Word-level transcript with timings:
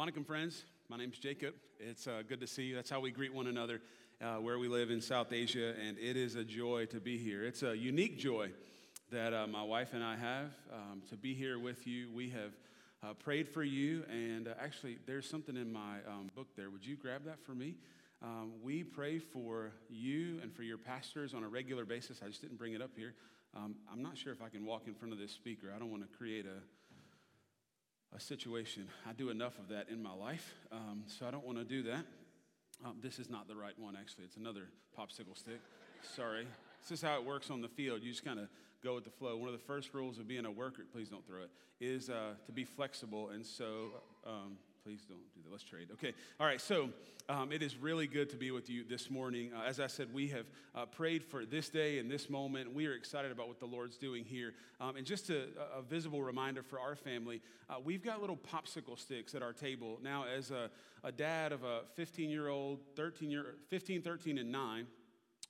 Vanakkam 0.00 0.24
friends, 0.24 0.64
my 0.88 0.96
name's 0.96 1.18
Jacob. 1.18 1.52
It's 1.78 2.06
uh, 2.06 2.22
good 2.26 2.40
to 2.40 2.46
see 2.46 2.62
you. 2.62 2.74
That's 2.74 2.88
how 2.88 3.00
we 3.00 3.10
greet 3.10 3.34
one 3.34 3.48
another 3.48 3.82
uh, 4.22 4.36
where 4.36 4.58
we 4.58 4.66
live 4.66 4.90
in 4.90 5.02
South 5.02 5.30
Asia, 5.30 5.74
and 5.78 5.98
it 5.98 6.16
is 6.16 6.36
a 6.36 6.42
joy 6.42 6.86
to 6.86 7.00
be 7.00 7.18
here. 7.18 7.44
It's 7.44 7.62
a 7.62 7.76
unique 7.76 8.18
joy 8.18 8.48
that 9.12 9.34
uh, 9.34 9.46
my 9.46 9.62
wife 9.62 9.92
and 9.92 10.02
I 10.02 10.16
have 10.16 10.54
um, 10.72 11.02
to 11.10 11.18
be 11.18 11.34
here 11.34 11.58
with 11.58 11.86
you. 11.86 12.08
We 12.14 12.30
have 12.30 12.52
uh, 13.02 13.12
prayed 13.12 13.46
for 13.46 13.62
you, 13.62 14.04
and 14.10 14.48
uh, 14.48 14.54
actually, 14.58 14.96
there's 15.06 15.28
something 15.28 15.54
in 15.54 15.70
my 15.70 15.96
um, 16.08 16.30
book 16.34 16.46
there. 16.56 16.70
Would 16.70 16.86
you 16.86 16.96
grab 16.96 17.26
that 17.26 17.44
for 17.44 17.52
me? 17.52 17.74
Um, 18.22 18.52
we 18.62 18.82
pray 18.82 19.18
for 19.18 19.70
you 19.90 20.38
and 20.40 20.50
for 20.50 20.62
your 20.62 20.78
pastors 20.78 21.34
on 21.34 21.44
a 21.44 21.48
regular 21.48 21.84
basis. 21.84 22.22
I 22.24 22.28
just 22.28 22.40
didn't 22.40 22.56
bring 22.56 22.72
it 22.72 22.80
up 22.80 22.92
here. 22.96 23.12
Um, 23.54 23.74
I'm 23.92 24.02
not 24.02 24.16
sure 24.16 24.32
if 24.32 24.40
I 24.40 24.48
can 24.48 24.64
walk 24.64 24.84
in 24.86 24.94
front 24.94 25.12
of 25.12 25.18
this 25.18 25.32
speaker. 25.32 25.66
I 25.76 25.78
don't 25.78 25.90
want 25.90 26.10
to 26.10 26.16
create 26.16 26.46
a 26.46 26.62
a 28.14 28.20
situation. 28.20 28.88
I 29.08 29.12
do 29.12 29.30
enough 29.30 29.58
of 29.58 29.68
that 29.68 29.88
in 29.88 30.02
my 30.02 30.12
life, 30.12 30.54
um, 30.72 31.04
so 31.06 31.26
I 31.26 31.30
don't 31.30 31.44
want 31.44 31.58
to 31.58 31.64
do 31.64 31.82
that. 31.84 32.04
Um, 32.84 32.96
this 33.02 33.18
is 33.18 33.28
not 33.28 33.46
the 33.46 33.56
right 33.56 33.78
one, 33.78 33.96
actually. 33.96 34.24
It's 34.24 34.36
another 34.36 34.68
popsicle 34.98 35.36
stick. 35.36 35.60
Sorry. 36.16 36.46
This 36.82 36.98
is 36.98 37.02
how 37.02 37.16
it 37.16 37.24
works 37.24 37.50
on 37.50 37.60
the 37.60 37.68
field. 37.68 38.02
You 38.02 38.10
just 38.10 38.24
kind 38.24 38.40
of 38.40 38.48
go 38.82 38.94
with 38.94 39.04
the 39.04 39.10
flow. 39.10 39.36
One 39.36 39.48
of 39.48 39.52
the 39.52 39.66
first 39.66 39.92
rules 39.92 40.18
of 40.18 40.26
being 40.26 40.46
a 40.46 40.50
worker, 40.50 40.82
please 40.90 41.08
don't 41.08 41.26
throw 41.26 41.42
it, 41.42 41.50
is 41.80 42.08
uh, 42.08 42.34
to 42.46 42.52
be 42.52 42.64
flexible. 42.64 43.28
And 43.28 43.44
so, 43.44 43.92
um, 44.26 44.56
Please 44.84 45.04
don't 45.06 45.18
do 45.34 45.42
that. 45.42 45.50
Let's 45.50 45.62
trade. 45.62 45.88
Okay. 45.92 46.14
All 46.38 46.46
right. 46.46 46.60
So 46.60 46.88
um, 47.28 47.52
it 47.52 47.62
is 47.62 47.76
really 47.76 48.06
good 48.06 48.30
to 48.30 48.36
be 48.36 48.50
with 48.50 48.70
you 48.70 48.82
this 48.82 49.10
morning. 49.10 49.50
Uh, 49.54 49.62
as 49.66 49.78
I 49.78 49.86
said, 49.86 50.12
we 50.12 50.28
have 50.28 50.46
uh, 50.74 50.86
prayed 50.86 51.22
for 51.22 51.44
this 51.44 51.68
day 51.68 51.98
and 51.98 52.10
this 52.10 52.30
moment. 52.30 52.72
We 52.72 52.86
are 52.86 52.94
excited 52.94 53.30
about 53.30 53.46
what 53.46 53.60
the 53.60 53.66
Lord's 53.66 53.98
doing 53.98 54.24
here. 54.24 54.54
Um, 54.80 54.96
and 54.96 55.06
just 55.06 55.28
a, 55.28 55.48
a, 55.76 55.82
visible 55.82 56.22
reminder 56.22 56.62
for 56.62 56.80
our 56.80 56.96
family, 56.96 57.42
uh, 57.68 57.74
we've 57.84 58.02
got 58.02 58.22
little 58.22 58.38
popsicle 58.38 58.98
sticks 58.98 59.34
at 59.34 59.42
our 59.42 59.52
table. 59.52 59.98
Now, 60.02 60.24
as 60.24 60.50
a, 60.50 60.70
a 61.04 61.12
dad 61.12 61.52
of 61.52 61.62
a 61.62 61.80
15 61.94 62.30
year 62.30 62.48
old, 62.48 62.80
13 62.96 63.30
year, 63.30 63.56
15, 63.68 64.00
13, 64.00 64.38
and 64.38 64.50
9, 64.50 64.86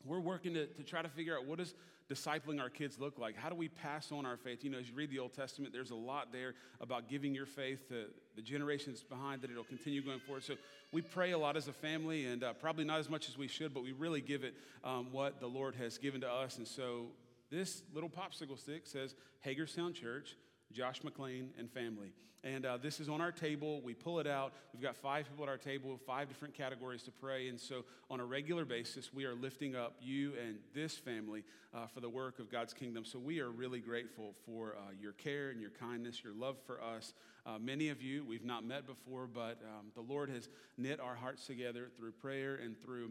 we're 0.04 0.18
working 0.18 0.54
to, 0.54 0.66
to 0.66 0.82
try 0.82 1.02
to 1.02 1.08
figure 1.08 1.36
out 1.36 1.46
what 1.46 1.58
does 1.58 1.74
discipling 2.10 2.60
our 2.60 2.68
kids 2.68 2.98
look 2.98 3.18
like? 3.18 3.36
How 3.36 3.48
do 3.48 3.54
we 3.54 3.68
pass 3.68 4.10
on 4.10 4.26
our 4.26 4.36
faith? 4.36 4.64
You 4.64 4.70
know, 4.70 4.78
as 4.78 4.88
you 4.88 4.94
read 4.96 5.10
the 5.10 5.20
Old 5.20 5.32
Testament, 5.32 5.72
there's 5.72 5.92
a 5.92 5.96
lot 5.96 6.32
there 6.32 6.54
about 6.80 7.08
giving 7.08 7.34
your 7.34 7.46
faith 7.46 7.88
to 7.88 8.06
the 8.34 8.42
generations 8.42 9.02
behind 9.02 9.42
that 9.42 9.50
it'll 9.50 9.62
continue 9.64 10.02
going 10.02 10.18
forward. 10.20 10.42
So 10.42 10.54
we 10.92 11.02
pray 11.02 11.30
a 11.30 11.38
lot 11.38 11.56
as 11.56 11.68
a 11.68 11.72
family, 11.72 12.26
and 12.26 12.42
uh, 12.42 12.52
probably 12.54 12.84
not 12.84 12.98
as 12.98 13.08
much 13.08 13.28
as 13.28 13.38
we 13.38 13.46
should, 13.46 13.72
but 13.72 13.84
we 13.84 13.92
really 13.92 14.20
give 14.20 14.42
it 14.42 14.54
um, 14.82 15.08
what 15.12 15.38
the 15.38 15.46
Lord 15.46 15.76
has 15.76 15.98
given 15.98 16.20
to 16.22 16.30
us. 16.30 16.58
And 16.58 16.66
so 16.66 17.06
this 17.50 17.82
little 17.94 18.10
popsicle 18.10 18.58
stick 18.58 18.86
says 18.86 19.14
Hagerstown 19.40 19.94
Church 19.94 20.36
Josh 20.72 21.02
McLean 21.02 21.50
and 21.58 21.70
family. 21.70 22.12
And 22.42 22.64
uh, 22.64 22.78
this 22.78 23.00
is 23.00 23.08
on 23.10 23.20
our 23.20 23.32
table. 23.32 23.82
We 23.82 23.92
pull 23.92 24.18
it 24.18 24.26
out. 24.26 24.54
We've 24.72 24.82
got 24.82 24.96
five 24.96 25.28
people 25.28 25.44
at 25.44 25.50
our 25.50 25.58
table, 25.58 26.00
five 26.06 26.28
different 26.28 26.54
categories 26.54 27.02
to 27.02 27.10
pray. 27.10 27.48
And 27.48 27.60
so, 27.60 27.84
on 28.10 28.18
a 28.18 28.24
regular 28.24 28.64
basis, 28.64 29.12
we 29.12 29.26
are 29.26 29.34
lifting 29.34 29.76
up 29.76 29.96
you 30.00 30.32
and 30.42 30.56
this 30.74 30.96
family 30.96 31.44
uh, 31.74 31.86
for 31.86 32.00
the 32.00 32.08
work 32.08 32.38
of 32.38 32.50
God's 32.50 32.72
kingdom. 32.72 33.04
So, 33.04 33.18
we 33.18 33.40
are 33.40 33.50
really 33.50 33.80
grateful 33.80 34.34
for 34.46 34.76
uh, 34.78 34.92
your 34.98 35.12
care 35.12 35.50
and 35.50 35.60
your 35.60 35.70
kindness, 35.70 36.24
your 36.24 36.32
love 36.32 36.56
for 36.66 36.82
us. 36.82 37.12
Uh, 37.44 37.58
many 37.58 37.90
of 37.90 38.00
you 38.00 38.24
we've 38.24 38.44
not 38.44 38.64
met 38.64 38.86
before, 38.86 39.26
but 39.26 39.60
um, 39.62 39.88
the 39.94 40.00
Lord 40.00 40.30
has 40.30 40.48
knit 40.78 40.98
our 40.98 41.14
hearts 41.14 41.46
together 41.46 41.90
through 41.98 42.12
prayer 42.12 42.54
and 42.56 42.80
through 42.82 43.10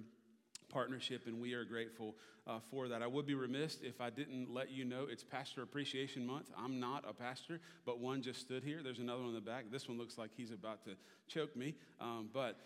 partnership, 0.69 1.23
and 1.27 1.41
we 1.41 1.53
are 1.53 1.65
grateful 1.65 2.15
uh, 2.47 2.59
for 2.71 2.87
that. 2.87 3.01
I 3.01 3.07
would 3.07 3.25
be 3.25 3.35
remiss 3.35 3.79
if 3.83 4.01
I 4.01 4.09
didn't 4.09 4.53
let 4.53 4.71
you 4.71 4.85
know 4.85 5.05
it's 5.09 5.23
Pastor 5.23 5.61
Appreciation 5.61 6.25
Month. 6.25 6.49
I'm 6.57 6.79
not 6.79 7.03
a 7.07 7.13
pastor, 7.13 7.59
but 7.85 7.99
one 7.99 8.21
just 8.21 8.39
stood 8.41 8.63
here. 8.63 8.81
There's 8.83 8.99
another 8.99 9.21
one 9.21 9.29
in 9.29 9.35
the 9.35 9.41
back. 9.41 9.65
This 9.71 9.87
one 9.87 9.97
looks 9.97 10.17
like 10.17 10.31
he's 10.35 10.51
about 10.51 10.83
to 10.85 10.91
choke 11.27 11.55
me, 11.55 11.75
um, 11.99 12.29
but 12.33 12.57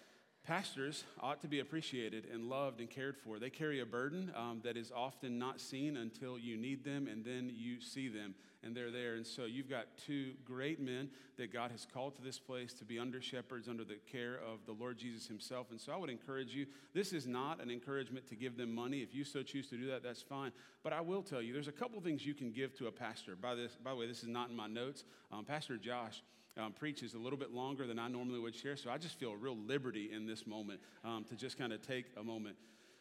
Pastors 0.45 1.05
ought 1.21 1.41
to 1.41 1.47
be 1.47 1.61
appreciated 1.61 2.25
and 2.33 2.49
loved 2.49 2.81
and 2.81 2.89
cared 2.89 3.15
for. 3.15 3.39
They 3.39 3.49
carry 3.49 3.79
a 3.79 3.85
burden 3.85 4.29
um, 4.35 4.59
that 4.65 4.75
is 4.75 4.91
often 4.93 5.39
not 5.39 5.61
seen 5.61 5.95
until 5.95 6.37
you 6.37 6.57
need 6.57 6.83
them 6.83 7.07
and 7.07 7.23
then 7.23 7.49
you 7.55 7.79
see 7.79 8.09
them 8.09 8.35
and 8.61 8.75
they're 8.75 8.91
there. 8.91 9.15
And 9.15 9.25
so 9.25 9.45
you've 9.45 9.69
got 9.69 9.85
two 10.05 10.33
great 10.43 10.81
men 10.81 11.09
that 11.37 11.53
God 11.53 11.71
has 11.71 11.87
called 11.93 12.17
to 12.17 12.21
this 12.21 12.39
place 12.39 12.73
to 12.73 12.83
be 12.83 12.99
under 12.99 13.21
shepherds 13.21 13.69
under 13.69 13.85
the 13.85 13.95
care 14.11 14.35
of 14.35 14.59
the 14.65 14.73
Lord 14.73 14.97
Jesus 14.97 15.27
Himself. 15.27 15.67
And 15.71 15.79
so 15.79 15.93
I 15.93 15.95
would 15.95 16.09
encourage 16.09 16.53
you 16.53 16.65
this 16.93 17.13
is 17.13 17.25
not 17.25 17.61
an 17.61 17.71
encouragement 17.71 18.27
to 18.27 18.35
give 18.35 18.57
them 18.57 18.75
money. 18.75 18.99
If 18.99 19.15
you 19.15 19.23
so 19.23 19.43
choose 19.43 19.69
to 19.69 19.77
do 19.77 19.87
that, 19.91 20.03
that's 20.03 20.21
fine. 20.21 20.51
But 20.83 20.91
I 20.91 20.99
will 20.99 21.21
tell 21.21 21.41
you 21.41 21.53
there's 21.53 21.69
a 21.69 21.71
couple 21.71 22.01
things 22.01 22.25
you 22.25 22.33
can 22.33 22.51
give 22.51 22.77
to 22.79 22.87
a 22.87 22.91
pastor. 22.91 23.37
By, 23.37 23.55
this, 23.55 23.77
by 23.81 23.91
the 23.91 23.95
way, 23.95 24.07
this 24.07 24.23
is 24.23 24.29
not 24.29 24.49
in 24.49 24.57
my 24.57 24.67
notes. 24.67 25.05
Um, 25.31 25.45
pastor 25.45 25.77
Josh 25.77 26.21
um, 26.57 26.73
preaches 26.73 27.13
a 27.13 27.17
little 27.17 27.37
bit 27.37 27.51
longer 27.51 27.87
than 27.87 27.99
I 27.99 28.07
normally 28.07 28.39
would 28.39 28.55
share. 28.55 28.75
So 28.75 28.89
I 28.89 28.97
just 28.97 29.19
feel 29.19 29.31
a 29.31 29.37
real 29.37 29.57
liberty 29.57 30.11
in 30.13 30.25
this 30.25 30.45
moment 30.45 30.79
um, 31.03 31.23
to 31.25 31.35
just 31.35 31.57
kind 31.57 31.73
of 31.73 31.81
take 31.85 32.05
a 32.17 32.23
moment. 32.23 32.55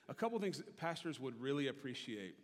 A 0.09 0.15
couple 0.15 0.39
things 0.39 0.63
pastors 0.77 1.21
would 1.21 1.41
really 1.41 1.69
appreciate. 1.69 2.37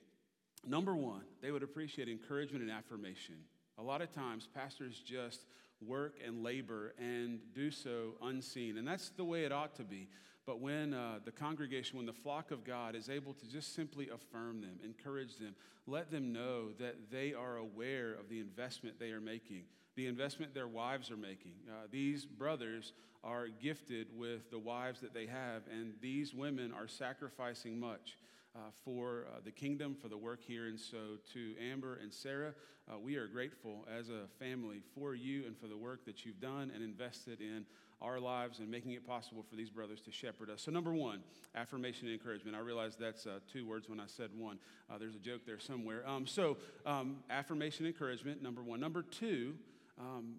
Number 0.67 0.95
one, 0.95 1.23
they 1.41 1.51
would 1.51 1.63
appreciate 1.63 2.09
encouragement 2.09 2.63
and 2.63 2.71
affirmation. 2.71 3.37
A 3.79 3.83
lot 3.83 4.03
of 4.03 4.13
times, 4.13 4.49
pastors 4.53 5.01
just 5.05 5.45
work 5.81 6.17
and 6.25 6.43
labor 6.43 6.95
and 6.99 7.39
do 7.55 7.71
so 7.71 8.15
unseen. 8.23 8.79
And 8.79 8.87
that's 8.87 9.11
the 9.11 9.25
way 9.25 9.45
it 9.45 9.53
ought 9.53 9.77
to 9.77 9.85
be. 9.85 10.09
But 10.47 10.61
when 10.61 10.95
uh, 10.95 11.19
the 11.25 11.31
congregation, 11.31 11.99
when 11.99 12.07
the 12.07 12.13
flock 12.13 12.51
of 12.51 12.65
God 12.65 12.97
is 12.97 13.11
able 13.11 13.35
to 13.35 13.47
just 13.47 13.75
simply 13.75 14.09
affirm 14.09 14.63
them, 14.63 14.81
encourage 14.83 15.37
them, 15.37 15.55
let 15.87 16.11
them 16.11 16.33
know 16.33 16.71
that 16.79 17.11
they 17.11 17.35
are 17.35 17.57
aware 17.57 18.15
of 18.15 18.29
the 18.29 18.41
investment 18.41 18.99
they 18.99 19.11
are 19.11 19.21
making, 19.21 19.65
the 19.99 20.07
investment 20.07 20.55
their 20.55 20.69
wives 20.69 21.11
are 21.11 21.17
making. 21.17 21.55
Uh, 21.69 21.89
these 21.91 22.25
brothers 22.25 22.93
are 23.25 23.49
gifted 23.49 24.07
with 24.17 24.49
the 24.49 24.59
wives 24.59 25.01
that 25.01 25.13
they 25.13 25.27
have, 25.27 25.63
and 25.73 25.93
these 26.01 26.33
women 26.33 26.73
are 26.73 26.87
sacrificing 26.87 27.79
much. 27.79 28.17
Uh, 28.57 28.61
for 28.83 29.27
uh, 29.29 29.39
the 29.45 29.51
kingdom, 29.51 29.95
for 29.95 30.09
the 30.09 30.17
work 30.17 30.41
here. 30.43 30.67
And 30.67 30.81
so, 30.81 31.19
to 31.35 31.55
Amber 31.71 31.99
and 32.03 32.13
Sarah, 32.13 32.55
uh, 32.91 32.99
we 32.99 33.17
are 33.17 33.29
grateful 33.29 33.87
as 33.95 34.09
a 34.09 34.27
family 34.43 34.81
for 34.95 35.15
you 35.15 35.45
and 35.47 35.57
for 35.57 35.69
the 35.69 35.77
work 35.77 36.05
that 36.07 36.25
you've 36.25 36.41
done 36.41 36.73
and 36.75 36.83
invested 36.83 37.41
in 37.41 37.67
our 38.01 38.19
lives 38.19 38.59
and 38.59 38.71
making 38.71 38.93
it 38.93 39.07
possible 39.07 39.45
for 39.49 39.55
these 39.55 39.71
brothers 39.71 40.01
to 40.01 40.11
shepherd 40.11 40.51
us. 40.51 40.63
So, 40.63 40.71
number 40.71 40.95
one, 40.95 41.21
affirmation 41.55 42.07
and 42.07 42.15
encouragement. 42.15 42.57
I 42.57 42.61
realize 42.61 42.97
that's 42.99 43.27
uh, 43.27 43.41
two 43.53 43.67
words 43.67 43.89
when 43.89 44.01
I 44.01 44.07
said 44.07 44.31
one. 44.37 44.59
Uh, 44.91 44.99
there's 44.99 45.15
a 45.15 45.21
joke 45.21 45.43
there 45.47 45.59
somewhere. 45.59 46.09
Um, 46.09 46.27
so, 46.27 46.57
um, 46.87 47.19
affirmation 47.31 47.85
and 47.85 47.95
encouragement, 47.95 48.43
number 48.43 48.63
one. 48.63 48.81
Number 48.81 49.03
two, 49.03 49.55
um, 49.99 50.37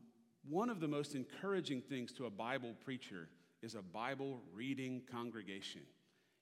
one 0.47 0.69
of 0.69 0.79
the 0.79 0.87
most 0.87 1.15
encouraging 1.15 1.81
things 1.81 2.11
to 2.13 2.25
a 2.25 2.29
Bible 2.29 2.75
preacher 2.83 3.29
is 3.61 3.75
a 3.75 3.81
Bible 3.81 4.41
reading 4.53 5.01
congregation. 5.11 5.81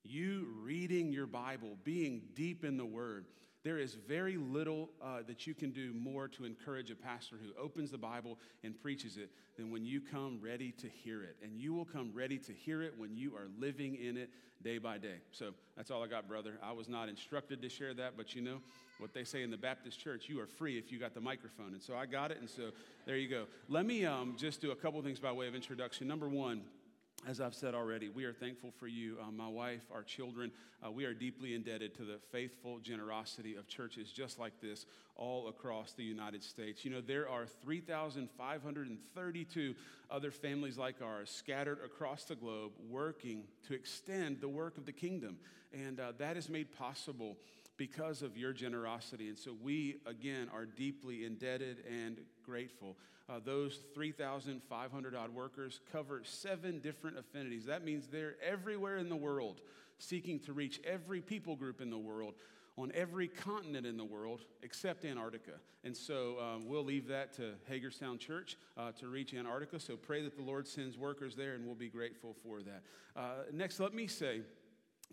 You 0.04 0.48
reading 0.62 1.12
your 1.12 1.28
Bible, 1.28 1.78
being 1.84 2.22
deep 2.36 2.64
in 2.64 2.78
the 2.78 2.86
Word. 2.86 3.26
There 3.68 3.80
is 3.80 3.96
very 3.96 4.38
little 4.38 4.92
uh, 5.02 5.24
that 5.28 5.46
you 5.46 5.54
can 5.54 5.72
do 5.72 5.92
more 5.92 6.30
to 6.30 6.46
encourage 6.46 6.90
a 6.90 6.96
pastor 6.96 7.36
who 7.36 7.52
opens 7.62 7.92
the 7.92 7.98
Bible 7.98 8.40
and 8.64 8.82
preaches 8.82 9.18
it 9.18 9.30
than 9.58 9.72
when 9.72 9.86
you 9.86 10.00
come 10.00 10.40
ready 10.42 10.72
to 10.72 10.88
hear 10.88 11.22
it. 11.22 11.36
And 11.44 11.60
you 11.60 11.74
will 11.74 11.84
come 11.84 12.12
ready 12.14 12.38
to 12.38 12.54
hear 12.54 12.82
it 12.82 12.94
when 12.98 13.18
you 13.18 13.36
are 13.36 13.50
living 13.60 13.96
in 13.96 14.16
it 14.16 14.30
day 14.64 14.78
by 14.78 15.00
day. 15.00 15.16
So 15.32 15.54
that's 15.76 15.92
all 15.92 16.02
I 16.02 16.08
got, 16.08 16.30
brother. 16.30 16.54
I 16.64 16.72
was 16.72 16.88
not 16.88 17.10
instructed 17.10 17.62
to 17.62 17.68
share 17.68 17.94
that, 17.96 18.14
but 18.16 18.34
you 18.34 18.42
know 18.42 18.62
what 19.00 19.14
they 19.14 19.26
say 19.26 19.44
in 19.44 19.52
the 19.52 19.58
Baptist 19.58 20.00
church 20.00 20.30
you 20.30 20.40
are 20.40 20.48
free 20.48 20.78
if 20.78 20.90
you 20.90 20.98
got 20.98 21.14
the 21.14 21.20
microphone. 21.20 21.74
And 21.74 21.84
so 21.84 21.94
I 21.94 22.06
got 22.06 22.32
it, 22.32 22.38
and 22.40 22.50
so 22.50 22.70
there 23.06 23.18
you 23.18 23.28
go. 23.28 23.48
Let 23.68 23.86
me 23.86 24.06
um, 24.06 24.36
just 24.38 24.62
do 24.62 24.72
a 24.72 24.78
couple 24.78 25.02
things 25.02 25.20
by 25.20 25.34
way 25.34 25.50
of 25.50 25.56
introduction. 25.56 26.08
Number 26.08 26.30
one, 26.30 26.62
as 27.26 27.42
I've 27.42 27.56
said 27.56 27.74
already, 27.74 28.10
we 28.10 28.26
are 28.26 28.34
thankful 28.34 28.72
for 28.80 28.88
you, 28.88 29.18
uh, 29.22 29.32
my 29.32 29.48
wife, 29.48 29.82
our 29.92 30.04
children. 30.04 30.52
Uh, 30.86 30.92
we 30.92 31.06
are 31.06 31.14
deeply 31.14 31.56
indebted 31.56 31.96
to 31.96 32.04
the 32.04 32.20
faithful 32.32 32.80
generosity 32.80 33.56
of 33.56 33.68
churches 33.68 34.12
just 34.12 34.40
like 34.40 34.62
this 34.62 34.86
all 35.16 35.48
across 35.48 35.94
the 35.94 36.04
United 36.04 36.44
States. 36.44 36.86
You 36.86 36.92
know, 36.92 37.02
there 37.02 37.28
are 37.28 37.46
3,532 37.46 39.76
other 40.12 40.32
families 40.32 40.78
like 40.78 41.02
ours 41.02 41.30
scattered 41.30 41.80
across 41.84 42.24
the 42.26 42.36
globe 42.36 42.72
working 42.90 43.44
to 43.68 43.74
extend 43.74 44.40
the 44.40 44.48
work 44.48 44.78
of 44.78 44.86
the 44.86 44.94
kingdom. 44.94 45.38
And 45.74 46.00
uh, 46.00 46.14
that 46.20 46.38
is 46.38 46.50
made 46.50 46.72
possible 46.78 47.36
because 47.78 48.22
of 48.22 48.38
your 48.38 48.54
generosity. 48.54 49.28
And 49.28 49.38
so 49.38 49.56
we, 49.62 49.98
again, 50.06 50.50
are 50.54 50.66
deeply 50.66 51.26
indebted 51.26 51.84
and 51.90 52.20
grateful. 52.48 52.96
Uh, 53.30 53.40
those 53.44 53.80
3,500 53.94 55.16
odd 55.16 55.34
workers 55.34 55.82
cover 55.92 56.22
seven 56.24 56.80
different 56.80 57.18
affinities. 57.18 57.66
That 57.66 57.84
means 57.84 58.08
they're 58.08 58.36
everywhere 58.42 58.98
in 58.98 59.10
the 59.10 59.16
world, 59.16 59.60
seeking 60.00 60.40
to 60.42 60.54
reach 60.54 60.80
every 60.86 61.20
people 61.20 61.56
group 61.56 61.82
in 61.82 61.90
the 61.90 61.98
world, 61.98 62.36
on 62.78 62.92
every 62.94 63.28
continent 63.28 63.86
in 63.86 63.98
the 63.98 64.06
world 64.06 64.46
except 64.64 65.04
Antarctica. 65.04 65.54
And 65.84 65.96
so 65.96 66.38
um, 66.40 66.68
we'll 66.68 66.86
leave 66.86 67.08
that 67.08 67.34
to 67.34 67.54
Hagerstown 67.68 68.18
Church 68.18 68.56
uh, 68.78 68.92
to 68.94 69.08
reach 69.08 69.34
Antarctica. 69.34 69.80
So 69.80 69.98
pray 69.98 70.22
that 70.22 70.38
the 70.38 70.44
Lord 70.44 70.68
sends 70.68 70.98
workers 70.98 71.36
there, 71.36 71.56
and 71.56 71.66
we'll 71.66 71.76
be 71.76 71.90
grateful 71.90 72.36
for 72.44 72.62
that. 72.62 72.84
Uh, 73.16 73.44
next, 73.52 73.80
let 73.80 73.94
me 73.94 74.08
say, 74.08 74.42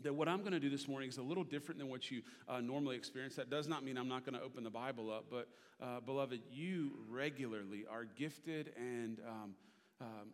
that 0.02 0.14
what 0.14 0.29
I'm 0.29 0.41
going 0.41 0.52
to 0.52 0.61
do 0.61 0.70
this 0.70 0.88
morning 0.88 1.08
is 1.08 1.19
a 1.19 1.23
little 1.23 1.44
different 1.44 1.79
than 1.79 1.88
what 1.88 2.11
you 2.11 2.23
uh, 2.49 2.61
normally 2.61 2.96
experience. 2.96 3.37
That 3.37 3.50
does 3.50 3.69
not 3.69 3.85
mean 3.85 3.96
I'm 3.96 4.08
not 4.08 4.25
going 4.25 4.38
to 4.38 4.44
open 4.44 4.64
the 4.64 4.70
Bible 4.70 5.11
up, 5.11 5.26
but 5.31 5.49
uh, 5.82 6.00
beloved, 6.00 6.41
you 6.50 6.93
regularly 7.08 7.85
are 7.91 8.05
gifted 8.05 8.73
and 8.76 9.19
um, 9.29 9.55
um, 10.00 10.29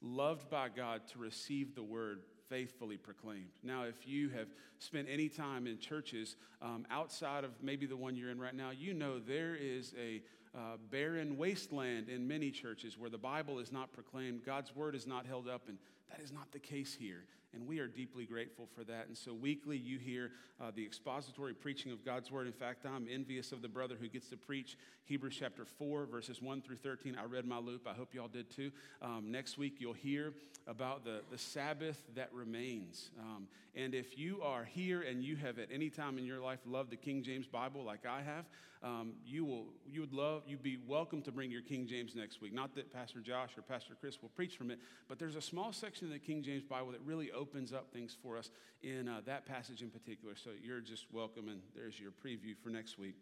loved 0.00 0.50
by 0.50 0.68
God 0.68 1.02
to 1.12 1.18
receive 1.18 1.74
the 1.74 1.82
word 1.82 2.20
faithfully 2.48 2.96
proclaimed. 2.96 3.50
Now, 3.62 3.84
if 3.84 4.06
you 4.06 4.28
have 4.30 4.48
spent 4.78 5.08
any 5.10 5.28
time 5.28 5.66
in 5.66 5.78
churches 5.78 6.36
um, 6.60 6.86
outside 6.90 7.44
of 7.44 7.50
maybe 7.62 7.86
the 7.86 7.96
one 7.96 8.14
you're 8.16 8.30
in 8.30 8.40
right 8.40 8.54
now, 8.54 8.70
you 8.70 8.92
know 8.94 9.18
there 9.18 9.54
is 9.54 9.94
a 9.98 10.22
uh, 10.54 10.76
barren 10.90 11.38
wasteland 11.38 12.10
in 12.10 12.28
many 12.28 12.50
churches 12.50 12.98
where 12.98 13.08
the 13.08 13.16
Bible 13.16 13.58
is 13.58 13.72
not 13.72 13.92
proclaimed, 13.92 14.44
God's 14.44 14.74
word 14.76 14.94
is 14.94 15.06
not 15.06 15.24
held 15.24 15.48
up, 15.48 15.62
and 15.68 15.78
that 16.12 16.22
is 16.22 16.32
not 16.32 16.52
the 16.52 16.58
case 16.58 16.96
here. 16.98 17.24
And 17.54 17.66
we 17.66 17.80
are 17.80 17.86
deeply 17.86 18.24
grateful 18.24 18.66
for 18.74 18.82
that. 18.84 19.08
And 19.08 19.16
so, 19.16 19.34
weekly, 19.34 19.76
you 19.76 19.98
hear 19.98 20.30
uh, 20.58 20.70
the 20.74 20.82
expository 20.82 21.52
preaching 21.52 21.92
of 21.92 22.02
God's 22.02 22.30
word. 22.30 22.46
In 22.46 22.52
fact, 22.52 22.86
I'm 22.86 23.06
envious 23.10 23.52
of 23.52 23.60
the 23.60 23.68
brother 23.68 23.94
who 24.00 24.08
gets 24.08 24.28
to 24.30 24.38
preach 24.38 24.78
Hebrews 25.04 25.36
chapter 25.38 25.66
4, 25.66 26.06
verses 26.06 26.40
1 26.40 26.62
through 26.62 26.76
13. 26.76 27.14
I 27.20 27.26
read 27.26 27.44
my 27.44 27.58
loop. 27.58 27.86
I 27.86 27.92
hope 27.92 28.14
y'all 28.14 28.28
did 28.28 28.48
too. 28.50 28.70
Um, 29.02 29.30
next 29.30 29.58
week, 29.58 29.74
you'll 29.80 29.92
hear 29.92 30.32
about 30.66 31.04
the, 31.04 31.20
the 31.30 31.36
Sabbath 31.36 32.02
that 32.14 32.32
remains. 32.32 33.10
Um, 33.20 33.46
and 33.74 33.94
if 33.94 34.18
you 34.18 34.40
are 34.42 34.64
here 34.64 35.02
and 35.02 35.22
you 35.22 35.36
have 35.36 35.58
at 35.58 35.68
any 35.70 35.90
time 35.90 36.16
in 36.16 36.24
your 36.24 36.40
life 36.40 36.60
loved 36.64 36.90
the 36.90 36.96
King 36.96 37.22
James 37.22 37.46
Bible 37.46 37.84
like 37.84 38.06
I 38.06 38.22
have, 38.22 38.46
um, 38.82 39.12
you 39.24 39.44
will 39.44 39.66
you 39.86 40.00
would 40.00 40.12
love 40.12 40.42
you'd 40.46 40.62
be 40.62 40.76
welcome 40.88 41.22
to 41.22 41.32
bring 41.32 41.50
your 41.50 41.62
King 41.62 41.86
James 41.86 42.14
next 42.16 42.40
week. 42.40 42.52
Not 42.52 42.74
that 42.74 42.92
Pastor 42.92 43.20
Josh 43.20 43.50
or 43.56 43.62
Pastor 43.62 43.94
Chris 43.98 44.20
will 44.20 44.30
preach 44.30 44.56
from 44.56 44.70
it, 44.70 44.80
but 45.08 45.18
there's 45.18 45.36
a 45.36 45.40
small 45.40 45.72
section 45.72 46.01
of 46.02 46.10
the 46.10 46.18
King 46.18 46.42
James 46.42 46.62
Bible 46.62 46.92
that 46.92 47.00
really 47.04 47.30
opens 47.32 47.72
up 47.72 47.92
things 47.92 48.16
for 48.22 48.36
us 48.36 48.50
in 48.82 49.08
uh, 49.08 49.20
that 49.26 49.46
passage 49.46 49.82
in 49.82 49.90
particular. 49.90 50.34
So 50.36 50.50
you're 50.62 50.80
just 50.80 51.06
welcome, 51.12 51.48
and 51.48 51.60
there's 51.74 51.98
your 51.98 52.10
preview 52.10 52.56
for 52.62 52.70
next 52.70 52.98
week. 52.98 53.16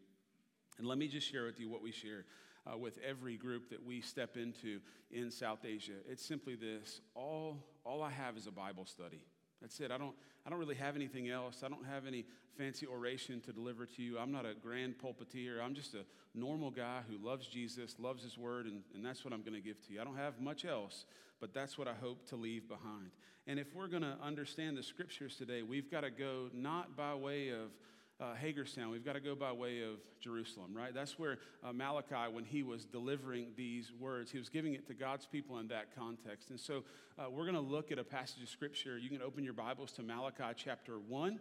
And 0.78 0.86
let 0.86 0.98
me 0.98 1.08
just 1.08 1.30
share 1.30 1.44
with 1.44 1.60
you 1.60 1.68
what 1.68 1.82
we 1.82 1.92
share. 1.92 2.24
Uh, 2.70 2.76
with 2.76 2.98
every 2.98 3.38
group 3.38 3.70
that 3.70 3.82
we 3.82 4.02
step 4.02 4.36
into 4.36 4.80
in 5.10 5.30
South 5.30 5.64
Asia. 5.64 5.94
It's 6.06 6.24
simply 6.24 6.56
this 6.56 7.00
all, 7.14 7.56
all 7.84 8.02
I 8.02 8.10
have 8.10 8.36
is 8.36 8.46
a 8.46 8.50
Bible 8.50 8.84
study. 8.84 9.24
That's 9.60 9.78
it. 9.80 9.90
I 9.90 9.98
don't, 9.98 10.14
I 10.46 10.50
don't 10.50 10.58
really 10.58 10.74
have 10.76 10.96
anything 10.96 11.28
else. 11.28 11.62
I 11.64 11.68
don't 11.68 11.84
have 11.84 12.06
any 12.06 12.24
fancy 12.56 12.86
oration 12.86 13.40
to 13.42 13.52
deliver 13.52 13.86
to 13.86 14.02
you. 14.02 14.18
I'm 14.18 14.32
not 14.32 14.46
a 14.46 14.54
grand 14.54 14.94
pulpiteer. 14.98 15.62
I'm 15.62 15.74
just 15.74 15.94
a 15.94 16.04
normal 16.34 16.70
guy 16.70 17.00
who 17.08 17.24
loves 17.24 17.46
Jesus, 17.46 17.96
loves 17.98 18.22
his 18.22 18.38
word, 18.38 18.66
and, 18.66 18.82
and 18.94 19.04
that's 19.04 19.24
what 19.24 19.34
I'm 19.34 19.42
going 19.42 19.54
to 19.54 19.60
give 19.60 19.84
to 19.86 19.92
you. 19.92 20.00
I 20.00 20.04
don't 20.04 20.16
have 20.16 20.40
much 20.40 20.64
else, 20.64 21.04
but 21.40 21.52
that's 21.52 21.76
what 21.76 21.88
I 21.88 21.94
hope 21.94 22.26
to 22.28 22.36
leave 22.36 22.68
behind. 22.68 23.10
And 23.46 23.58
if 23.58 23.74
we're 23.74 23.88
going 23.88 24.02
to 24.02 24.16
understand 24.22 24.76
the 24.76 24.82
scriptures 24.82 25.36
today, 25.36 25.62
we've 25.62 25.90
got 25.90 26.02
to 26.02 26.10
go 26.10 26.48
not 26.52 26.96
by 26.96 27.14
way 27.14 27.48
of 27.50 27.70
uh, 28.20 28.34
Hagerstown, 28.34 28.90
we've 28.90 29.04
got 29.04 29.14
to 29.14 29.20
go 29.20 29.34
by 29.34 29.50
way 29.50 29.82
of 29.82 29.98
Jerusalem, 30.20 30.76
right? 30.76 30.92
That's 30.92 31.18
where 31.18 31.38
uh, 31.64 31.72
Malachi, 31.72 32.30
when 32.30 32.44
he 32.44 32.62
was 32.62 32.84
delivering 32.84 33.48
these 33.56 33.92
words, 33.98 34.30
he 34.30 34.38
was 34.38 34.48
giving 34.48 34.74
it 34.74 34.86
to 34.88 34.94
God's 34.94 35.26
people 35.26 35.58
in 35.58 35.68
that 35.68 35.96
context. 35.96 36.50
And 36.50 36.60
so 36.60 36.84
uh, 37.18 37.30
we're 37.30 37.44
going 37.44 37.54
to 37.54 37.60
look 37.60 37.90
at 37.90 37.98
a 37.98 38.04
passage 38.04 38.42
of 38.42 38.48
scripture. 38.48 38.98
You 38.98 39.08
can 39.08 39.22
open 39.22 39.42
your 39.42 39.54
Bibles 39.54 39.92
to 39.92 40.02
Malachi 40.02 40.52
chapter 40.54 40.98
1, 40.98 41.40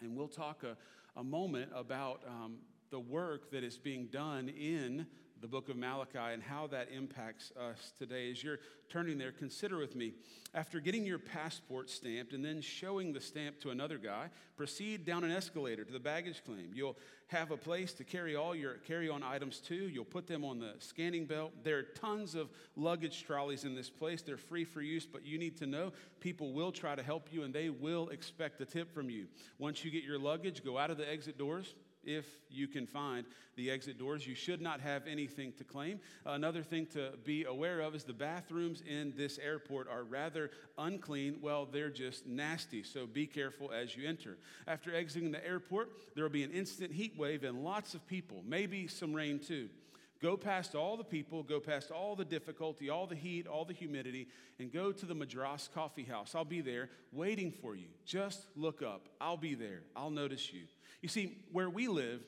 and 0.00 0.16
we'll 0.16 0.28
talk 0.28 0.62
a, 0.62 0.76
a 1.18 1.24
moment 1.24 1.70
about 1.74 2.20
um, 2.28 2.58
the 2.90 3.00
work 3.00 3.50
that 3.50 3.64
is 3.64 3.76
being 3.76 4.06
done 4.06 4.48
in 4.48 5.06
the 5.40 5.48
book 5.48 5.68
of 5.68 5.76
Malachi 5.76 6.18
and 6.18 6.42
how 6.42 6.66
that 6.68 6.88
impacts 6.94 7.52
us 7.58 7.92
today. 7.98 8.30
As 8.30 8.42
you're 8.42 8.58
turning 8.88 9.18
there, 9.18 9.32
consider 9.32 9.78
with 9.78 9.94
me 9.94 10.14
after 10.54 10.80
getting 10.80 11.04
your 11.04 11.18
passport 11.18 11.90
stamped 11.90 12.32
and 12.32 12.44
then 12.44 12.60
showing 12.60 13.12
the 13.12 13.20
stamp 13.20 13.60
to 13.60 13.70
another 13.70 13.98
guy, 13.98 14.30
proceed 14.56 15.04
down 15.04 15.24
an 15.24 15.30
escalator 15.30 15.84
to 15.84 15.92
the 15.92 16.00
baggage 16.00 16.42
claim. 16.44 16.70
You'll 16.74 16.96
have 17.28 17.50
a 17.50 17.56
place 17.56 17.92
to 17.94 18.04
carry 18.04 18.34
all 18.34 18.54
your 18.54 18.74
carry 18.86 19.08
on 19.08 19.22
items 19.22 19.58
to. 19.60 19.74
You'll 19.74 20.04
put 20.04 20.26
them 20.26 20.44
on 20.44 20.58
the 20.58 20.74
scanning 20.78 21.26
belt. 21.26 21.52
There 21.62 21.78
are 21.78 21.82
tons 21.82 22.34
of 22.34 22.48
luggage 22.76 23.24
trolleys 23.24 23.64
in 23.64 23.74
this 23.74 23.90
place. 23.90 24.22
They're 24.22 24.36
free 24.36 24.64
for 24.64 24.80
use, 24.80 25.06
but 25.06 25.24
you 25.26 25.38
need 25.38 25.56
to 25.58 25.66
know 25.66 25.92
people 26.20 26.52
will 26.52 26.72
try 26.72 26.94
to 26.94 27.02
help 27.02 27.28
you 27.30 27.42
and 27.42 27.54
they 27.54 27.68
will 27.68 28.08
expect 28.08 28.60
a 28.60 28.64
tip 28.64 28.92
from 28.92 29.10
you. 29.10 29.26
Once 29.58 29.84
you 29.84 29.90
get 29.90 30.04
your 30.04 30.18
luggage, 30.18 30.64
go 30.64 30.78
out 30.78 30.90
of 30.90 30.96
the 30.96 31.08
exit 31.08 31.36
doors 31.38 31.74
if 32.04 32.26
you 32.50 32.68
can 32.68 32.86
find 32.86 33.26
the 33.56 33.70
exit 33.70 33.98
doors. 33.98 34.26
You 34.26 34.34
should 34.34 34.60
not 34.60 34.80
have 34.80 35.06
anything 35.06 35.52
to 35.58 35.64
claim. 35.64 36.00
Another 36.24 36.62
thing 36.62 36.86
to 36.92 37.10
be 37.24 37.44
aware 37.44 37.80
of 37.80 37.94
is 37.94 38.04
the 38.04 38.12
bathrooms 38.12 38.82
in 38.88 39.12
this 39.16 39.38
airport 39.38 39.88
are 39.88 40.04
rather 40.04 40.50
unclean. 40.78 41.38
Well, 41.42 41.66
they're 41.70 41.90
just 41.90 42.26
nasty, 42.26 42.82
so 42.82 43.06
be 43.06 43.26
careful 43.26 43.72
as 43.72 43.96
you 43.96 44.08
enter. 44.08 44.38
After 44.66 44.94
exiting 44.94 45.32
the 45.32 45.44
airport, 45.46 45.90
there 46.14 46.24
will 46.24 46.30
be 46.30 46.44
an 46.44 46.52
instant 46.52 46.92
heat 46.92 47.18
wave 47.18 47.44
and 47.44 47.64
lots 47.64 47.94
of 47.94 48.06
people, 48.06 48.42
maybe 48.46 48.86
some 48.86 49.12
rain 49.12 49.38
too. 49.38 49.68
Go 50.20 50.36
past 50.36 50.74
all 50.74 50.96
the 50.96 51.04
people, 51.04 51.44
go 51.44 51.60
past 51.60 51.92
all 51.92 52.16
the 52.16 52.24
difficulty, 52.24 52.90
all 52.90 53.06
the 53.06 53.14
heat, 53.14 53.46
all 53.46 53.64
the 53.64 53.72
humidity, 53.72 54.26
and 54.58 54.72
go 54.72 54.90
to 54.90 55.06
the 55.06 55.14
Madras 55.14 55.68
Coffee 55.72 56.02
House. 56.02 56.34
I'll 56.34 56.44
be 56.44 56.60
there 56.60 56.90
waiting 57.12 57.52
for 57.52 57.76
you. 57.76 57.86
Just 58.04 58.46
look 58.56 58.82
up. 58.82 59.08
I'll 59.20 59.36
be 59.36 59.54
there. 59.54 59.82
I'll 59.94 60.10
notice 60.10 60.52
you. 60.52 60.62
You 61.02 61.08
see, 61.08 61.38
where 61.52 61.70
we 61.70 61.88
live, 61.88 62.22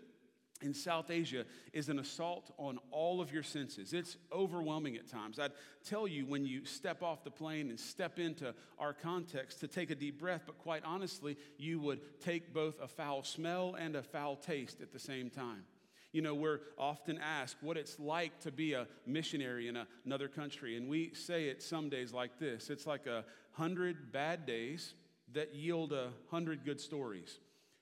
in 0.63 0.75
South 0.75 1.11
Asia 1.11 1.45
is 1.73 1.89
an 1.89 1.99
assault 1.99 2.53
on 2.59 2.79
all 2.91 3.21
of 3.21 3.33
your 3.33 3.43
senses. 3.43 3.93
It's 3.93 4.17
overwhelming 4.33 4.97
at 4.97 5.09
times. 5.09 5.39
I'd 5.39 5.53
tell 5.85 6.07
you 6.07 6.27
when 6.27 6.45
you 6.45 6.65
step 6.65 7.03
off 7.03 7.25
the 7.25 7.31
plane 7.31 7.71
and 7.71 7.81
step 7.81 8.19
into 8.19 8.55
our 8.79 8.93
context 8.93 9.61
to 9.61 9.69
take 9.69 9.91
a 9.91 9.95
deep 9.95 10.19
breath, 10.19 10.43
but 10.47 10.59
quite 10.59 10.85
honestly, 10.85 11.37
you 11.57 11.81
would 11.81 12.01
take 12.21 12.53
both 12.53 12.81
a 12.81 12.89
foul 12.89 13.23
smell 13.23 13.75
and 13.79 13.97
a 13.97 14.03
foul 14.03 14.37
taste 14.37 14.81
at 14.81 14.93
the 14.93 14.99
same 14.99 15.31
time. 15.31 15.65
You 16.13 16.23
know, 16.23 16.35
we're 16.35 16.61
often 16.77 17.19
asked 17.19 17.57
what 17.61 17.77
it's 17.77 17.99
like 18.01 18.41
to 18.41 18.51
be 18.51 18.73
a 18.73 18.89
missionary 19.07 19.69
in 19.69 19.79
another 20.05 20.27
country, 20.29 20.77
and 20.77 20.89
we 20.89 21.15
say 21.15 21.45
it 21.45 21.63
some 21.63 21.89
days 21.89 22.13
like 22.13 22.39
this 22.39 22.69
it's 22.69 22.87
like 22.87 23.07
a 23.07 23.25
hundred 23.53 24.13
bad 24.13 24.45
days 24.45 24.95
that 25.33 25.55
yield 25.55 25.93
a 25.93 26.11
hundred 26.29 26.65
good 26.65 26.81
stories. 26.81 27.39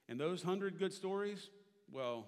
And 0.09 0.19
those 0.19 0.43
hundred 0.43 0.79
good 0.79 0.93
stories, 0.93 1.51
well, 1.93 2.27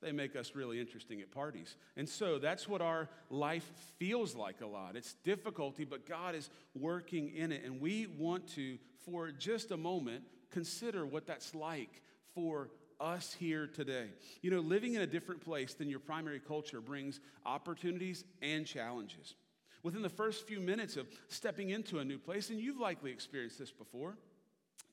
they 0.00 0.12
make 0.12 0.36
us 0.36 0.52
really 0.54 0.80
interesting 0.80 1.20
at 1.20 1.30
parties. 1.30 1.76
And 1.96 2.08
so 2.08 2.38
that's 2.38 2.68
what 2.68 2.80
our 2.80 3.08
life 3.30 3.68
feels 3.98 4.34
like 4.34 4.60
a 4.60 4.66
lot. 4.66 4.96
It's 4.96 5.14
difficulty, 5.24 5.84
but 5.84 6.06
God 6.06 6.34
is 6.34 6.50
working 6.74 7.34
in 7.34 7.52
it. 7.52 7.64
And 7.64 7.80
we 7.80 8.06
want 8.06 8.46
to, 8.54 8.78
for 9.04 9.30
just 9.32 9.72
a 9.72 9.76
moment, 9.76 10.22
consider 10.50 11.04
what 11.04 11.26
that's 11.26 11.54
like 11.54 12.02
for 12.34 12.70
us 13.00 13.36
here 13.38 13.66
today. 13.66 14.06
You 14.40 14.50
know, 14.50 14.60
living 14.60 14.94
in 14.94 15.02
a 15.02 15.06
different 15.06 15.40
place 15.40 15.74
than 15.74 15.88
your 15.88 16.00
primary 16.00 16.40
culture 16.40 16.80
brings 16.80 17.20
opportunities 17.44 18.24
and 18.40 18.66
challenges. 18.66 19.34
Within 19.82 20.02
the 20.02 20.08
first 20.08 20.46
few 20.46 20.60
minutes 20.60 20.96
of 20.96 21.06
stepping 21.28 21.70
into 21.70 21.98
a 21.98 22.04
new 22.04 22.18
place, 22.18 22.50
and 22.50 22.60
you've 22.60 22.80
likely 22.80 23.10
experienced 23.10 23.58
this 23.58 23.70
before, 23.70 24.16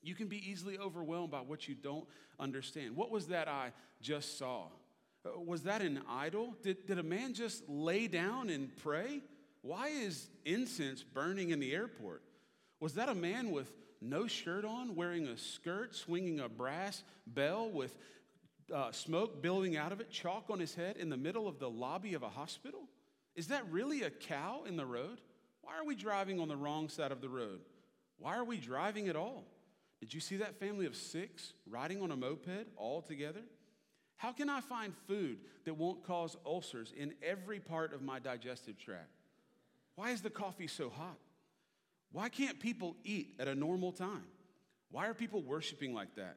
you 0.06 0.14
can 0.14 0.28
be 0.28 0.50
easily 0.50 0.78
overwhelmed 0.78 1.30
by 1.30 1.40
what 1.40 1.68
you 1.68 1.74
don't 1.74 2.06
understand. 2.38 2.96
What 2.96 3.10
was 3.10 3.26
that 3.28 3.48
I 3.48 3.72
just 4.00 4.38
saw? 4.38 4.66
Uh, 5.24 5.40
was 5.40 5.62
that 5.62 5.82
an 5.82 6.00
idol? 6.08 6.54
Did, 6.62 6.86
did 6.86 6.98
a 6.98 7.02
man 7.02 7.34
just 7.34 7.68
lay 7.68 8.06
down 8.06 8.50
and 8.50 8.74
pray? 8.76 9.22
Why 9.62 9.88
is 9.88 10.28
incense 10.44 11.02
burning 11.02 11.50
in 11.50 11.58
the 11.58 11.72
airport? 11.72 12.22
Was 12.78 12.94
that 12.94 13.08
a 13.08 13.14
man 13.14 13.50
with 13.50 13.72
no 14.00 14.26
shirt 14.26 14.64
on, 14.64 14.94
wearing 14.94 15.26
a 15.26 15.36
skirt, 15.36 15.96
swinging 15.96 16.40
a 16.40 16.48
brass 16.48 17.02
bell 17.26 17.68
with 17.70 17.96
uh, 18.72 18.92
smoke 18.92 19.42
billowing 19.42 19.76
out 19.76 19.92
of 19.92 20.00
it, 20.00 20.10
chalk 20.10 20.44
on 20.50 20.60
his 20.60 20.74
head 20.74 20.96
in 20.96 21.08
the 21.08 21.16
middle 21.16 21.48
of 21.48 21.58
the 21.58 21.70
lobby 21.70 22.14
of 22.14 22.22
a 22.22 22.28
hospital? 22.28 22.82
Is 23.34 23.48
that 23.48 23.70
really 23.70 24.02
a 24.02 24.10
cow 24.10 24.62
in 24.66 24.76
the 24.76 24.86
road? 24.86 25.20
Why 25.62 25.76
are 25.78 25.84
we 25.84 25.96
driving 25.96 26.40
on 26.40 26.48
the 26.48 26.56
wrong 26.56 26.88
side 26.88 27.12
of 27.12 27.20
the 27.20 27.28
road? 27.28 27.60
Why 28.18 28.36
are 28.36 28.44
we 28.44 28.58
driving 28.58 29.08
at 29.08 29.16
all? 29.16 29.44
Did 30.06 30.14
you 30.14 30.20
see 30.20 30.36
that 30.36 30.60
family 30.60 30.86
of 30.86 30.94
six 30.94 31.52
riding 31.68 32.00
on 32.00 32.12
a 32.12 32.16
moped 32.16 32.68
all 32.76 33.02
together? 33.02 33.40
How 34.16 34.30
can 34.30 34.48
I 34.48 34.60
find 34.60 34.94
food 35.08 35.38
that 35.64 35.74
won't 35.74 36.04
cause 36.04 36.36
ulcers 36.46 36.92
in 36.96 37.14
every 37.24 37.58
part 37.58 37.92
of 37.92 38.02
my 38.02 38.20
digestive 38.20 38.78
tract? 38.78 39.10
Why 39.96 40.10
is 40.10 40.22
the 40.22 40.30
coffee 40.30 40.68
so 40.68 40.90
hot? 40.90 41.18
Why 42.12 42.28
can't 42.28 42.60
people 42.60 42.94
eat 43.02 43.34
at 43.40 43.48
a 43.48 43.54
normal 43.56 43.90
time? 43.90 44.22
Why 44.92 45.08
are 45.08 45.12
people 45.12 45.42
worshiping 45.42 45.92
like 45.92 46.14
that? 46.14 46.36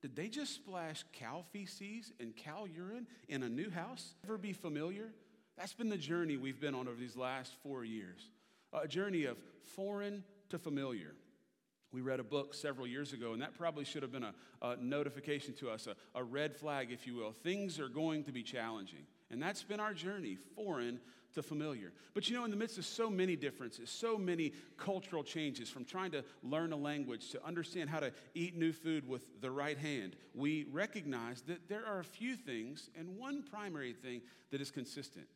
Did 0.00 0.16
they 0.16 0.28
just 0.28 0.54
splash 0.54 1.04
cow 1.12 1.44
feces 1.52 2.14
and 2.18 2.34
cow 2.34 2.64
urine 2.64 3.06
in 3.28 3.42
a 3.42 3.48
new 3.50 3.68
house? 3.68 4.14
Ever 4.24 4.38
be 4.38 4.54
familiar? 4.54 5.10
That's 5.58 5.74
been 5.74 5.90
the 5.90 5.98
journey 5.98 6.38
we've 6.38 6.58
been 6.58 6.74
on 6.74 6.88
over 6.88 6.98
these 6.98 7.16
last 7.16 7.52
four 7.62 7.84
years 7.84 8.30
a 8.72 8.88
journey 8.88 9.26
of 9.26 9.36
foreign 9.76 10.24
to 10.48 10.58
familiar. 10.58 11.14
We 11.92 12.00
read 12.00 12.20
a 12.20 12.24
book 12.24 12.54
several 12.54 12.86
years 12.86 13.12
ago, 13.12 13.32
and 13.32 13.42
that 13.42 13.56
probably 13.56 13.84
should 13.84 14.02
have 14.02 14.12
been 14.12 14.24
a, 14.24 14.34
a 14.62 14.76
notification 14.76 15.54
to 15.54 15.70
us, 15.70 15.86
a, 15.86 15.94
a 16.18 16.24
red 16.24 16.56
flag, 16.56 16.90
if 16.90 17.06
you 17.06 17.14
will. 17.14 17.32
Things 17.32 17.78
are 17.78 17.88
going 17.88 18.24
to 18.24 18.32
be 18.32 18.42
challenging. 18.42 19.06
And 19.30 19.42
that's 19.42 19.62
been 19.62 19.80
our 19.80 19.94
journey, 19.94 20.36
foreign 20.56 21.00
to 21.34 21.42
familiar. 21.42 21.92
But 22.14 22.28
you 22.28 22.36
know, 22.36 22.44
in 22.44 22.50
the 22.50 22.56
midst 22.56 22.78
of 22.78 22.84
so 22.84 23.10
many 23.10 23.36
differences, 23.36 23.90
so 23.90 24.18
many 24.18 24.52
cultural 24.76 25.22
changes, 25.22 25.68
from 25.70 25.84
trying 25.84 26.10
to 26.12 26.24
learn 26.42 26.72
a 26.72 26.76
language 26.76 27.30
to 27.30 27.44
understand 27.44 27.90
how 27.90 28.00
to 28.00 28.12
eat 28.34 28.56
new 28.56 28.72
food 28.72 29.08
with 29.08 29.40
the 29.40 29.50
right 29.50 29.78
hand, 29.78 30.16
we 30.34 30.66
recognize 30.70 31.42
that 31.42 31.68
there 31.68 31.86
are 31.86 32.00
a 32.00 32.04
few 32.04 32.36
things 32.36 32.90
and 32.98 33.18
one 33.18 33.42
primary 33.42 33.92
thing 33.92 34.20
that 34.50 34.60
is 34.60 34.70
consistent. 34.70 35.26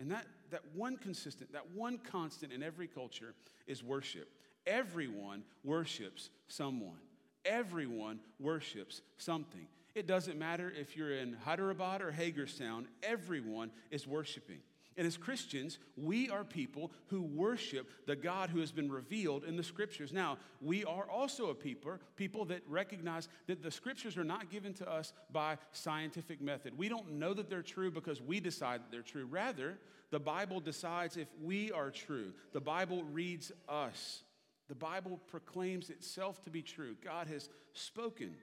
And 0.00 0.10
that, 0.10 0.26
that 0.50 0.62
one 0.74 0.96
consistent, 0.96 1.52
that 1.52 1.70
one 1.70 1.98
constant 1.98 2.52
in 2.52 2.62
every 2.62 2.88
culture 2.88 3.34
is 3.66 3.82
worship. 3.82 4.28
Everyone 4.66 5.42
worships 5.62 6.30
someone. 6.48 6.98
Everyone 7.44 8.20
worships 8.38 9.02
something. 9.18 9.66
It 9.94 10.06
doesn't 10.06 10.38
matter 10.38 10.72
if 10.76 10.96
you're 10.96 11.14
in 11.14 11.34
Hyderabad 11.44 12.02
or 12.02 12.10
Hagerstown, 12.10 12.88
everyone 13.02 13.70
is 13.90 14.06
worshiping. 14.06 14.58
And 14.96 15.06
as 15.06 15.16
Christians, 15.16 15.78
we 15.96 16.30
are 16.30 16.44
people 16.44 16.92
who 17.08 17.22
worship 17.22 17.90
the 18.06 18.14
God 18.14 18.50
who 18.50 18.60
has 18.60 18.70
been 18.70 18.90
revealed 18.90 19.44
in 19.44 19.56
the 19.56 19.62
scriptures. 19.62 20.12
Now, 20.12 20.38
we 20.60 20.84
are 20.84 21.08
also 21.10 21.50
a 21.50 21.54
people, 21.54 21.98
people 22.16 22.44
that 22.46 22.62
recognize 22.68 23.28
that 23.48 23.62
the 23.62 23.72
scriptures 23.72 24.16
are 24.16 24.24
not 24.24 24.50
given 24.50 24.72
to 24.74 24.90
us 24.90 25.12
by 25.32 25.58
scientific 25.72 26.40
method. 26.40 26.78
We 26.78 26.88
don't 26.88 27.14
know 27.14 27.34
that 27.34 27.50
they're 27.50 27.62
true 27.62 27.90
because 27.90 28.22
we 28.22 28.38
decide 28.38 28.82
that 28.82 28.92
they're 28.92 29.02
true. 29.02 29.26
Rather, 29.26 29.78
the 30.10 30.20
Bible 30.20 30.60
decides 30.60 31.16
if 31.16 31.28
we 31.42 31.72
are 31.72 31.90
true. 31.90 32.32
The 32.52 32.60
Bible 32.60 33.02
reads 33.04 33.50
us. 33.68 34.22
The 34.68 34.74
Bible 34.74 35.20
proclaims 35.26 35.90
itself 35.90 36.42
to 36.42 36.50
be 36.50 36.62
true. 36.62 36.96
God 37.04 37.26
has 37.26 37.48
spoken. 37.74 38.34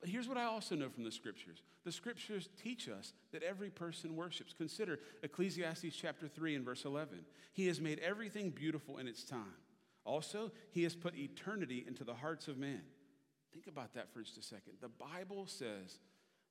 But 0.00 0.08
here's 0.08 0.28
what 0.28 0.38
I 0.38 0.44
also 0.44 0.74
know 0.74 0.88
from 0.88 1.04
the 1.04 1.12
scriptures 1.12 1.62
the 1.84 1.92
scriptures 1.92 2.50
teach 2.62 2.88
us 2.88 3.14
that 3.32 3.42
every 3.42 3.70
person 3.70 4.14
worships. 4.14 4.52
Consider 4.52 4.98
Ecclesiastes 5.22 5.96
chapter 5.96 6.28
3 6.28 6.56
and 6.56 6.64
verse 6.64 6.84
11. 6.84 7.20
He 7.52 7.66
has 7.68 7.80
made 7.80 7.98
everything 8.00 8.50
beautiful 8.50 8.98
in 8.98 9.08
its 9.08 9.24
time. 9.24 9.56
Also, 10.04 10.50
he 10.70 10.82
has 10.82 10.94
put 10.94 11.16
eternity 11.16 11.84
into 11.86 12.04
the 12.04 12.14
hearts 12.14 12.48
of 12.48 12.58
men. 12.58 12.82
Think 13.52 13.66
about 13.66 13.94
that 13.94 14.12
for 14.12 14.20
just 14.20 14.38
a 14.38 14.42
second. 14.42 14.74
The 14.80 14.88
Bible 14.88 15.46
says 15.46 15.98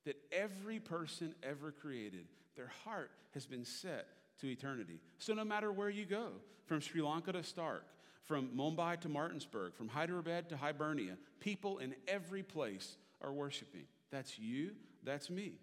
that 0.05 0.17
every 0.31 0.79
person 0.79 1.35
ever 1.43 1.71
created, 1.71 2.25
their 2.55 2.71
heart 2.83 3.11
has 3.33 3.45
been 3.45 3.65
set 3.65 4.07
to 4.41 4.47
eternity. 4.47 4.99
So 5.19 5.33
no 5.33 5.43
matter 5.43 5.71
where 5.71 5.89
you 5.89 6.05
go, 6.05 6.31
from 6.65 6.81
Sri 6.81 7.01
Lanka 7.01 7.31
to 7.31 7.39
Starke, 7.39 7.81
from 8.27 8.49
Mumbai 8.49 8.99
to 9.01 9.09
Martinsburg, 9.09 9.73
from 9.73 9.87
Hyderabad 9.87 10.49
to 10.49 10.57
Hibernia, 10.57 11.17
people 11.39 11.79
in 11.79 11.95
every 12.07 12.43
place 12.43 12.97
are 13.21 13.31
worshiping. 13.31 13.85
That's 14.11 14.37
you, 14.37 14.71
that's 15.03 15.29
me. 15.29 15.53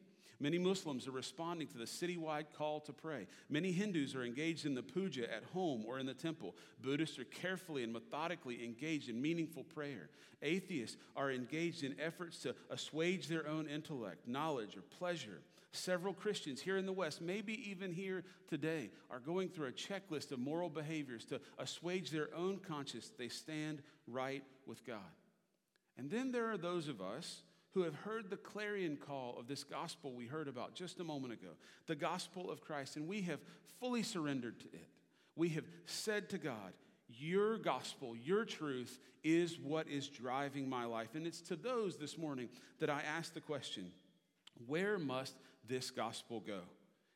Many 0.41 0.59
Muslims 0.59 1.07
are 1.07 1.13
responding 1.13 1.69
to 1.69 1.79
the 1.79 1.85
citywide 1.85 2.47
call 2.57 2.81
to 2.81 2.93
pray. 2.93 3.27
Many 3.49 3.73
Hindus 3.73 4.15
are 4.15 4.25
engaged 4.25 4.67
in 4.67 4.75
the 4.75 4.83
puja 4.83 5.33
at 5.33 5.45
home 5.53 5.85
or 5.87 5.99
in 5.99 6.07
the 6.07 6.15
temple. 6.15 6.55
Buddhists 6.83 7.19
are 7.19 7.25
carefully 7.25 7.83
and 7.83 7.93
methodically 7.93 8.65
engaged 8.65 9.09
in 9.09 9.21
meaningful 9.21 9.65
prayer. 9.65 10.11
Atheists 10.43 10.97
are 11.17 11.31
engaged 11.31 11.85
in 11.85 11.95
efforts 12.01 12.39
to 12.41 12.55
assuage 12.71 13.29
their 13.29 13.47
own 13.49 13.67
intellect, 13.67 14.27
knowledge, 14.27 14.77
or 14.77 14.83
pleasure. 14.83 15.41
Several 15.73 16.15
Christians 16.15 16.61
here 16.61 16.77
in 16.77 16.87
the 16.87 16.93
West, 16.93 17.21
maybe 17.21 17.69
even 17.71 17.93
here 17.93 18.23
today, 18.49 18.91
are 19.11 19.19
going 19.19 19.49
through 19.49 19.67
a 19.67 19.73
checklist 19.73 20.31
of 20.31 20.39
moral 20.39 20.69
behaviors 20.69 21.25
to 21.27 21.41
assuage 21.59 22.11
their 22.11 22.29
own 22.35 22.59
conscience. 22.59 23.11
They 23.19 23.29
stand 23.29 23.83
right 24.07 24.45
with 24.67 24.87
God. 24.87 25.01
And 25.97 26.11
then 26.11 26.31
there 26.31 26.51
are 26.51 26.59
those 26.59 26.89
of 26.89 27.01
us 27.01 27.43
who 27.75 27.83
have 27.83 27.95
heard 27.97 28.31
the 28.31 28.37
clarion 28.37 28.97
call 28.97 29.37
of 29.39 29.49
this 29.49 29.65
gospel 29.65 30.13
we 30.13 30.27
heard 30.27 30.47
about 30.47 30.75
just 30.75 31.01
a 31.01 31.05
moment 31.05 31.33
ago, 31.33 31.51
the 31.87 31.97
gospel 31.97 32.51
of 32.51 32.61
Christ, 32.61 32.97
and 32.97 33.09
we 33.09 33.23
have 33.23 33.41
fully 33.81 34.05
surrendered 34.05 34.61
to 34.61 34.67
it. 34.67 34.89
We 35.35 35.49
have 35.51 35.65
said 35.87 36.31
to 36.31 36.39
God, 36.39 36.73
Your 37.09 37.59
gospel, 37.59 38.15
your 38.17 38.45
truth 38.45 39.01
is 39.25 39.59
what 39.59 39.89
is 39.89 40.09
driving 40.09 40.69
my 40.69 40.85
life. 40.85 41.15
And 41.15 41.27
it's 41.27 41.41
to 41.43 41.57
those 41.57 41.97
this 41.97 42.17
morning 42.17 42.49
that 42.79 42.91
I 42.91 43.03
ask 43.03 43.35
the 43.35 43.41
question 43.41 43.91
where 44.69 44.99
must 44.99 45.35
this 45.67 45.91
gospel 45.91 46.41
go? 46.41 46.61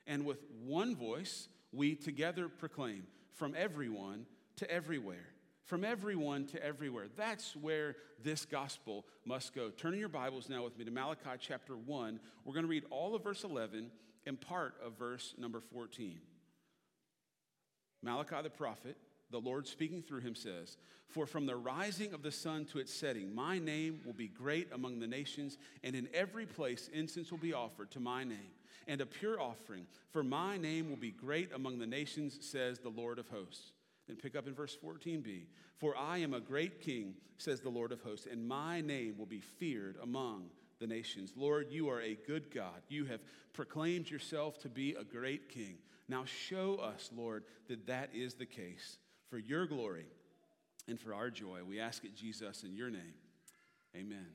And 0.09 0.25
with 0.25 0.39
one 0.65 0.97
voice, 0.97 1.49
we 1.73 1.95
together 1.95 2.49
proclaim 2.49 3.07
from 3.35 3.55
everyone 3.57 4.27
to 4.57 4.69
everywhere 4.69 5.29
from 5.69 5.85
everyone 5.85 6.47
to 6.47 6.65
everywhere. 6.65 7.07
That's 7.15 7.55
where 7.55 7.95
this 8.25 8.47
gospel 8.47 9.05
must 9.27 9.55
go. 9.55 9.69
Turn 9.69 9.93
in 9.93 10.01
your 10.01 10.09
Bibles 10.09 10.49
now 10.49 10.65
with 10.65 10.79
me 10.79 10.85
to 10.87 10.91
Malachi 10.91 11.37
chapter 11.39 11.77
1. 11.77 12.19
We're 12.45 12.55
going 12.55 12.65
to 12.65 12.71
read 12.71 12.87
all 12.91 13.15
of 13.15 13.23
verse 13.23 13.45
11 13.45 13.91
and 14.27 14.41
part 14.41 14.75
of 14.83 14.99
verse 14.99 15.35
number 15.37 15.61
14. 15.61 16.19
Malachi 18.03 18.37
the 18.43 18.49
prophet, 18.49 18.97
the 19.31 19.41
Lord 19.41 19.67
speaking 19.67 20.03
through 20.03 20.21
him 20.21 20.35
says, 20.35 20.79
For 21.07 21.27
from 21.27 21.45
the 21.45 21.57
rising 21.57 22.15
of 22.15 22.23
the 22.23 22.33
sun 22.33 22.65
to 22.67 22.79
its 22.79 22.95
setting, 22.95 23.35
my 23.35 23.59
name 23.59 24.01
will 24.07 24.15
be 24.15 24.29
great 24.29 24.69
among 24.73 25.01
the 25.01 25.07
nations, 25.07 25.59
and 25.85 25.95
in 25.95 26.09
every 26.15 26.47
place 26.47 26.89
incense 26.95 27.31
will 27.31 27.39
be 27.39 27.53
offered 27.53 27.91
to 27.91 28.01
my 28.01 28.25
name, 28.25 28.55
and 28.87 29.03
a 29.03 29.07
pure 29.07 29.39
offering. 29.39 29.87
For 30.13 30.23
my 30.23 30.57
name 30.57 30.89
will 30.89 30.97
be 30.97 31.11
great 31.11 31.53
among 31.53 31.79
the 31.79 31.87
nations, 31.87 32.39
says 32.41 32.79
the 32.79 32.89
Lord 32.89 33.19
of 33.19 33.29
hosts. 33.29 33.73
Then 34.09 34.17
pick 34.17 34.35
up 34.35 34.49
in 34.49 34.55
verse 34.55 34.77
14b. 34.83 35.45
For 35.77 35.97
I 35.97 36.19
am 36.19 36.35
a 36.35 36.41
great 36.41 36.81
king, 36.81 37.15
says 37.37 37.61
the 37.61 37.69
Lord 37.69 37.93
of 37.93 38.01
hosts, 38.01 38.27
and 38.31 38.49
my 38.49 38.81
name 38.81 39.17
will 39.17 39.27
be 39.27 39.41
feared 39.41 39.97
among 40.03 40.47
the 40.81 40.87
nations. 40.87 41.33
Lord, 41.37 41.71
you 41.71 41.89
are 41.91 42.01
a 42.01 42.19
good 42.27 42.53
God. 42.53 42.83
You 42.89 43.05
have 43.05 43.21
proclaimed 43.53 44.11
yourself 44.11 44.59
to 44.61 44.69
be 44.69 44.95
a 44.95 45.05
great 45.05 45.49
king. 45.49 45.77
Now 46.09 46.25
show 46.25 46.77
us, 46.77 47.11
Lord, 47.15 47.45
that 47.69 47.87
that 47.87 48.11
is 48.15 48.35
the 48.35 48.47
case. 48.47 48.99
For 49.29 49.39
your 49.39 49.67
glory 49.67 50.07
and 50.89 50.99
for 50.99 51.13
our 51.13 51.31
joy, 51.31 51.61
we 51.69 51.79
ask 51.79 52.05
it, 52.05 52.17
Jesus, 52.17 52.63
in 52.63 52.75
your 52.75 52.91
name. 52.91 53.15
Amen. 53.95 54.27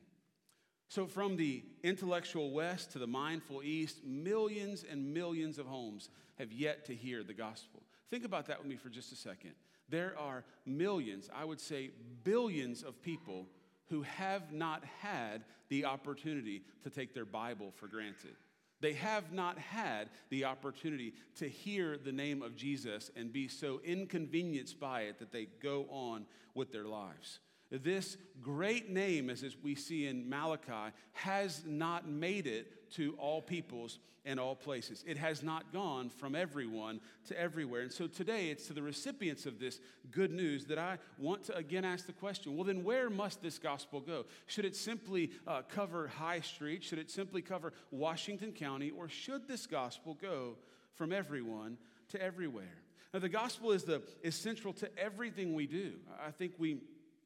So, 0.89 1.07
from 1.07 1.37
the 1.37 1.63
intellectual 1.83 2.51
West 2.51 2.91
to 2.91 2.99
the 2.99 3.07
mindful 3.07 3.63
East, 3.63 4.03
millions 4.05 4.85
and 4.87 5.13
millions 5.13 5.57
of 5.57 5.65
homes 5.65 6.09
have 6.37 6.51
yet 6.51 6.85
to 6.85 6.95
hear 6.95 7.23
the 7.23 7.33
gospel. 7.33 7.81
Think 8.09 8.25
about 8.25 8.47
that 8.47 8.59
with 8.59 8.67
me 8.67 8.75
for 8.75 8.89
just 8.89 9.11
a 9.11 9.15
second. 9.15 9.53
There 9.89 10.15
are 10.17 10.43
millions, 10.65 11.29
I 11.33 11.45
would 11.45 11.59
say 11.59 11.91
billions 12.23 12.83
of 12.83 13.01
people 13.01 13.47
who 13.89 14.01
have 14.03 14.51
not 14.51 14.83
had 15.01 15.43
the 15.69 15.85
opportunity 15.85 16.63
to 16.83 16.89
take 16.89 17.13
their 17.13 17.25
Bible 17.25 17.71
for 17.75 17.87
granted. 17.87 18.35
They 18.79 18.93
have 18.93 19.31
not 19.31 19.57
had 19.57 20.09
the 20.29 20.45
opportunity 20.45 21.13
to 21.35 21.47
hear 21.47 21.97
the 21.97 22.11
name 22.11 22.41
of 22.41 22.55
Jesus 22.55 23.11
and 23.15 23.31
be 23.31 23.47
so 23.47 23.79
inconvenienced 23.83 24.79
by 24.79 25.03
it 25.03 25.19
that 25.19 25.31
they 25.31 25.47
go 25.61 25.85
on 25.89 26.25
with 26.53 26.71
their 26.71 26.83
lives. 26.83 27.39
This 27.71 28.17
great 28.41 28.89
name, 28.89 29.29
as 29.29 29.43
we 29.63 29.73
see 29.75 30.07
in 30.07 30.29
Malachi, 30.29 30.93
has 31.13 31.63
not 31.65 32.07
made 32.07 32.45
it 32.45 32.67
to 32.95 33.15
all 33.17 33.41
peoples 33.41 33.99
and 34.25 34.39
all 34.39 34.55
places. 34.55 35.03
It 35.05 35.17
has 35.17 35.43
not 35.43 35.73
gone 35.73 36.09
from 36.09 36.35
everyone 36.35 37.01
to 37.27 37.39
everywhere. 37.39 37.81
And 37.81 37.91
so 37.91 38.07
today 38.07 38.49
it's 38.49 38.67
to 38.67 38.73
the 38.73 38.81
recipients 38.81 39.45
of 39.45 39.59
this 39.59 39.79
good 40.11 40.31
news 40.31 40.65
that 40.65 40.77
I 40.77 40.97
want 41.17 41.43
to 41.45 41.55
again 41.55 41.83
ask 41.83 42.05
the 42.05 42.13
question 42.13 42.55
well, 42.55 42.63
then 42.63 42.83
where 42.83 43.09
must 43.09 43.41
this 43.41 43.59
gospel 43.59 43.99
go? 43.99 44.25
Should 44.47 44.65
it 44.65 44.75
simply 44.75 45.31
uh, 45.45 45.63
cover 45.67 46.07
High 46.07 46.39
Street? 46.39 46.83
Should 46.83 46.99
it 46.99 47.11
simply 47.11 47.41
cover 47.41 47.73
Washington 47.91 48.53
County? 48.53 48.91
Or 48.91 49.09
should 49.09 49.47
this 49.47 49.67
gospel 49.67 50.17
go 50.21 50.55
from 50.95 51.11
everyone 51.11 51.77
to 52.09 52.21
everywhere? 52.21 52.77
Now, 53.13 53.19
the 53.19 53.29
gospel 53.29 53.71
is, 53.73 53.83
the, 53.83 54.01
is 54.23 54.33
central 54.33 54.73
to 54.73 54.89
everything 54.97 55.53
we 55.53 55.67
do. 55.67 55.93
I 56.25 56.31
think 56.31 56.53
we 56.57 56.77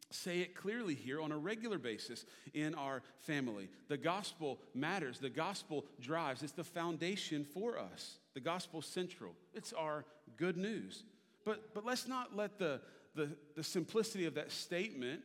say 0.09 0.39
it 0.39 0.55
clearly 0.55 0.95
here 0.95 1.21
on 1.21 1.31
a 1.31 1.37
regular 1.37 1.77
basis 1.77 2.25
in 2.53 2.75
our 2.75 3.01
family. 3.19 3.69
The 3.87 3.97
gospel 3.97 4.59
matters, 4.73 5.19
the 5.19 5.29
gospel 5.29 5.85
drives, 5.99 6.43
it's 6.43 6.53
the 6.53 6.63
foundation 6.63 7.43
for 7.43 7.77
us. 7.77 8.17
The 8.33 8.39
gospel 8.39 8.81
central, 8.81 9.33
it's 9.53 9.73
our 9.73 10.05
good 10.37 10.57
news. 10.57 11.03
But, 11.43 11.73
but 11.73 11.85
let's 11.85 12.07
not 12.07 12.35
let 12.35 12.57
the, 12.57 12.81
the, 13.15 13.29
the 13.55 13.63
simplicity 13.63 14.25
of 14.25 14.35
that 14.35 14.51
statement 14.51 15.23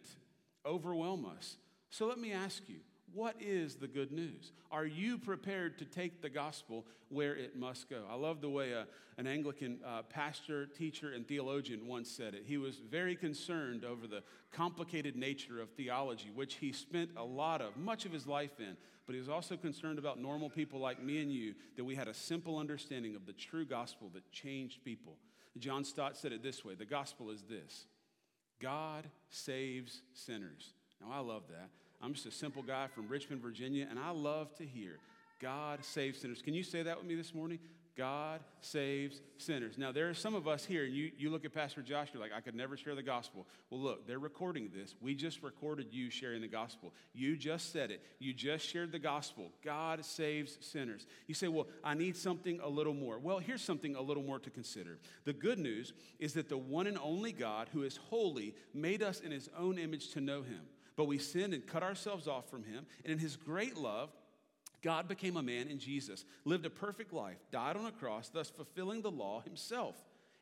overwhelm 0.65 1.27
us. 1.27 1.57
So 1.91 2.07
let 2.07 2.19
me 2.19 2.33
ask 2.33 2.63
you 2.69 2.79
what 3.15 3.37
is 3.41 3.77
the 3.77 3.89
good 3.89 4.13
news? 4.13 4.53
Are 4.71 4.87
you 4.87 5.19
prepared 5.19 5.79
to 5.79 5.85
take 5.85 6.23
the 6.23 6.31
gospel 6.31 6.87
where 7.09 7.35
it 7.37 7.57
must 7.57 7.91
go? 7.91 8.05
I 8.11 8.15
love 8.15 8.41
the 8.41 8.49
way 8.49 8.73
a, 8.73 8.83
uh, 8.83 8.85
an 9.19 9.27
Anglican 9.27 9.79
uh, 9.87 10.03
pastor, 10.03 10.67
teacher, 10.67 11.13
and 11.13 11.29
theologian 11.29 11.87
once 11.87 12.11
said 12.11 12.35
it. 12.35 12.45
He 12.47 12.57
was 12.57 12.79
very 12.79 13.15
concerned 13.15 13.85
over 13.85 14.07
the 14.07 14.23
complicated 14.51 15.17
nature 15.17 15.61
of 15.61 15.71
theology, 15.71 16.31
which 16.35 16.55
he 16.55 16.73
spent 16.73 17.11
a 17.17 17.23
lot 17.23 17.61
of, 17.61 17.77
much 17.77 18.07
of 18.07 18.13
his 18.13 18.27
life 18.27 18.59
in. 18.59 18.77
But 19.07 19.15
he 19.15 19.19
was 19.19 19.29
also 19.29 19.57
concerned 19.57 19.99
about 19.99 20.19
normal 20.19 20.49
people 20.49 20.81
like 20.81 21.03
me 21.03 21.21
and 21.21 21.31
you, 21.31 21.55
that 21.77 21.85
we 21.85 21.95
had 21.95 22.09
a 22.09 22.15
simple 22.15 22.59
understanding 22.59 23.15
of 23.15 23.27
the 23.27 23.33
true 23.33 23.67
gospel 23.67 24.11
that 24.15 24.31
changed 24.33 24.83
people. 24.85 25.19
John 25.59 25.85
Stott 25.85 26.17
said 26.17 26.33
it 26.33 26.43
this 26.43 26.65
way 26.65 26.75
The 26.75 26.87
gospel 26.87 27.31
is 27.31 27.43
this 27.43 27.87
God 28.61 29.11
saves 29.29 30.03
sinners. 30.15 30.73
Now, 31.01 31.09
I 31.13 31.19
love 31.19 31.43
that. 31.51 31.69
I'm 32.03 32.15
just 32.15 32.27
a 32.27 32.33
simple 32.33 32.63
guy 32.63 32.89
from 32.89 33.07
Richmond, 33.09 33.41
Virginia, 33.41 33.87
and 33.89 33.99
I 33.99 34.11
love 34.11 34.55
to 34.57 34.67
hear 34.67 34.99
God 35.41 35.85
saves 35.85 36.21
sinners. 36.21 36.43
Can 36.43 36.55
you 36.55 36.63
say 36.63 36.83
that 36.83 36.99
with 36.99 37.07
me 37.07 37.15
this 37.15 37.35
morning? 37.35 37.59
God 37.97 38.41
saves 38.61 39.21
sinners. 39.37 39.77
Now, 39.77 39.93
there 39.93 40.09
are 40.09 40.15
some 40.15 40.35
of 40.35 40.49
us 40.49 40.65
here, 40.65 40.85
and 40.85 40.95
you, 40.95 41.11
you 41.19 41.29
look 41.29 41.45
at 41.45 41.53
Pastor 41.53 41.83
Josh, 41.83 42.09
you're 42.13 42.23
like, 42.23 42.33
I 42.35 42.41
could 42.41 42.55
never 42.55 42.75
share 42.77 42.95
the 42.95 43.03
gospel. 43.03 43.47
Well, 43.69 43.81
look, 43.81 44.07
they're 44.07 44.19
recording 44.19 44.71
this. 44.75 44.95
We 45.03 45.15
just 45.15 45.43
recorded 45.43 45.89
you 45.91 46.09
sharing 46.09 46.41
the 46.41 46.49
gospel. 46.49 46.95
You 47.13 47.37
just 47.37 47.71
said 47.71 47.91
it. 47.91 48.03
You 48.19 48.33
just 48.33 48.67
shared 48.67 48.93
the 48.93 48.99
gospel. 48.99 49.51
God 49.63 50.07
saves 50.07 50.57
sinners. 50.61 51.07
You 51.27 51.35
say, 51.35 51.49
Well, 51.49 51.67
I 51.85 51.93
need 51.93 52.17
something 52.17 52.61
a 52.63 52.69
little 52.69 52.95
more. 52.95 53.19
Well, 53.19 53.41
here's 53.41 53.63
something 53.63 53.95
a 53.95 54.03
little 54.03 54.23
more 54.23 54.39
to 54.39 54.51
consider. 54.51 54.99
The 55.25 55.35
good 55.35 55.59
news 55.59 55.93
is 56.19 56.33
that 56.35 56.49
the 56.49 56.57
one 56.57 56.87
and 56.87 56.99
only 56.99 57.33
God, 57.33 57.69
who 57.73 57.83
is 57.83 57.99
holy, 57.99 58.55
made 58.73 59.03
us 59.03 59.21
in 59.21 59.33
his 59.33 59.51
own 59.59 59.79
image 59.79 60.13
to 60.13 60.21
know 60.21 60.41
him. 60.41 60.61
But 61.03 61.09
we 61.09 61.19
sinned 61.19 61.53
and 61.53 61.67
cut 61.67 61.83
ourselves 61.83 62.29
off 62.29 62.49
from 62.49 62.63
him. 62.63 62.87
And 63.03 63.13
in 63.13 63.19
his 63.19 63.35
great 63.35 63.77
love, 63.77 64.11
God 64.83 65.09
became 65.09 65.37
a 65.37 65.43
man 65.43 65.67
in 65.67 65.81
Jesus, 65.81 66.25
lived 66.45 66.65
a 66.65 66.71
perfect 66.71 67.13
life, 67.13 67.39
died 67.51 67.77
on 67.77 67.87
a 67.87 67.91
cross, 67.91 68.29
thus 68.29 68.51
fulfilling 68.51 69.03
the 69.03 69.11
law 69.11 69.41
himself, 69.41 69.97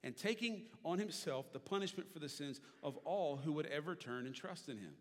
and 0.05 0.15
taking 0.15 0.65
on 0.85 0.99
himself 0.99 1.51
the 1.55 1.59
punishment 1.59 2.13
for 2.13 2.19
the 2.19 2.29
sins 2.29 2.61
of 2.83 2.99
all 3.07 3.37
who 3.37 3.53
would 3.53 3.69
ever 3.69 3.95
turn 3.95 4.27
and 4.27 4.35
trust 4.35 4.69
in 4.69 4.77
him. 4.77 4.93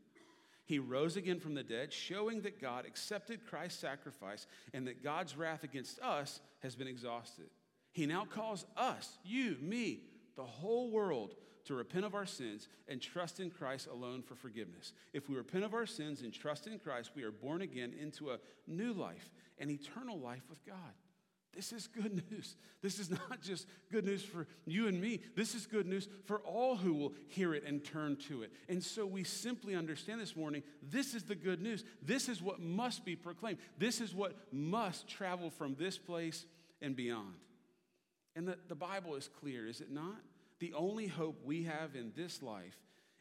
He 0.64 0.80
rose 0.80 1.18
again 1.18 1.42
from 1.42 1.56
the 1.56 1.64
dead, 1.64 1.92
showing 1.92 2.40
that 2.44 2.62
God 2.62 2.86
accepted 2.86 3.46
Christ's 3.46 3.82
sacrifice 3.82 4.48
and 4.74 4.88
that 4.88 5.04
God's 5.04 5.36
wrath 5.36 5.66
against 5.66 6.00
us 6.00 6.40
has 6.60 6.78
been 6.78 6.88
exhausted. 6.88 7.48
He 7.92 8.06
now 8.06 8.24
calls 8.24 8.66
us, 8.78 9.18
you, 9.26 9.58
me, 9.60 10.04
the 10.38 10.44
whole 10.46 10.90
world 10.90 11.36
to 11.70 11.76
repent 11.76 12.04
of 12.04 12.16
our 12.16 12.26
sins 12.26 12.68
and 12.88 13.00
trust 13.00 13.40
in 13.40 13.52
Christ 13.52 13.88
alone 13.92 14.24
for 14.24 14.34
forgiveness. 14.34 14.92
If 15.14 15.30
we 15.30 15.36
repent 15.36 15.64
of 15.64 15.76
our 15.76 15.86
sins 15.86 16.24
and 16.24 16.34
trust 16.34 16.66
in 16.66 16.80
Christ, 16.80 17.12
we 17.16 17.22
are 17.22 17.32
born 17.32 17.62
again 17.62 17.94
into 18.02 18.32
a 18.32 18.40
new 18.66 18.92
life, 18.92 19.30
an 19.60 19.70
eternal 19.70 20.18
life 20.18 20.42
with 20.50 20.66
God. 20.66 20.96
This 21.56 21.72
is 21.72 21.86
good 21.86 22.24
news. 22.32 22.56
This 22.82 22.98
is 22.98 23.12
not 23.12 23.44
just 23.44 23.68
good 23.92 24.04
news 24.04 24.24
for 24.24 24.48
you 24.66 24.88
and 24.88 25.00
me. 25.00 25.22
This 25.36 25.54
is 25.54 25.68
good 25.68 25.86
news 25.86 26.10
for 26.26 26.40
all 26.40 26.76
who 26.76 26.96
will 26.96 27.14
hear 27.28 27.54
it 27.54 27.64
and 27.68 27.86
turn 27.86 28.16
to 28.30 28.42
it. 28.42 28.52
And 28.68 28.84
so 28.84 29.06
we 29.06 29.24
simply 29.24 29.76
understand 29.76 30.20
this 30.20 30.36
morning 30.36 30.64
this 30.82 31.14
is 31.14 31.22
the 31.22 31.36
good 31.36 31.62
news. 31.62 31.84
This 32.02 32.30
is 32.30 32.42
what 32.42 32.60
must 32.60 33.06
be 33.06 33.16
proclaimed. 33.16 33.60
This 33.78 34.02
is 34.02 34.16
what 34.16 34.36
must 34.52 35.08
travel 35.08 35.52
from 35.52 35.76
this 35.76 36.00
place 36.00 36.48
and 36.82 36.96
beyond. 36.96 37.36
And 38.36 38.48
the, 38.48 38.58
the 38.68 38.76
Bible 38.76 39.14
is 39.14 39.30
clear, 39.40 39.68
is 39.68 39.82
it 39.82 39.92
not? 39.92 40.18
The 40.60 40.74
only 40.74 41.08
hope 41.08 41.42
we 41.44 41.64
have 41.64 41.96
in 41.96 42.12
this 42.16 42.42
life 42.42 42.78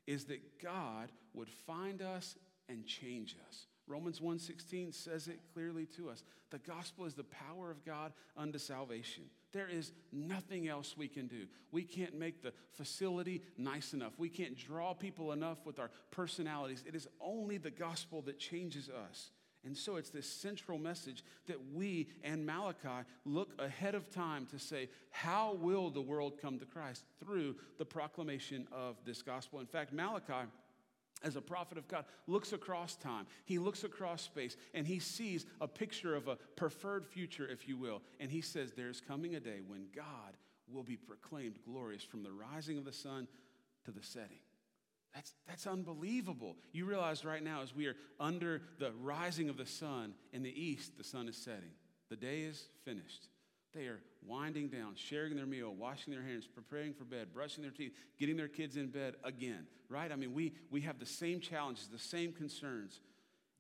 is 0.07 0.25
that 0.25 0.61
God 0.63 1.13
would 1.35 1.49
find 1.49 2.03
us 2.03 2.37
and 2.69 2.85
change 2.85 3.37
us. 3.49 3.67
Romans 3.87 4.21
1:16 4.21 4.93
says 4.93 5.29
it 5.29 5.41
clearly 5.55 5.87
to 5.87 6.11
us. 6.11 6.23
The 6.51 6.59
gospel 6.59 7.07
is 7.07 7.15
the 7.15 7.25
power 7.25 7.71
of 7.71 7.85
God 7.85 8.13
unto 8.37 8.59
salvation. 8.59 9.31
There 9.53 9.69
is 9.69 9.93
nothing 10.13 10.69
else 10.69 10.97
we 10.97 11.09
can 11.09 11.27
do. 11.27 11.49
We 11.71 11.85
can't 11.85 12.15
make 12.15 12.43
the 12.43 12.53
facility 12.73 13.43
nice 13.57 13.95
enough. 13.95 14.19
We 14.19 14.29
can't 14.29 14.57
draw 14.57 14.93
people 14.93 15.33
enough 15.33 15.65
with 15.65 15.79
our 15.79 15.91
personalities. 16.11 16.85
It 16.87 16.95
is 16.95 17.09
only 17.21 17.57
the 17.57 17.71
gospel 17.71 18.21
that 18.23 18.39
changes 18.39 18.91
us. 18.91 19.31
And 19.65 19.77
so 19.77 19.97
it's 19.97 20.11
this 20.11 20.29
central 20.29 20.79
message 20.79 21.25
that 21.47 21.59
we 21.75 22.09
and 22.23 22.47
Malachi 22.47 23.07
look 23.25 23.51
ahead 23.59 23.95
of 23.95 24.09
time 24.11 24.47
to 24.47 24.59
say, 24.59 24.89
how 25.11 25.55
will 25.55 25.91
the 25.91 26.01
world 26.01 26.35
come 26.41 26.59
to 26.59 26.65
Christ? 26.65 27.05
Through 27.23 27.57
the 27.77 27.85
proclamation 27.85 28.67
of 28.73 28.97
this 29.05 29.21
gospel. 29.21 29.61
In 29.61 29.67
fact, 29.67 29.93
Malachi 29.93 30.49
as 31.25 31.37
a 31.37 31.41
prophet 31.41 31.79
of 31.79 31.89
God, 31.89 32.05
looks 32.27 32.53
across 32.53 32.95
time. 32.97 33.27
He 33.45 33.59
looks 33.59 33.85
across 33.85 34.23
space 34.23 34.57
and 34.75 34.87
he 34.87 34.99
sees 34.99 35.47
a 35.61 35.67
picture 35.67 36.15
of 36.15 36.29
a 36.29 36.37
preferred 36.57 37.05
future, 37.05 37.49
if 37.49 37.67
you 37.67 37.77
will. 37.77 38.03
And 38.21 38.31
he 38.31 38.41
says, 38.41 38.73
There's 38.73 39.01
coming 39.01 39.35
a 39.35 39.41
day 39.41 39.59
when 39.67 39.87
God 39.95 40.37
will 40.71 40.83
be 40.85 40.97
proclaimed 40.97 41.59
glorious 41.65 42.05
from 42.05 42.23
the 42.23 42.33
rising 42.33 42.79
of 42.79 42.85
the 42.85 42.93
sun 42.93 43.27
to 43.85 43.91
the 43.91 44.03
setting. 44.03 44.39
That's, 45.15 45.35
that's 45.47 45.67
unbelievable. 45.67 46.57
You 46.73 46.85
realize 46.85 47.25
right 47.25 47.43
now, 47.43 47.63
as 47.63 47.75
we 47.75 47.87
are 47.87 47.97
under 48.21 48.63
the 48.79 48.93
rising 49.01 49.49
of 49.49 49.57
the 49.57 49.67
sun 49.67 50.15
in 50.33 50.43
the 50.43 50.63
east, 50.63 50.97
the 50.97 51.05
sun 51.05 51.29
is 51.29 51.37
setting. 51.37 51.71
The 52.11 52.17
day 52.17 52.43
is 52.43 52.69
finished. 52.85 53.29
They 53.75 53.87
are 53.87 54.01
winding 54.27 54.69
down, 54.69 54.95
sharing 54.97 55.37
their 55.37 55.47
meal, 55.47 55.75
washing 55.75 56.13
their 56.13 56.23
hands, 56.23 56.47
preparing 56.47 56.95
for 56.95 57.05
bed, 57.05 57.29
brushing 57.33 57.63
their 57.63 57.71
teeth, 57.71 57.93
getting 58.19 58.37
their 58.37 58.49
kids 58.49 58.77
in 58.77 58.89
bed 58.89 59.15
again, 59.25 59.67
right? 59.89 60.11
I 60.11 60.17
mean, 60.17 60.33
we, 60.33 60.53
we 60.71 60.81
have 60.83 60.99
the 60.99 61.07
same 61.07 61.41
challenges, 61.41 61.89
the 61.89 61.99
same 61.99 62.33
concerns. 62.33 63.01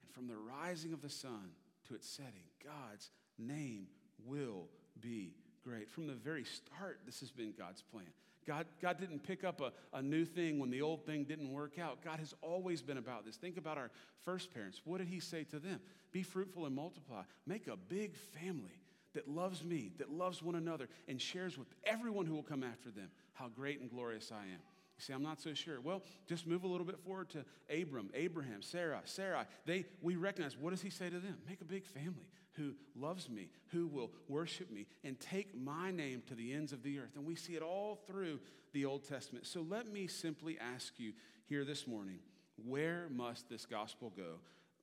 And 0.03 0.13
from 0.13 0.27
the 0.27 0.37
rising 0.37 0.93
of 0.93 1.03
the 1.03 1.11
sun 1.11 1.51
to 1.89 1.95
its 1.95 2.09
setting, 2.09 2.45
God's 2.65 3.11
name 3.39 3.87
will 4.25 4.69
be 5.01 5.35
great. 5.63 5.91
From 5.91 6.07
the 6.07 6.15
very 6.15 6.45
start, 6.45 7.01
this 7.05 7.21
has 7.21 7.31
been 7.31 7.53
God's 7.57 7.83
plan. 7.83 8.07
God, 8.49 8.65
God 8.81 8.99
didn't 8.99 9.25
pick 9.25 9.45
up 9.45 9.61
a, 9.61 9.73
a 9.93 10.01
new 10.01 10.25
thing 10.25 10.59
when 10.59 10.71
the 10.71 10.81
old 10.81 11.05
thing 11.05 11.25
didn't 11.25 11.53
work 11.53 11.79
out. 11.79 12.03
God 12.03 12.19
has 12.19 12.35
always 12.41 12.81
been 12.81 12.97
about 12.97 13.27
this. 13.27 13.37
Think 13.37 13.59
about 13.59 13.77
our 13.77 13.91
first 14.25 14.55
parents. 14.55 14.81
What 14.85 14.99
did 14.99 15.09
He 15.09 15.21
say 15.21 15.45
to 15.45 15.59
them? 15.59 15.81
Be 16.13 16.23
fruitful 16.23 16.65
and 16.65 16.75
multiply. 16.75 17.23
Make 17.47 17.67
a 17.67 17.77
big 17.77 18.17
family 18.17 18.81
that 19.13 19.29
loves 19.29 19.63
me, 19.63 19.93
that 19.99 20.11
loves 20.11 20.43
one 20.43 20.55
another, 20.55 20.89
and 21.09 21.21
shares 21.21 21.59
with 21.59 21.69
everyone 21.85 22.25
who 22.25 22.35
will 22.35 22.43
come 22.43 22.65
after 22.65 22.91
them 22.91 23.11
how 23.35 23.49
great 23.49 23.81
and 23.81 23.91
glorious 23.91 24.33
I 24.33 24.45
am. 24.45 24.63
You 24.97 25.05
say, 25.05 25.13
I'm 25.13 25.23
not 25.23 25.43
so 25.43 25.53
sure. 25.53 25.83
Well, 25.83 26.03
just 26.27 26.47
move 26.47 26.65
a 26.65 26.67
little 26.67 26.87
bit 26.87 26.99
forward 26.99 27.29
to 27.31 27.45
Abram, 27.71 28.09
Abraham, 28.15 28.63
Sarah, 28.63 29.03
Sarah. 29.05 29.47
They, 29.67 29.85
we 30.01 30.17
recognize, 30.17 30.57
what 30.57 30.71
does 30.71 30.81
he 30.81 30.91
say 30.91 31.11
to 31.11 31.21
them? 31.21 31.37
Make 31.47 31.61
a 31.61 31.67
big 31.67 31.85
family 31.85 32.27
who 32.59 32.73
loves 32.95 33.31
me, 33.31 33.49
who 33.69 33.87
will 33.87 34.11
worship 34.29 34.71
me, 34.71 34.87
and 35.05 35.19
take 35.19 35.57
my 35.59 35.91
name 35.91 36.23
to 36.27 36.35
the 36.35 36.53
ends 36.53 36.73
of 36.73 36.83
the 36.83 36.99
earth. 36.99 37.17
And 37.17 37.25
we 37.25 37.35
see 37.35 37.55
it 37.55 37.63
all 37.63 38.01
through 38.07 38.41
the 38.73 38.85
Old 38.85 39.09
Testament. 39.09 39.47
So 39.47 39.65
let 39.67 39.91
me 39.91 40.07
simply 40.07 40.59
ask 40.75 40.95
you 40.99 41.13
here 41.47 41.65
this 41.65 41.87
morning 41.87 42.19
where 42.67 43.07
must 43.11 43.49
this 43.49 43.65
gospel 43.65 44.13
go? 44.17 44.41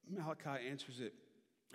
Malachi 0.09 0.67
answers 0.69 0.99
it 0.99 1.13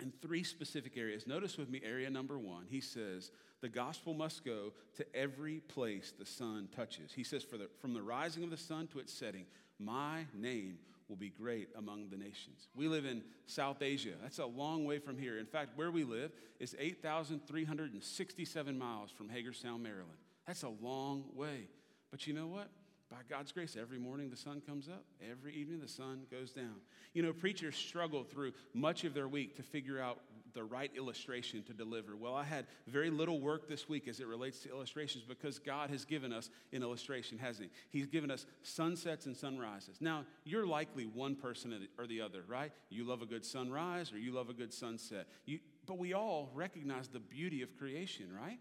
in 0.01 0.11
three 0.21 0.43
specific 0.43 0.97
areas. 0.97 1.27
Notice 1.27 1.57
with 1.57 1.69
me 1.69 1.81
area 1.85 2.09
number 2.09 2.39
one. 2.39 2.65
He 2.67 2.81
says, 2.81 3.31
the 3.61 3.69
gospel 3.69 4.13
must 4.13 4.43
go 4.43 4.73
to 4.95 5.15
every 5.15 5.59
place 5.59 6.11
the 6.17 6.25
sun 6.25 6.69
touches. 6.75 7.11
He 7.13 7.23
says, 7.23 7.45
the, 7.45 7.69
from 7.79 7.93
the 7.93 8.01
rising 8.01 8.43
of 8.43 8.49
the 8.49 8.57
sun 8.57 8.87
to 8.87 8.99
its 8.99 9.13
setting, 9.13 9.45
my 9.79 10.25
name 10.33 10.79
will 11.11 11.17
be 11.17 11.29
great 11.29 11.67
among 11.75 12.07
the 12.09 12.15
nations. 12.15 12.69
We 12.73 12.87
live 12.87 13.05
in 13.05 13.21
South 13.45 13.81
Asia. 13.81 14.13
That's 14.21 14.39
a 14.39 14.45
long 14.45 14.85
way 14.85 14.97
from 14.97 15.17
here. 15.17 15.37
In 15.37 15.45
fact, 15.45 15.71
where 15.75 15.91
we 15.91 16.05
live 16.05 16.31
is 16.59 16.73
8,367 16.79 18.79
miles 18.79 19.11
from 19.11 19.27
Hagerstown, 19.27 19.83
Maryland. 19.83 20.17
That's 20.47 20.63
a 20.63 20.71
long 20.81 21.25
way. 21.35 21.67
But 22.11 22.27
you 22.27 22.33
know 22.33 22.47
what? 22.47 22.69
By 23.09 23.17
God's 23.29 23.51
grace, 23.51 23.75
every 23.79 23.99
morning 23.99 24.29
the 24.29 24.37
sun 24.37 24.61
comes 24.65 24.87
up, 24.87 25.03
every 25.29 25.53
evening 25.53 25.81
the 25.81 25.89
sun 25.89 26.21
goes 26.31 26.51
down. 26.51 26.75
You 27.13 27.23
know, 27.23 27.33
preachers 27.33 27.75
struggle 27.75 28.23
through 28.23 28.53
much 28.73 29.03
of 29.03 29.13
their 29.13 29.27
week 29.27 29.57
to 29.57 29.63
figure 29.63 29.99
out 29.99 30.19
the 30.53 30.63
right 30.63 30.91
illustration 30.95 31.63
to 31.63 31.73
deliver. 31.73 32.15
Well, 32.15 32.35
I 32.35 32.43
had 32.43 32.65
very 32.87 33.09
little 33.09 33.39
work 33.39 33.67
this 33.67 33.87
week 33.89 34.07
as 34.07 34.19
it 34.19 34.27
relates 34.27 34.59
to 34.59 34.69
illustrations 34.69 35.23
because 35.27 35.59
God 35.59 35.89
has 35.89 36.05
given 36.05 36.31
us 36.33 36.49
an 36.73 36.83
illustration, 36.83 37.37
hasn't 37.37 37.69
He? 37.71 37.99
He's 37.99 38.07
given 38.07 38.31
us 38.31 38.45
sunsets 38.63 39.25
and 39.25 39.35
sunrises. 39.35 39.97
Now, 39.99 40.25
you're 40.43 40.67
likely 40.67 41.05
one 41.05 41.35
person 41.35 41.87
or 41.97 42.07
the 42.07 42.21
other, 42.21 42.43
right? 42.47 42.71
You 42.89 43.03
love 43.03 43.21
a 43.21 43.25
good 43.25 43.45
sunrise 43.45 44.11
or 44.11 44.17
you 44.17 44.31
love 44.31 44.49
a 44.49 44.53
good 44.53 44.73
sunset. 44.73 45.27
You, 45.45 45.59
but 45.85 45.97
we 45.97 46.13
all 46.13 46.51
recognize 46.53 47.07
the 47.07 47.19
beauty 47.19 47.61
of 47.61 47.77
creation, 47.77 48.27
right? 48.35 48.59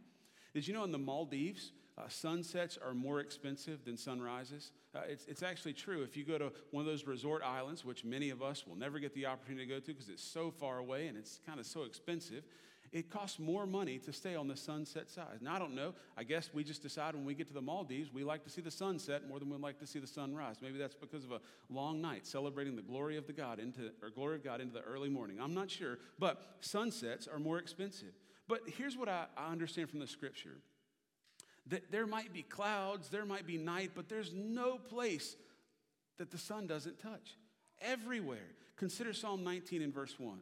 Did 0.54 0.66
you 0.66 0.74
know 0.74 0.84
in 0.84 0.92
the 0.92 0.98
Maldives, 0.98 1.72
uh, 2.00 2.08
sunsets 2.08 2.78
are 2.84 2.94
more 2.94 3.20
expensive 3.20 3.84
than 3.84 3.96
sunrises. 3.96 4.72
Uh, 4.94 5.00
it's, 5.08 5.26
it's 5.26 5.42
actually 5.42 5.72
true. 5.72 6.02
If 6.02 6.16
you 6.16 6.24
go 6.24 6.38
to 6.38 6.52
one 6.70 6.82
of 6.82 6.86
those 6.86 7.06
resort 7.06 7.42
islands, 7.42 7.84
which 7.84 8.04
many 8.04 8.30
of 8.30 8.42
us 8.42 8.66
will 8.66 8.76
never 8.76 8.98
get 8.98 9.14
the 9.14 9.26
opportunity 9.26 9.66
to 9.66 9.74
go 9.74 9.80
to 9.80 9.86
because 9.86 10.08
it's 10.08 10.22
so 10.22 10.50
far 10.50 10.78
away 10.78 11.06
and 11.06 11.16
it's 11.16 11.40
kind 11.46 11.60
of 11.60 11.66
so 11.66 11.82
expensive, 11.82 12.44
it 12.92 13.08
costs 13.08 13.38
more 13.38 13.66
money 13.66 13.98
to 13.98 14.12
stay 14.12 14.34
on 14.34 14.48
the 14.48 14.56
sunset 14.56 15.08
side. 15.08 15.38
Now, 15.40 15.54
I 15.54 15.58
don't 15.60 15.76
know. 15.76 15.94
I 16.16 16.24
guess 16.24 16.50
we 16.52 16.64
just 16.64 16.82
decide 16.82 17.14
when 17.14 17.24
we 17.24 17.34
get 17.34 17.46
to 17.48 17.54
the 17.54 17.60
Maldives, 17.60 18.12
we 18.12 18.24
like 18.24 18.42
to 18.44 18.50
see 18.50 18.60
the 18.60 18.70
sunset 18.70 19.28
more 19.28 19.38
than 19.38 19.48
we 19.48 19.56
like 19.58 19.78
to 19.78 19.86
see 19.86 20.00
the 20.00 20.08
sunrise. 20.08 20.56
Maybe 20.60 20.78
that's 20.78 20.96
because 20.96 21.22
of 21.22 21.30
a 21.30 21.40
long 21.68 22.00
night 22.00 22.26
celebrating 22.26 22.74
the 22.74 22.82
glory 22.82 23.16
of 23.16 23.28
the 23.28 23.32
God 23.32 23.60
into 23.60 23.92
or 24.02 24.10
glory 24.10 24.36
of 24.36 24.44
God 24.44 24.60
into 24.60 24.74
the 24.74 24.82
early 24.82 25.08
morning. 25.08 25.38
I'm 25.40 25.54
not 25.54 25.70
sure, 25.70 25.98
but 26.18 26.56
sunsets 26.60 27.28
are 27.28 27.38
more 27.38 27.58
expensive. 27.58 28.12
But 28.48 28.62
here's 28.66 28.96
what 28.96 29.08
I, 29.08 29.26
I 29.36 29.52
understand 29.52 29.88
from 29.88 30.00
the 30.00 30.08
scripture 30.08 30.56
that 31.66 31.90
there 31.90 32.06
might 32.06 32.32
be 32.32 32.42
clouds, 32.42 33.08
there 33.08 33.24
might 33.24 33.46
be 33.46 33.58
night, 33.58 33.92
but 33.94 34.08
there's 34.08 34.32
no 34.32 34.78
place 34.78 35.36
that 36.18 36.30
the 36.30 36.38
sun 36.38 36.66
doesn't 36.66 36.98
touch. 36.98 37.36
Everywhere. 37.80 38.38
Consider 38.76 39.12
Psalm 39.12 39.44
19 39.44 39.82
and 39.82 39.92
verse 39.92 40.18
1. 40.18 40.38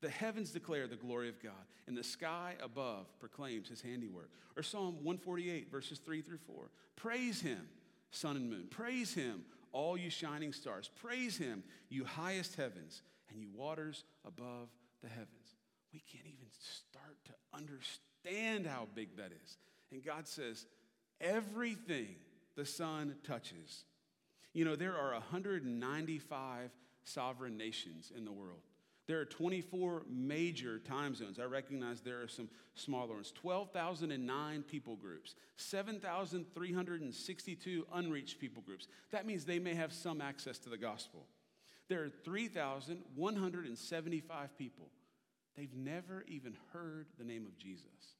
The 0.00 0.08
heavens 0.08 0.50
declare 0.50 0.86
the 0.86 0.96
glory 0.96 1.28
of 1.28 1.42
God, 1.42 1.52
and 1.86 1.96
the 1.96 2.04
sky 2.04 2.54
above 2.62 3.06
proclaims 3.18 3.68
his 3.68 3.80
handiwork. 3.80 4.30
Or 4.56 4.62
Psalm 4.62 4.96
148, 5.02 5.70
verses 5.70 5.98
3 5.98 6.22
through 6.22 6.38
4. 6.38 6.70
Praise 6.94 7.40
him, 7.40 7.68
sun 8.10 8.36
and 8.36 8.48
moon. 8.48 8.66
Praise 8.70 9.12
him, 9.14 9.44
all 9.72 9.96
you 9.96 10.10
shining 10.10 10.52
stars. 10.52 10.90
Praise 11.00 11.36
him, 11.36 11.64
you 11.88 12.04
highest 12.04 12.54
heavens, 12.54 13.02
and 13.30 13.40
you 13.40 13.48
waters 13.54 14.04
above 14.24 14.68
the 15.02 15.08
heavens. 15.08 15.54
we 15.92 16.02
can't 16.10 16.26
even 16.26 16.48
start 16.58 17.16
to 17.24 17.32
understand 17.54 18.66
how 18.66 18.86
big 18.94 19.16
that 19.16 19.32
is. 19.32 19.56
And 19.92 20.04
God 20.04 20.28
says, 20.28 20.66
everything 21.20 22.14
the 22.56 22.64
sun 22.64 23.16
touches. 23.24 23.84
You 24.52 24.64
know, 24.64 24.76
there 24.76 24.96
are 24.96 25.12
195 25.12 26.70
sovereign 27.04 27.56
nations 27.56 28.12
in 28.14 28.24
the 28.24 28.32
world. 28.32 28.60
There 29.06 29.20
are 29.20 29.24
24 29.24 30.04
major 30.06 30.78
time 30.78 31.14
zones. 31.14 31.38
I 31.38 31.44
recognize 31.44 32.02
there 32.02 32.20
are 32.20 32.28
some 32.28 32.50
smaller 32.74 33.14
ones. 33.14 33.32
12,009 33.34 34.62
people 34.64 34.96
groups, 34.96 35.34
7,362 35.56 37.86
unreached 37.94 38.38
people 38.38 38.62
groups. 38.62 38.86
That 39.10 39.24
means 39.24 39.46
they 39.46 39.58
may 39.58 39.74
have 39.74 39.94
some 39.94 40.20
access 40.20 40.58
to 40.58 40.68
the 40.68 40.76
gospel. 40.76 41.24
There 41.88 42.04
are 42.04 42.10
3,175 42.10 44.58
people. 44.58 44.90
They've 45.56 45.74
never 45.74 46.22
even 46.28 46.54
heard 46.74 47.06
the 47.18 47.24
name 47.24 47.46
of 47.46 47.56
Jesus. 47.56 48.17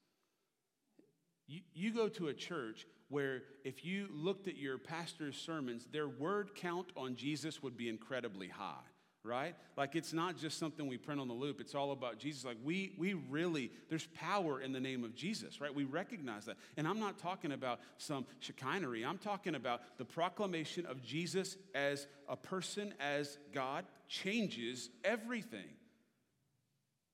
You, 1.49 1.61
you 1.75 1.93
go 1.93 2.09
to 2.11 2.29
a 2.29 2.35
church 2.35 2.87
where 3.09 3.43
if 3.65 3.85
you 3.85 4.07
looked 4.13 4.47
at 4.47 4.57
your 4.57 4.79
pastor's 4.79 5.37
sermons, 5.37 5.87
their 5.91 6.09
word 6.09 6.55
count 6.55 6.93
on 6.97 7.17
Jesus 7.17 7.63
would 7.63 7.77
be 7.77 7.89
incredibly 7.89 8.49
high 8.49 8.85
right? 9.25 9.57
Like 9.77 9.95
it's 9.95 10.13
not 10.13 10.37
just 10.39 10.59
something 10.59 10.89
we 10.89 10.97
print 10.97 11.21
on 11.21 11.29
the 11.29 11.35
loop. 11.35 11.61
It's 11.61 11.75
all 11.75 11.93
about 11.93 12.19
Jesus. 12.19 12.45
Like 12.45 12.57
we 12.65 12.95
we 12.99 13.13
really 13.15 13.71
there's 13.89 14.07
power 14.15 14.61
in 14.61 14.73
the 14.73 14.81
name 14.81 15.05
of 15.05 15.15
Jesus, 15.15 15.61
right? 15.61 15.73
We 15.75 15.85
recognize 15.85 16.47
that. 16.47 16.57
And 16.77 16.89
I'm 16.89 16.99
not 16.99 17.19
talking 17.19 17.53
about 17.53 17.79
some 17.99 18.27
chicanery. 18.41 19.05
I'm 19.05 19.19
talking 19.19 19.55
about 19.55 19.83
the 19.99 20.05
proclamation 20.05 20.87
of 20.87 21.01
Jesus 21.03 21.57
as 21.75 22.09
a 22.29 22.37
person 22.37 22.95
as 23.01 23.39
God 23.53 23.85
changes 24.09 24.91
everything. 25.05 25.77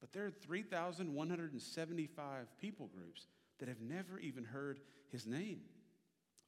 But 0.01 0.13
there 0.13 0.25
are 0.27 0.31
3,175 0.31 2.59
people 2.61 2.89
groups 2.95 3.27
that 3.59 3.69
have 3.69 3.81
never 3.81 4.19
even 4.19 4.45
heard 4.45 4.81
his 5.11 5.27
name. 5.27 5.61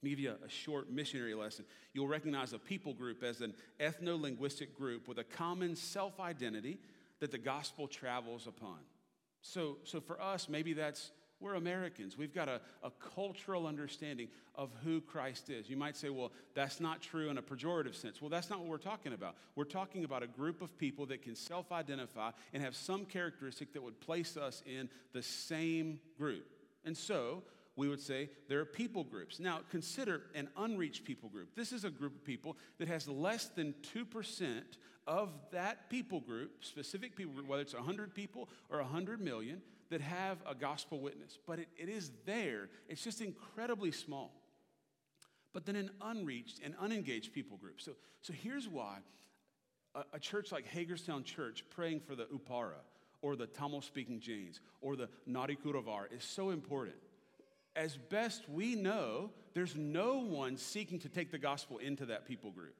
Let 0.01 0.03
me 0.03 0.09
give 0.11 0.19
you 0.19 0.35
a, 0.45 0.49
short 0.49 0.91
missionary 0.91 1.33
lesson. 1.33 1.65
You'll 1.93 2.07
recognize 2.07 2.53
a 2.53 2.59
people 2.59 2.93
group 2.93 3.23
as 3.23 3.41
an 3.41 3.53
ethno 3.79 4.19
linguistic 4.19 4.77
group 4.77 5.07
with 5.07 5.17
a 5.17 5.23
common 5.23 5.75
self 5.75 6.19
identity 6.19 6.79
that 7.19 7.31
the 7.31 7.39
gospel 7.39 7.87
travels 7.87 8.45
upon. 8.45 8.77
So, 9.41 9.77
so 9.83 9.99
for 9.99 10.21
us, 10.21 10.49
maybe 10.49 10.73
that's 10.73 11.11
we're 11.39 11.53
Americans. 11.53 12.17
We've 12.17 12.33
got 12.33 12.49
a, 12.49 12.59
a 12.83 12.89
cultural 13.15 13.67
understanding 13.67 14.27
of 14.55 14.71
who 14.83 15.01
Christ 15.01 15.51
is. 15.51 15.69
You 15.69 15.77
might 15.77 15.95
say, 15.95 16.09
well, 16.09 16.31
that's 16.55 16.79
not 16.79 17.01
true 17.01 17.29
in 17.29 17.37
a 17.37 17.43
pejorative 17.43 17.93
sense. 17.93 18.21
Well, 18.21 18.29
that's 18.29 18.49
not 18.49 18.59
what 18.59 18.67
we're 18.67 18.77
talking 18.79 19.13
about. 19.13 19.35
We're 19.55 19.65
talking 19.65 20.03
about 20.03 20.23
a 20.23 20.27
group 20.27 20.63
of 20.63 20.75
people 20.79 21.05
that 21.07 21.21
can 21.21 21.35
self 21.35 21.71
identify 21.71 22.31
and 22.53 22.63
have 22.63 22.75
some 22.75 23.05
characteristic 23.05 23.73
that 23.73 23.83
would 23.83 23.99
place 24.01 24.35
us 24.35 24.63
in 24.65 24.89
the 25.13 25.21
same 25.21 25.99
group. 26.17 26.45
And 26.87 26.95
so, 26.95 27.43
we 27.75 27.89
would 27.89 27.99
say 27.99 28.29
there 28.47 28.59
are 28.59 28.65
people 28.65 29.03
groups. 29.03 29.39
Now, 29.39 29.59
consider 29.69 30.23
an 30.33 30.47
unreached 30.57 31.03
people 31.03 31.29
group. 31.29 31.49
This 31.53 31.73
is 31.73 31.83
a 31.83 31.89
group 31.89 32.15
of 32.15 32.23
people 32.23 32.57
that 32.79 32.87
has 32.87 33.09
less 33.09 33.47
than 33.47 33.75
2% 33.93 34.61
of 35.05 35.29
that 35.51 35.89
people 35.89 36.21
group, 36.21 36.63
specific 36.63 37.15
people 37.15 37.33
group, 37.33 37.47
whether 37.47 37.61
it's 37.61 37.75
100 37.75 38.15
people 38.15 38.49
or 38.69 38.79
100 38.79 39.19
million, 39.19 39.61
that 39.89 39.99
have 39.99 40.37
a 40.49 40.55
gospel 40.55 41.01
witness. 41.01 41.37
But 41.45 41.59
it, 41.59 41.67
it 41.77 41.89
is 41.89 42.11
there, 42.25 42.69
it's 42.87 43.03
just 43.03 43.21
incredibly 43.21 43.91
small. 43.91 44.33
But 45.53 45.65
then 45.65 45.75
an 45.75 45.91
unreached 46.01 46.61
and 46.63 46.73
unengaged 46.79 47.33
people 47.33 47.57
group. 47.57 47.81
So, 47.81 47.91
so 48.21 48.31
here's 48.31 48.67
why 48.67 48.99
a, 49.93 50.03
a 50.13 50.19
church 50.19 50.53
like 50.53 50.65
Hagerstown 50.65 51.25
Church 51.25 51.65
praying 51.69 51.99
for 51.99 52.15
the 52.15 52.25
Upara 52.25 52.81
or 53.21 53.35
the 53.35 53.47
Tamil 53.47 53.81
speaking 53.81 54.19
Jains 54.19 54.59
or 54.81 54.95
the 54.95 55.09
Nadikurovar 55.27 56.11
is 56.11 56.23
so 56.23 56.49
important 56.49 56.95
as 57.77 57.95
best 57.95 58.49
we 58.49 58.75
know, 58.75 59.29
there's 59.53 59.75
no 59.75 60.17
one 60.17 60.57
seeking 60.57 60.99
to 60.99 61.09
take 61.09 61.31
the 61.31 61.37
gospel 61.37 61.77
into 61.77 62.07
that 62.07 62.25
people 62.25 62.51
group. 62.51 62.75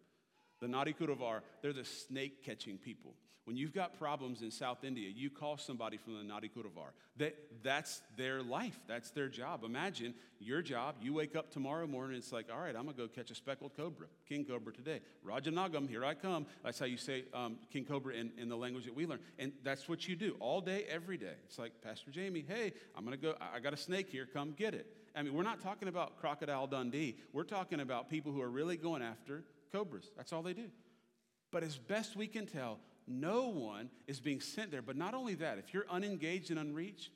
The 0.59 0.67
Nadikurovar, 0.67 1.41
they're 1.61 1.73
the 1.73 1.85
snake 1.85 2.43
catching 2.43 2.77
people. 2.77 3.13
When 3.47 3.55
you've 3.55 3.73
got 3.73 3.97
problems 3.97 4.41
in 4.41 4.51
South 4.51 4.83
India, 4.83 5.07
you 5.07 5.29
call 5.29 5.55
somebody 5.55 5.95
from 5.95 6.15
the 6.15 6.33
Nadikurovar. 6.33 6.89
That, 7.15 7.33
that's 7.63 8.01
their 8.17 8.43
life, 8.43 8.77
that's 8.89 9.11
their 9.11 9.29
job. 9.29 9.63
Imagine 9.63 10.13
your 10.41 10.61
job, 10.61 10.95
you 11.01 11.13
wake 11.13 11.33
up 11.33 11.49
tomorrow 11.49 11.87
morning, 11.87 12.17
it's 12.17 12.33
like, 12.33 12.47
all 12.51 12.59
right, 12.59 12.75
I'm 12.75 12.83
gonna 12.83 12.97
go 12.97 13.07
catch 13.07 13.31
a 13.31 13.35
speckled 13.35 13.71
cobra, 13.77 14.07
king 14.27 14.43
cobra 14.43 14.73
today. 14.73 14.99
Rajanagam, 15.25 15.87
here 15.87 16.03
I 16.03 16.13
come. 16.13 16.45
That's 16.61 16.77
how 16.77 16.87
you 16.87 16.97
say 16.97 17.23
um, 17.33 17.55
king 17.71 17.85
cobra 17.85 18.15
in, 18.15 18.31
in 18.37 18.49
the 18.49 18.57
language 18.57 18.83
that 18.83 18.93
we 18.93 19.05
learn. 19.05 19.19
And 19.39 19.53
that's 19.63 19.87
what 19.87 20.09
you 20.09 20.17
do 20.17 20.35
all 20.41 20.59
day, 20.59 20.83
every 20.89 21.15
day. 21.15 21.35
It's 21.45 21.57
like, 21.57 21.71
Pastor 21.81 22.11
Jamie, 22.11 22.43
hey, 22.45 22.73
I'm 22.97 23.05
gonna 23.05 23.15
go, 23.15 23.35
I 23.39 23.61
got 23.61 23.73
a 23.73 23.77
snake 23.77 24.09
here, 24.09 24.25
come 24.25 24.51
get 24.57 24.73
it. 24.73 24.87
I 25.15 25.23
mean, 25.23 25.33
we're 25.33 25.43
not 25.43 25.61
talking 25.61 25.87
about 25.87 26.19
Crocodile 26.19 26.67
Dundee. 26.67 27.15
We're 27.31 27.43
talking 27.43 27.79
about 27.79 28.09
people 28.09 28.33
who 28.33 28.41
are 28.41 28.49
really 28.49 28.75
going 28.75 29.01
after 29.01 29.45
cobras. 29.71 30.09
That's 30.15 30.33
all 30.33 30.41
they 30.41 30.53
do. 30.53 30.69
But 31.51 31.63
as 31.63 31.77
best 31.77 32.15
we 32.15 32.27
can 32.27 32.45
tell, 32.45 32.79
no 33.07 33.47
one 33.47 33.89
is 34.05 34.19
being 34.19 34.41
sent 34.41 34.71
there. 34.71 34.81
But 34.81 34.97
not 34.97 35.13
only 35.13 35.35
that, 35.35 35.57
if 35.57 35.73
you're 35.73 35.85
unengaged 35.89 36.51
and 36.51 36.59
unreached, 36.59 37.09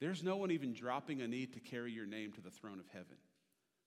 there's 0.00 0.22
no 0.22 0.36
one 0.36 0.50
even 0.50 0.72
dropping 0.72 1.20
a 1.22 1.28
need 1.28 1.52
to 1.52 1.60
carry 1.60 1.92
your 1.92 2.06
name 2.06 2.32
to 2.32 2.40
the 2.40 2.50
throne 2.50 2.80
of 2.80 2.88
heaven. 2.88 3.16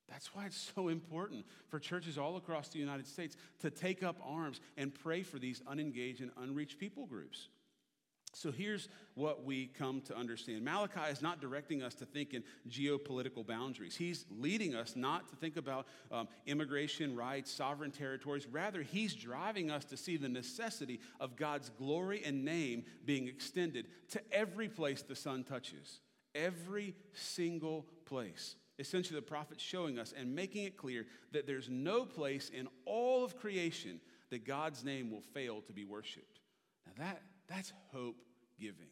That's 0.10 0.34
why 0.36 0.46
it's 0.46 0.72
so 0.76 0.90
important 0.90 1.46
for 1.70 1.80
churches 1.80 2.18
all 2.18 2.38
across 2.38 2.70
the 2.70 2.80
United 2.80 3.08
States 3.08 3.36
to 3.60 3.70
take 3.70 4.04
up 4.04 4.18
arms 4.24 4.60
and 4.78 4.94
pray 4.94 5.24
for 5.24 5.40
these 5.40 5.62
unengaged 5.68 6.22
and 6.22 6.32
unreached 6.38 6.78
people 6.78 7.06
groups. 7.06 7.48
So 8.36 8.52
here's 8.52 8.90
what 9.14 9.44
we 9.46 9.68
come 9.68 10.02
to 10.02 10.18
understand 10.18 10.64
Malachi 10.64 11.12
is 11.12 11.22
not 11.22 11.40
directing 11.40 11.84
us 11.84 11.94
to 11.96 12.06
think 12.06 12.34
in 12.34 12.44
geopolitical 12.68 13.46
boundaries. 13.46 13.96
He's 13.96 14.26
leading 14.32 14.76
us 14.76 14.96
not 14.96 15.30
to 15.30 15.36
think 15.36 15.56
about 15.56 15.88
um, 16.12 16.28
immigration 16.48 17.16
rights, 17.16 17.52
sovereign 17.52 17.92
territories. 17.92 18.48
Rather, 18.48 18.82
he's 18.82 19.14
driving 19.14 19.70
us 19.70 19.86
to 19.86 19.98
see 19.98 20.18
the 20.18 20.30
necessity 20.30 21.00
of 21.20 21.36
God's 21.36 21.70
glory 21.70 22.24
and 22.26 22.44
name 22.44 22.86
being 23.06 23.28
extended 23.28 23.86
to 24.10 24.22
every 24.32 24.68
place 24.68 25.04
the 25.04 25.16
sun 25.16 25.44
touches, 25.44 26.02
every 26.34 26.96
single 27.14 27.86
place. 28.06 28.56
Essentially, 28.80 29.20
the 29.20 29.26
prophet's 29.26 29.64
showing 29.64 30.00
us 30.00 30.14
and 30.18 30.34
making 30.34 30.64
it 30.64 30.76
clear 30.76 31.06
that 31.32 31.46
there's 31.46 31.70
no 31.70 32.06
place 32.06 32.50
in 32.50 32.68
all 32.86 33.24
of 33.24 33.38
creation 33.38 34.00
that 34.32 34.46
God's 34.46 34.84
name 34.84 35.12
will 35.12 35.22
fail 35.22 35.62
to 35.62 35.74
be 35.74 35.86
worshiped. 35.86 36.40
Now, 36.88 37.06
that 37.06 37.22
that's 37.48 37.74
hope 37.92 38.18
giving. 38.60 38.88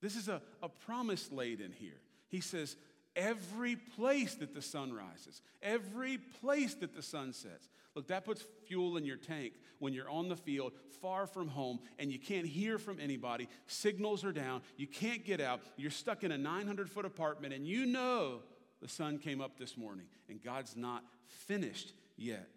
This 0.00 0.16
is 0.16 0.28
a, 0.28 0.40
a 0.62 0.68
promise 0.68 1.30
laid 1.32 1.60
in 1.60 1.72
here. 1.72 2.00
He 2.28 2.40
says, 2.40 2.76
every 3.16 3.76
place 3.76 4.34
that 4.36 4.54
the 4.54 4.62
sun 4.62 4.92
rises, 4.92 5.40
every 5.62 6.18
place 6.18 6.74
that 6.74 6.94
the 6.94 7.02
sun 7.02 7.32
sets. 7.32 7.68
Look, 7.94 8.08
that 8.08 8.24
puts 8.24 8.44
fuel 8.66 8.98
in 8.98 9.06
your 9.06 9.16
tank 9.16 9.54
when 9.78 9.94
you're 9.94 10.10
on 10.10 10.28
the 10.28 10.36
field, 10.36 10.72
far 11.00 11.26
from 11.26 11.48
home, 11.48 11.80
and 11.98 12.12
you 12.12 12.18
can't 12.18 12.46
hear 12.46 12.78
from 12.78 13.00
anybody. 13.00 13.48
Signals 13.66 14.22
are 14.22 14.32
down. 14.32 14.60
You 14.76 14.86
can't 14.86 15.24
get 15.24 15.40
out. 15.40 15.60
You're 15.76 15.90
stuck 15.90 16.22
in 16.22 16.30
a 16.30 16.38
900 16.38 16.90
foot 16.90 17.06
apartment, 17.06 17.54
and 17.54 17.66
you 17.66 17.86
know 17.86 18.40
the 18.82 18.88
sun 18.88 19.18
came 19.18 19.40
up 19.40 19.58
this 19.58 19.76
morning, 19.76 20.06
and 20.28 20.42
God's 20.42 20.76
not 20.76 21.04
finished 21.26 21.94
yet. 22.16 22.48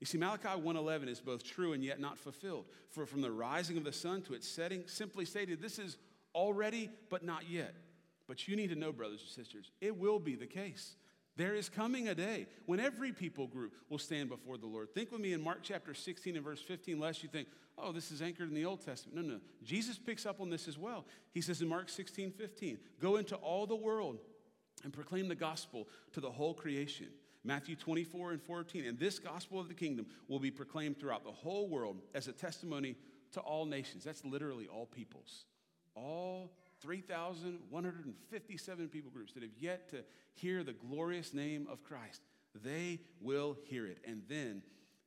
You 0.00 0.06
see, 0.06 0.18
Malachi 0.18 0.48
1:11 0.48 1.08
is 1.08 1.20
both 1.20 1.42
true 1.42 1.72
and 1.72 1.84
yet 1.84 1.98
not 2.00 2.18
fulfilled. 2.18 2.66
For 2.90 3.04
from 3.04 3.20
the 3.20 3.32
rising 3.32 3.76
of 3.76 3.84
the 3.84 3.92
sun 3.92 4.22
to 4.22 4.34
its 4.34 4.48
setting, 4.48 4.86
simply 4.86 5.24
stated, 5.24 5.60
this 5.60 5.78
is 5.78 5.96
already 6.34 6.90
but 7.10 7.24
not 7.24 7.48
yet. 7.48 7.74
But 8.26 8.46
you 8.46 8.56
need 8.56 8.70
to 8.70 8.76
know, 8.76 8.92
brothers 8.92 9.22
and 9.22 9.30
sisters, 9.30 9.72
it 9.80 9.96
will 9.96 10.18
be 10.18 10.36
the 10.36 10.46
case. 10.46 10.96
There 11.36 11.54
is 11.54 11.68
coming 11.68 12.08
a 12.08 12.14
day 12.14 12.46
when 12.66 12.80
every 12.80 13.12
people 13.12 13.46
group 13.46 13.72
will 13.88 13.98
stand 13.98 14.28
before 14.28 14.58
the 14.58 14.66
Lord. 14.66 14.92
Think 14.92 15.12
with 15.12 15.20
me 15.20 15.32
in 15.32 15.40
Mark 15.40 15.60
chapter 15.62 15.94
16 15.94 16.34
and 16.34 16.44
verse 16.44 16.60
15, 16.60 16.98
lest 16.98 17.22
you 17.22 17.28
think, 17.28 17.48
oh, 17.78 17.92
this 17.92 18.10
is 18.10 18.20
anchored 18.20 18.48
in 18.48 18.54
the 18.54 18.64
Old 18.64 18.84
Testament. 18.84 19.24
No, 19.24 19.34
no. 19.34 19.40
Jesus 19.62 19.98
picks 19.98 20.26
up 20.26 20.40
on 20.40 20.50
this 20.50 20.66
as 20.66 20.76
well. 20.76 21.06
He 21.32 21.40
says 21.40 21.62
in 21.62 21.68
Mark 21.68 21.88
16, 21.88 22.32
15, 22.32 22.78
go 23.00 23.16
into 23.16 23.36
all 23.36 23.66
the 23.66 23.76
world 23.76 24.18
and 24.82 24.92
proclaim 24.92 25.28
the 25.28 25.36
gospel 25.36 25.88
to 26.12 26.20
the 26.20 26.30
whole 26.30 26.54
creation. 26.54 27.06
Matthew 27.48 27.74
24 27.76 28.32
and 28.32 28.42
14. 28.42 28.84
And 28.84 28.98
this 28.98 29.18
gospel 29.18 29.58
of 29.58 29.68
the 29.68 29.74
kingdom 29.74 30.04
will 30.28 30.38
be 30.38 30.50
proclaimed 30.50 31.00
throughout 31.00 31.24
the 31.24 31.32
whole 31.32 31.66
world 31.66 32.02
as 32.14 32.28
a 32.28 32.32
testimony 32.32 32.94
to 33.32 33.40
all 33.40 33.64
nations. 33.64 34.04
That's 34.04 34.22
literally 34.22 34.68
all 34.68 34.84
peoples. 34.84 35.46
All 35.94 36.52
3,157 36.82 38.88
people 38.88 39.10
groups 39.10 39.32
that 39.32 39.42
have 39.42 39.56
yet 39.58 39.88
to 39.88 40.04
hear 40.34 40.62
the 40.62 40.74
glorious 40.74 41.32
name 41.32 41.66
of 41.72 41.82
Christ. 41.82 42.20
They 42.62 43.00
will 43.18 43.56
hear 43.64 43.86
it. 43.86 44.00
And 44.06 44.24
then 44.28 44.60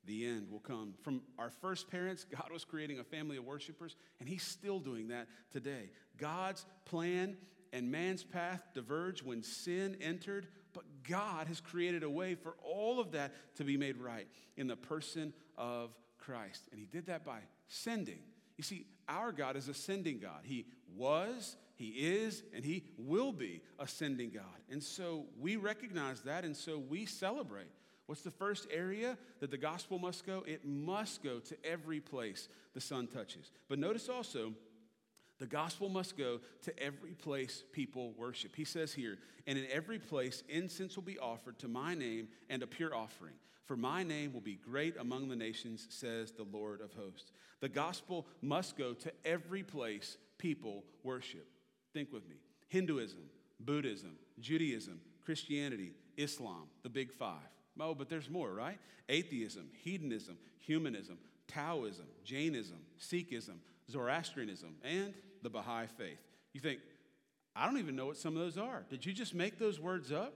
the 0.06 0.26
end 0.26 0.50
will 0.50 0.62
come. 0.62 0.96
From 1.04 1.22
our 1.38 1.52
first 1.52 1.92
parents, 1.92 2.26
God 2.26 2.50
was 2.52 2.66
creating 2.66 2.98
a 3.00 3.04
family 3.04 3.38
of 3.38 3.46
worshipers, 3.46 3.96
and 4.20 4.28
He's 4.28 4.42
still 4.42 4.80
doing 4.80 5.10
that 5.10 5.28
today. 5.52 5.92
God's 6.18 6.66
plan 6.86 7.38
and 7.72 7.92
man's 7.92 8.24
path 8.24 8.64
diverged 8.74 9.24
when 9.24 9.44
sin 9.44 9.96
entered 10.02 10.48
but 10.74 10.84
God 11.08 11.48
has 11.48 11.60
created 11.60 12.04
a 12.04 12.10
way 12.10 12.36
for 12.36 12.56
all 12.64 13.00
of 13.00 13.12
that 13.12 13.34
to 13.56 13.64
be 13.64 13.78
made 13.78 13.98
right 13.98 14.28
in 14.58 14.68
the 14.68 14.76
person 14.76 15.34
of 15.58 15.92
Christ. 16.18 16.64
And 16.72 16.80
He 16.80 16.86
did 16.86 17.08
that 17.08 17.26
by 17.26 17.40
sending. 17.68 18.20
You 18.58 18.64
see, 18.64 18.86
our 19.08 19.32
God 19.32 19.56
is 19.56 19.68
ascending 19.68 20.20
God. 20.20 20.42
He 20.44 20.66
was, 20.96 21.56
He 21.76 21.88
is, 21.90 22.44
and 22.54 22.64
He 22.64 22.84
will 22.98 23.32
be 23.32 23.62
ascending 23.80 24.32
God. 24.32 24.44
And 24.70 24.84
so 24.84 25.26
we 25.40 25.56
recognize 25.56 26.22
that, 26.22 26.46
and 26.46 26.56
so 26.56 26.78
we 26.78 27.06
celebrate. 27.06 27.72
What's 28.06 28.22
the 28.22 28.32
first 28.32 28.68
area 28.72 29.18
that 29.40 29.52
the 29.52 29.58
gospel 29.58 29.98
must 29.98 30.26
go? 30.26 30.44
It 30.46 30.66
must 30.66 31.24
go 31.24 31.40
to 31.40 31.66
every 31.66 32.02
place 32.02 32.50
the 32.74 32.82
sun 32.82 33.08
touches. 33.08 33.52
But 33.70 33.80
notice 33.80 34.10
also, 34.10 34.54
the 35.42 35.48
gospel 35.48 35.90
must 35.90 36.16
go 36.16 36.40
to 36.62 36.80
every 36.80 37.14
place 37.14 37.64
people 37.72 38.14
worship. 38.16 38.56
He 38.56 38.64
says 38.64 38.94
here, 38.94 39.18
and 39.48 39.58
in 39.58 39.66
every 39.72 39.98
place 39.98 40.44
incense 40.48 40.96
will 40.96 41.04
be 41.04 41.18
offered 41.18 41.58
to 41.60 41.68
my 41.68 41.96
name 41.96 42.28
and 42.48 42.62
a 42.62 42.68
pure 42.68 42.96
offering. 42.96 43.34
For 43.66 43.76
my 43.76 44.04
name 44.04 44.34
will 44.34 44.42
be 44.42 44.60
great 44.64 44.98
among 45.00 45.30
the 45.30 45.36
nations, 45.36 45.88
says 45.90 46.32
the 46.32 46.46
Lord 46.54 46.80
of 46.80 46.94
hosts. 46.94 47.32
The 47.60 47.70
gospel 47.70 48.28
must 48.44 48.78
go 48.78 48.94
to 48.94 49.12
every 49.26 49.64
place 49.64 50.18
people 50.38 50.84
worship. 51.02 51.48
Think 51.92 52.14
with 52.14 52.30
me 52.30 52.36
Hinduism, 52.68 53.24
Buddhism, 53.60 54.18
Judaism, 54.40 55.02
Christianity, 55.26 55.94
Islam, 56.18 56.68
the 56.84 56.90
big 56.90 57.12
five. 57.12 57.50
Oh, 57.80 57.96
but 57.96 58.10
there's 58.10 58.30
more, 58.30 58.54
right? 58.54 58.78
Atheism, 59.10 59.70
hedonism, 59.84 60.38
humanism, 60.60 61.18
Taoism, 61.48 62.06
Jainism, 62.24 62.78
Sikhism, 63.00 63.56
Zoroastrianism, 63.90 64.76
and 64.84 65.14
the 65.42 65.50
Baha'i 65.50 65.88
faith. 65.88 66.20
You 66.54 66.60
think, 66.60 66.80
I 67.56 67.66
don't 67.66 67.80
even 67.80 67.96
know 67.96 68.06
what 68.06 68.18
some 68.18 68.36
of 68.36 68.42
those 68.42 68.58
are. 68.58 68.86
Did 68.90 69.06
you 69.06 69.14
just 69.14 69.36
make 69.36 69.60
those 69.60 69.80
words 69.80 70.12
up? 70.12 70.34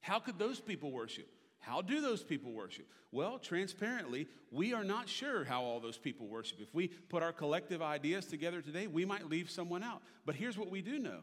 How 0.00 0.18
could 0.18 0.38
those 0.38 0.60
people 0.60 0.90
worship? 0.90 1.28
How 1.58 1.82
do 1.82 2.00
those 2.00 2.22
people 2.22 2.52
worship? 2.52 2.86
Well, 3.10 3.38
transparently, 3.38 4.28
we 4.50 4.74
are 4.74 4.84
not 4.84 5.08
sure 5.08 5.44
how 5.44 5.62
all 5.62 5.80
those 5.80 5.98
people 5.98 6.26
worship. 6.26 6.60
If 6.60 6.74
we 6.74 6.88
put 6.88 7.22
our 7.22 7.32
collective 7.32 7.82
ideas 7.82 8.26
together 8.26 8.60
today, 8.60 8.86
we 8.86 9.04
might 9.04 9.28
leave 9.28 9.50
someone 9.50 9.82
out. 9.82 10.02
But 10.24 10.34
here's 10.34 10.58
what 10.58 10.70
we 10.70 10.82
do 10.82 10.98
know 10.98 11.20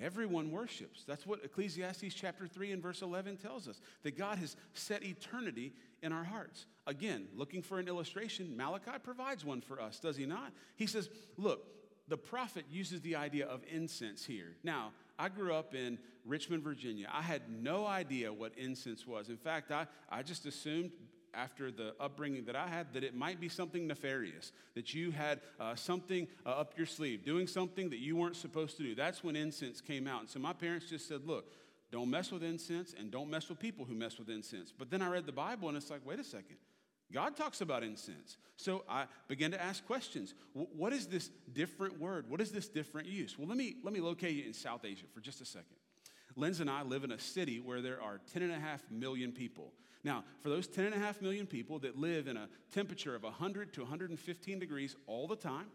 everyone 0.00 0.52
worships. 0.52 1.04
That's 1.06 1.26
what 1.26 1.44
Ecclesiastes 1.44 2.14
chapter 2.14 2.46
3 2.46 2.72
and 2.72 2.82
verse 2.82 3.02
11 3.02 3.38
tells 3.38 3.66
us 3.66 3.80
that 4.04 4.16
God 4.16 4.38
has 4.38 4.56
set 4.72 5.04
eternity 5.04 5.72
in 6.02 6.12
our 6.12 6.22
hearts. 6.22 6.66
Again, 6.86 7.26
looking 7.34 7.62
for 7.62 7.80
an 7.80 7.88
illustration, 7.88 8.56
Malachi 8.56 8.92
provides 9.02 9.44
one 9.44 9.60
for 9.60 9.80
us, 9.80 9.98
does 9.98 10.16
he 10.16 10.26
not? 10.26 10.52
He 10.76 10.86
says, 10.86 11.08
Look, 11.36 11.64
the 12.08 12.16
prophet 12.16 12.64
uses 12.70 13.00
the 13.00 13.16
idea 13.16 13.46
of 13.46 13.62
incense 13.70 14.24
here. 14.24 14.56
Now, 14.62 14.92
I 15.18 15.28
grew 15.28 15.52
up 15.52 15.74
in 15.74 15.98
Richmond, 16.24 16.62
Virginia. 16.62 17.08
I 17.12 17.22
had 17.22 17.42
no 17.48 17.86
idea 17.86 18.32
what 18.32 18.52
incense 18.56 19.06
was. 19.06 19.28
In 19.28 19.36
fact, 19.36 19.70
I, 19.70 19.86
I 20.08 20.22
just 20.22 20.46
assumed 20.46 20.92
after 21.34 21.70
the 21.70 21.94
upbringing 22.00 22.44
that 22.46 22.56
I 22.56 22.68
had 22.68 22.92
that 22.94 23.04
it 23.04 23.14
might 23.14 23.40
be 23.40 23.48
something 23.48 23.86
nefarious, 23.86 24.52
that 24.74 24.94
you 24.94 25.10
had 25.10 25.40
uh, 25.60 25.74
something 25.74 26.26
uh, 26.46 26.50
up 26.50 26.74
your 26.76 26.86
sleeve, 26.86 27.24
doing 27.24 27.46
something 27.46 27.90
that 27.90 27.98
you 27.98 28.16
weren't 28.16 28.36
supposed 28.36 28.76
to 28.78 28.82
do. 28.82 28.94
That's 28.94 29.22
when 29.22 29.36
incense 29.36 29.80
came 29.80 30.06
out. 30.06 30.20
And 30.20 30.28
so 30.28 30.38
my 30.38 30.52
parents 30.52 30.88
just 30.88 31.06
said, 31.08 31.26
look, 31.26 31.52
don't 31.90 32.10
mess 32.10 32.30
with 32.30 32.42
incense 32.42 32.94
and 32.98 33.10
don't 33.10 33.30
mess 33.30 33.48
with 33.48 33.58
people 33.58 33.84
who 33.84 33.94
mess 33.94 34.18
with 34.18 34.28
incense. 34.28 34.72
But 34.76 34.90
then 34.90 35.02
I 35.02 35.08
read 35.08 35.26
the 35.26 35.32
Bible 35.32 35.68
and 35.68 35.76
it's 35.76 35.90
like, 35.90 36.00
wait 36.04 36.18
a 36.18 36.24
second. 36.24 36.56
God 37.12 37.36
talks 37.36 37.60
about 37.60 37.82
incense. 37.82 38.36
So 38.56 38.84
I 38.88 39.06
began 39.28 39.50
to 39.52 39.62
ask 39.62 39.84
questions. 39.86 40.34
What 40.52 40.92
is 40.92 41.06
this 41.06 41.30
different 41.52 41.98
word? 41.98 42.28
What 42.28 42.40
is 42.40 42.50
this 42.50 42.68
different 42.68 43.08
use? 43.08 43.38
Well, 43.38 43.48
let 43.48 43.56
me, 43.56 43.76
let 43.82 43.94
me 43.94 44.00
locate 44.00 44.34
you 44.34 44.44
in 44.44 44.52
South 44.52 44.84
Asia 44.84 45.06
for 45.14 45.20
just 45.20 45.40
a 45.40 45.44
second. 45.44 45.76
Linz 46.36 46.60
and 46.60 46.68
I 46.68 46.82
live 46.82 47.04
in 47.04 47.12
a 47.12 47.18
city 47.18 47.60
where 47.60 47.80
there 47.80 48.00
are 48.02 48.20
10.5 48.34 48.80
million 48.90 49.32
people. 49.32 49.72
Now, 50.04 50.24
for 50.40 50.48
those 50.48 50.68
10.5 50.68 51.22
million 51.22 51.46
people 51.46 51.78
that 51.80 51.98
live 51.98 52.28
in 52.28 52.36
a 52.36 52.48
temperature 52.72 53.14
of 53.14 53.22
100 53.22 53.72
to 53.74 53.80
115 53.80 54.58
degrees 54.58 54.94
all 55.06 55.26
the 55.26 55.36
time, 55.36 55.66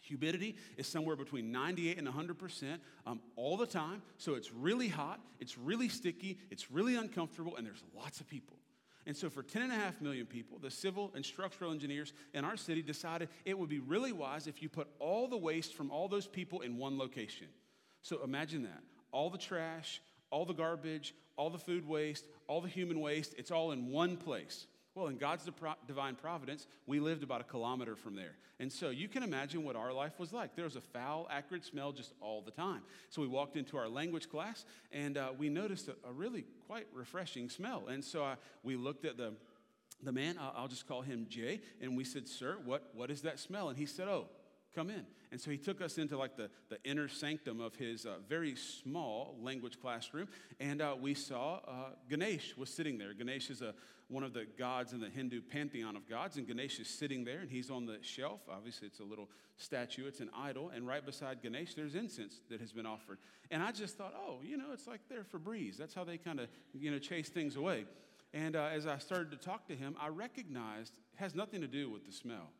humidity 0.00 0.56
is 0.76 0.86
somewhere 0.86 1.16
between 1.16 1.50
98 1.50 1.98
and 1.98 2.06
100% 2.06 2.78
um, 3.06 3.20
all 3.36 3.56
the 3.56 3.66
time. 3.66 4.02
So 4.18 4.34
it's 4.34 4.52
really 4.52 4.88
hot, 4.88 5.20
it's 5.40 5.56
really 5.56 5.88
sticky, 5.88 6.38
it's 6.50 6.70
really 6.70 6.96
uncomfortable, 6.96 7.56
and 7.56 7.66
there's 7.66 7.82
lots 7.96 8.20
of 8.20 8.28
people. 8.28 8.56
And 9.06 9.16
so, 9.16 9.28
for 9.28 9.42
10.5 9.42 10.00
million 10.00 10.24
people, 10.24 10.58
the 10.58 10.70
civil 10.70 11.12
and 11.14 11.24
structural 11.24 11.72
engineers 11.72 12.12
in 12.32 12.44
our 12.44 12.56
city 12.56 12.80
decided 12.80 13.28
it 13.44 13.58
would 13.58 13.68
be 13.68 13.80
really 13.80 14.12
wise 14.12 14.46
if 14.46 14.62
you 14.62 14.68
put 14.68 14.88
all 14.98 15.28
the 15.28 15.36
waste 15.36 15.74
from 15.74 15.90
all 15.90 16.08
those 16.08 16.26
people 16.26 16.62
in 16.62 16.78
one 16.78 16.98
location. 16.98 17.48
So, 18.00 18.22
imagine 18.24 18.62
that 18.62 18.82
all 19.12 19.30
the 19.30 19.38
trash, 19.38 20.00
all 20.30 20.46
the 20.46 20.54
garbage, 20.54 21.14
all 21.36 21.50
the 21.50 21.58
food 21.58 21.86
waste, 21.86 22.24
all 22.48 22.60
the 22.60 22.68
human 22.68 23.00
waste, 23.00 23.34
it's 23.36 23.50
all 23.50 23.72
in 23.72 23.90
one 23.90 24.16
place. 24.16 24.66
Well, 24.94 25.08
in 25.08 25.16
God's 25.16 25.48
divine 25.88 26.14
providence, 26.14 26.68
we 26.86 27.00
lived 27.00 27.24
about 27.24 27.40
a 27.40 27.44
kilometer 27.44 27.96
from 27.96 28.14
there. 28.14 28.36
And 28.60 28.72
so 28.72 28.90
you 28.90 29.08
can 29.08 29.24
imagine 29.24 29.64
what 29.64 29.74
our 29.74 29.92
life 29.92 30.20
was 30.20 30.32
like. 30.32 30.54
There 30.54 30.64
was 30.64 30.76
a 30.76 30.80
foul, 30.80 31.26
acrid 31.30 31.64
smell 31.64 31.90
just 31.90 32.12
all 32.20 32.42
the 32.42 32.52
time. 32.52 32.82
So 33.10 33.20
we 33.20 33.26
walked 33.26 33.56
into 33.56 33.76
our 33.76 33.88
language 33.88 34.30
class 34.30 34.64
and 34.92 35.18
uh, 35.18 35.30
we 35.36 35.48
noticed 35.48 35.88
a, 35.88 35.96
a, 36.08 36.12
really 36.12 36.44
quite 36.68 36.86
refreshing 36.92 37.48
smell. 37.48 37.88
And 37.88 38.04
so 38.04 38.24
uh, 38.24 38.36
we 38.62 38.76
looked 38.76 39.04
at 39.04 39.16
the, 39.16 39.32
the 40.04 40.12
man, 40.12 40.38
I'll 40.38 40.68
just 40.68 40.86
call 40.86 41.02
him 41.02 41.26
Jay, 41.28 41.60
and 41.80 41.96
we 41.96 42.04
said, 42.04 42.28
Sir, 42.28 42.58
what, 42.64 42.90
what 42.94 43.10
is 43.10 43.22
that 43.22 43.40
smell? 43.40 43.70
And 43.70 43.78
he 43.78 43.86
said, 43.86 44.06
Oh, 44.06 44.28
come 44.74 44.90
in. 44.90 45.06
And 45.32 45.40
so 45.40 45.50
he 45.50 45.56
took 45.56 45.80
us 45.80 45.98
into 45.98 46.16
like 46.16 46.36
the, 46.36 46.50
the 46.68 46.78
inner 46.84 47.08
sanctum 47.08 47.60
of 47.60 47.74
his 47.74 48.06
uh, 48.06 48.16
very 48.28 48.54
small 48.54 49.36
language 49.40 49.80
classroom. 49.80 50.28
And 50.60 50.80
uh, 50.80 50.96
we 51.00 51.14
saw 51.14 51.60
uh, 51.66 51.70
Ganesh 52.08 52.56
was 52.56 52.70
sitting 52.70 52.98
there. 52.98 53.14
Ganesh 53.14 53.50
is 53.50 53.62
a, 53.62 53.74
one 54.08 54.22
of 54.22 54.32
the 54.32 54.46
gods 54.58 54.92
in 54.92 55.00
the 55.00 55.08
Hindu 55.08 55.40
pantheon 55.40 55.96
of 55.96 56.08
gods. 56.08 56.36
And 56.36 56.46
Ganesh 56.46 56.78
is 56.78 56.88
sitting 56.88 57.24
there 57.24 57.40
and 57.40 57.50
he's 57.50 57.70
on 57.70 57.86
the 57.86 57.98
shelf. 58.02 58.40
Obviously, 58.50 58.86
it's 58.86 59.00
a 59.00 59.04
little 59.04 59.28
statue, 59.56 60.06
it's 60.06 60.20
an 60.20 60.30
idol. 60.36 60.70
And 60.74 60.86
right 60.86 61.04
beside 61.04 61.42
Ganesh, 61.42 61.74
there's 61.74 61.94
incense 61.94 62.40
that 62.50 62.60
has 62.60 62.72
been 62.72 62.86
offered. 62.86 63.18
And 63.50 63.62
I 63.62 63.72
just 63.72 63.96
thought, 63.96 64.14
oh, 64.16 64.38
you 64.42 64.56
know, 64.56 64.72
it's 64.72 64.86
like 64.86 65.00
they're 65.08 65.24
Febreze. 65.24 65.76
That's 65.76 65.94
how 65.94 66.04
they 66.04 66.18
kind 66.18 66.40
of, 66.40 66.48
you 66.72 66.90
know, 66.90 66.98
chase 66.98 67.28
things 67.28 67.56
away. 67.56 67.86
And 68.32 68.56
uh, 68.56 68.70
as 68.72 68.86
I 68.86 68.98
started 68.98 69.30
to 69.30 69.36
talk 69.36 69.68
to 69.68 69.76
him, 69.76 69.94
I 70.00 70.08
recognized 70.08 70.94
it 70.94 71.20
has 71.20 71.34
nothing 71.34 71.60
to 71.60 71.68
do 71.68 71.88
with 71.88 72.04
the 72.04 72.12
smell 72.12 72.50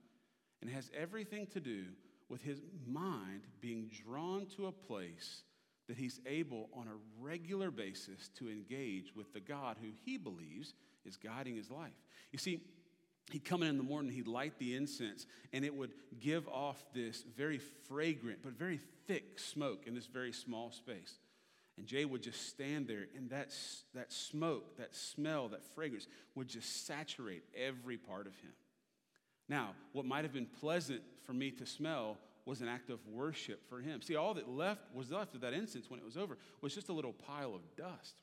and 0.61 0.71
has 0.71 0.91
everything 0.97 1.47
to 1.49 1.61
do 1.61 1.85
with 2.29 2.43
his 2.43 2.61
mind 2.87 3.43
being 3.61 3.91
drawn 4.05 4.47
to 4.57 4.67
a 4.67 4.73
place 4.73 5.43
that 5.89 5.97
he's 5.99 6.21
able 6.27 6.71
on 6.75 6.87
a 6.89 7.23
regular 7.23 7.71
basis 7.71 8.29
to 8.39 8.49
engage 8.49 9.15
with 9.15 9.33
the 9.33 9.41
God 9.41 9.77
who 9.81 9.91
he 10.05 10.17
believes 10.17 10.75
is 11.05 11.17
guiding 11.17 11.57
his 11.57 11.71
life. 11.71 11.93
You 12.33 12.39
see, 12.39 12.61
he'd 13.31 13.45
come 13.45 13.63
in 13.63 13.69
in 13.69 13.77
the 13.77 13.83
morning, 13.83 14.11
he'd 14.11 14.27
light 14.27 14.59
the 14.59 14.75
incense, 14.75 15.27
and 15.53 15.65
it 15.65 15.75
would 15.75 15.93
give 16.21 16.49
off 16.49 16.83
this 16.95 17.25
very 17.37 17.59
fragrant 17.89 18.41
but 18.43 18.53
very 18.53 18.81
thick 19.07 19.39
smoke 19.39 19.87
in 19.87 19.95
this 19.95 20.07
very 20.07 20.33
small 20.33 20.71
space. 20.71 21.19
And 21.77 21.87
Jay 21.87 22.05
would 22.05 22.23
just 22.23 22.49
stand 22.49 22.87
there, 22.87 23.07
and 23.17 23.29
that, 23.31 23.53
that 23.95 24.13
smoke, 24.13 24.77
that 24.79 24.95
smell, 24.95 25.49
that 25.49 25.65
fragrance 25.75 26.07
would 26.35 26.49
just 26.49 26.87
saturate 26.87 27.43
every 27.57 27.97
part 27.97 28.27
of 28.27 28.35
him. 28.37 28.53
Now, 29.49 29.75
what 29.93 30.07
might 30.07 30.25
have 30.25 30.33
been 30.33 30.47
pleasant 30.47 31.03
for 31.23 31.33
me 31.33 31.51
to 31.53 31.67
smell 31.67 32.19
was 32.47 32.61
an 32.61 32.69
act 32.69 32.91
of 32.91 32.99
worship 33.07 33.69
for 33.69 33.81
him. 33.81 34.03
See, 34.03 34.17
all 34.17 34.35
that 34.35 34.49
left 34.49 34.83
was 34.95 35.11
left 35.11 35.35
of 35.35 35.41
that 35.43 35.53
incense 35.53 35.91
when 35.91 35.99
it 35.99 36.05
was 36.05 36.17
over 36.17 36.37
was 36.61 36.75
just 36.75 36.89
a 36.89 36.93
little 36.93 37.13
pile 37.13 37.55
of 37.55 37.63
dust. 37.77 38.23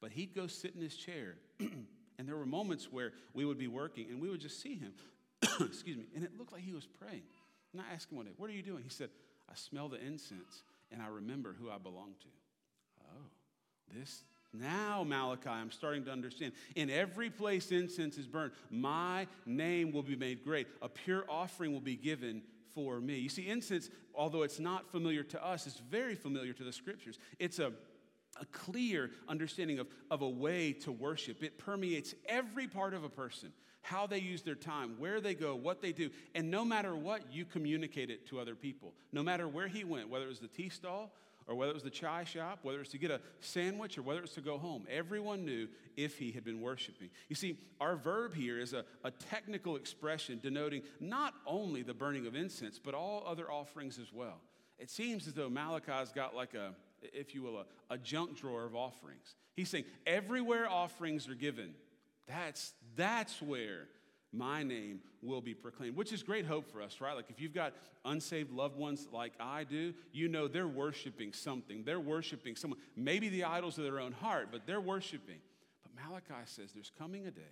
But 0.00 0.12
he'd 0.12 0.34
go 0.34 0.46
sit 0.46 0.74
in 0.74 0.80
his 0.80 0.96
chair, 0.96 1.36
and 1.60 2.28
there 2.28 2.36
were 2.36 2.46
moments 2.46 2.90
where 2.90 3.12
we 3.32 3.44
would 3.44 3.58
be 3.58 3.68
working 3.68 4.06
and 4.10 4.20
we 4.20 4.28
would 4.28 4.40
just 4.40 4.60
see 4.60 4.76
him, 4.76 4.92
excuse 5.60 5.96
me, 5.96 6.06
and 6.14 6.24
it 6.24 6.36
looked 6.36 6.52
like 6.52 6.62
he 6.62 6.72
was 6.72 6.86
praying. 6.86 7.22
And 7.72 7.80
I 7.80 7.92
asked 7.94 8.10
him 8.10 8.16
one 8.16 8.26
day, 8.26 8.32
What 8.36 8.50
are 8.50 8.54
you 8.54 8.62
doing? 8.62 8.82
He 8.82 8.90
said, 8.90 9.10
I 9.50 9.54
smell 9.54 9.88
the 9.88 10.00
incense 10.04 10.62
and 10.90 11.02
I 11.02 11.08
remember 11.08 11.54
who 11.60 11.70
I 11.70 11.78
belong 11.78 12.14
to. 12.20 12.28
Oh, 13.02 13.26
this 13.94 14.24
now, 14.52 15.04
Malachi, 15.04 15.48
I'm 15.48 15.70
starting 15.70 16.04
to 16.04 16.10
understand. 16.10 16.52
In 16.74 16.90
every 16.90 17.30
place 17.30 17.70
incense 17.72 18.16
is 18.16 18.26
burned, 18.26 18.52
my 18.70 19.26
name 19.44 19.92
will 19.92 20.02
be 20.02 20.16
made 20.16 20.44
great. 20.44 20.66
A 20.82 20.88
pure 20.88 21.24
offering 21.28 21.72
will 21.72 21.80
be 21.80 21.96
given 21.96 22.42
for 22.74 23.00
me. 23.00 23.18
You 23.18 23.28
see, 23.28 23.48
incense, 23.48 23.90
although 24.14 24.42
it's 24.42 24.58
not 24.58 24.90
familiar 24.90 25.22
to 25.24 25.44
us, 25.44 25.66
is 25.66 25.80
very 25.90 26.14
familiar 26.14 26.52
to 26.52 26.64
the 26.64 26.72
scriptures. 26.72 27.18
It's 27.38 27.58
a 27.58 27.72
a 28.40 28.44
clear 28.46 29.10
understanding 29.28 29.78
of, 29.78 29.88
of 30.10 30.22
a 30.22 30.28
way 30.28 30.72
to 30.72 30.92
worship. 30.92 31.42
It 31.42 31.58
permeates 31.58 32.14
every 32.26 32.66
part 32.66 32.94
of 32.94 33.04
a 33.04 33.08
person, 33.08 33.52
how 33.82 34.06
they 34.06 34.18
use 34.18 34.42
their 34.42 34.54
time, 34.54 34.96
where 34.98 35.20
they 35.20 35.34
go, 35.34 35.54
what 35.54 35.80
they 35.80 35.92
do. 35.92 36.10
And 36.34 36.50
no 36.50 36.64
matter 36.64 36.94
what, 36.94 37.32
you 37.32 37.44
communicate 37.44 38.10
it 38.10 38.26
to 38.28 38.40
other 38.40 38.54
people. 38.54 38.94
No 39.12 39.22
matter 39.22 39.48
where 39.48 39.68
he 39.68 39.84
went, 39.84 40.08
whether 40.08 40.26
it 40.26 40.28
was 40.28 40.40
the 40.40 40.48
tea 40.48 40.68
stall 40.68 41.12
or 41.48 41.54
whether 41.54 41.70
it 41.70 41.74
was 41.74 41.82
the 41.82 41.90
chai 41.90 42.24
shop, 42.24 42.60
whether 42.62 42.80
it's 42.80 42.90
to 42.90 42.98
get 42.98 43.10
a 43.10 43.20
sandwich 43.40 43.96
or 43.98 44.02
whether 44.02 44.20
it's 44.20 44.34
to 44.34 44.40
go 44.40 44.58
home. 44.58 44.84
Everyone 44.90 45.44
knew 45.44 45.68
if 45.96 46.18
he 46.18 46.32
had 46.32 46.44
been 46.44 46.60
worshiping. 46.60 47.08
You 47.28 47.36
see, 47.36 47.58
our 47.80 47.96
verb 47.96 48.34
here 48.34 48.58
is 48.58 48.72
a, 48.72 48.84
a 49.04 49.10
technical 49.10 49.76
expression 49.76 50.40
denoting 50.42 50.82
not 51.00 51.34
only 51.46 51.82
the 51.82 51.94
burning 51.94 52.26
of 52.26 52.34
incense, 52.34 52.78
but 52.78 52.94
all 52.94 53.24
other 53.26 53.50
offerings 53.50 53.98
as 53.98 54.12
well. 54.12 54.40
It 54.78 54.90
seems 54.90 55.26
as 55.26 55.34
though 55.34 55.48
Malachi's 55.48 56.12
got 56.12 56.34
like 56.34 56.54
a, 56.54 56.74
if 57.00 57.34
you 57.34 57.42
will, 57.42 57.58
a, 57.58 57.94
a 57.94 57.98
junk 57.98 58.36
drawer 58.36 58.64
of 58.64 58.74
offerings. 58.74 59.36
He's 59.54 59.70
saying 59.70 59.84
everywhere 60.06 60.68
offerings 60.68 61.28
are 61.28 61.34
given, 61.34 61.74
that's, 62.26 62.74
that's 62.96 63.40
where 63.40 63.88
my 64.32 64.62
name 64.62 65.00
will 65.22 65.40
be 65.40 65.54
proclaimed, 65.54 65.96
which 65.96 66.12
is 66.12 66.22
great 66.22 66.46
hope 66.46 66.70
for 66.70 66.82
us, 66.82 67.00
right? 67.00 67.14
Like 67.14 67.30
if 67.30 67.40
you've 67.40 67.54
got 67.54 67.72
unsaved 68.04 68.52
loved 68.52 68.76
ones 68.76 69.08
like 69.12 69.32
I 69.40 69.64
do, 69.64 69.94
you 70.12 70.28
know 70.28 70.48
they're 70.48 70.68
worshiping 70.68 71.32
something. 71.32 71.84
They're 71.84 72.00
worshiping 72.00 72.56
someone, 72.56 72.80
maybe 72.96 73.28
the 73.28 73.44
idols 73.44 73.78
of 73.78 73.84
their 73.84 74.00
own 74.00 74.12
heart, 74.12 74.48
but 74.52 74.66
they're 74.66 74.80
worshiping. 74.80 75.38
But 75.82 75.92
Malachi 76.04 76.44
says 76.44 76.72
there's 76.72 76.92
coming 76.98 77.26
a 77.26 77.30
day 77.30 77.42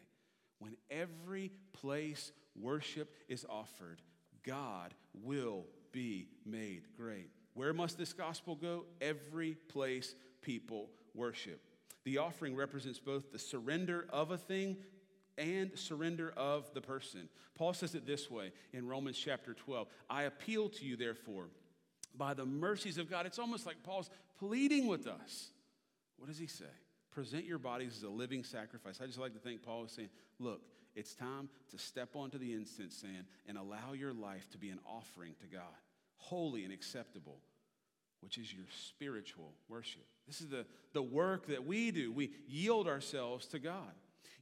when 0.59 0.77
every 0.91 1.53
place 1.73 2.33
worship 2.61 3.13
is 3.29 3.45
offered, 3.49 4.01
God 4.45 4.95
will 5.23 5.67
be 5.93 6.29
made 6.45 6.83
great. 6.97 7.31
Where 7.55 7.73
must 7.73 7.99
this 7.99 8.13
gospel 8.13 8.57
go? 8.57 8.85
Every 9.01 9.55
place 9.69 10.15
people 10.43 10.91
worship. 11.15 11.61
The 12.05 12.19
offering 12.19 12.55
represents 12.55 12.99
both 12.99 13.33
the 13.33 13.39
surrender 13.39 14.07
of 14.11 14.31
a 14.31 14.37
thing 14.37 14.77
and 15.39 15.77
surrender 15.79 16.33
of 16.37 16.73
the 16.75 16.81
person. 16.81 17.29
Paul 17.55 17.75
says 17.75 17.95
it 17.95 18.07
this 18.07 18.31
way 18.31 18.53
in 18.73 18.87
Romans 18.87 19.19
chapter 19.19 19.55
12 19.55 19.89
I 20.09 20.25
appeal 20.25 20.69
to 20.71 20.85
you, 20.85 20.97
therefore, 20.97 21.49
by 22.17 22.35
the 22.35 22.47
mercies 22.47 22.99
of 22.99 23.11
God. 23.11 23.27
It's 23.27 23.39
almost 23.39 23.67
like 23.67 23.83
Paul's 23.83 24.11
pleading 24.39 24.87
with 24.87 25.07
us. 25.07 25.51
What 26.17 26.29
does 26.29 26.39
he 26.39 26.47
say? 26.47 26.65
Present 27.11 27.45
your 27.45 27.59
bodies 27.59 27.97
as 27.97 28.03
a 28.03 28.09
living 28.09 28.43
sacrifice. 28.43 29.01
I 29.01 29.07
just 29.07 29.19
like 29.19 29.35
to 29.35 29.39
think 29.39 29.63
Paul 29.63 29.85
is 29.85 29.93
saying, 29.93 30.11
Look, 30.39 30.63
it's 30.95 31.15
time 31.15 31.49
to 31.71 31.79
step 31.79 32.11
onto 32.15 32.39
the 32.39 32.53
incense 32.53 32.97
stand 32.97 33.27
and 33.47 33.59
allow 33.59 33.93
your 33.93 34.13
life 34.13 34.49
to 34.51 34.59
be 34.59 34.71
an 34.71 34.79
offering 34.87 35.35
to 35.41 35.47
God, 35.47 35.63
holy 36.17 36.65
and 36.65 36.73
acceptable, 36.73 37.39
which 38.21 38.39
is 38.39 38.53
your 38.53 38.67
spiritual 38.87 39.53
worship. 39.69 40.05
This 40.27 40.41
is 40.41 40.49
the, 40.49 40.67
the 40.93 41.03
work 41.03 41.47
that 41.49 41.67
we 41.67 41.91
do. 41.91 42.13
We 42.13 42.31
yield 42.47 42.89
ourselves 42.89 43.47
to 43.49 43.59
God. 43.59 43.93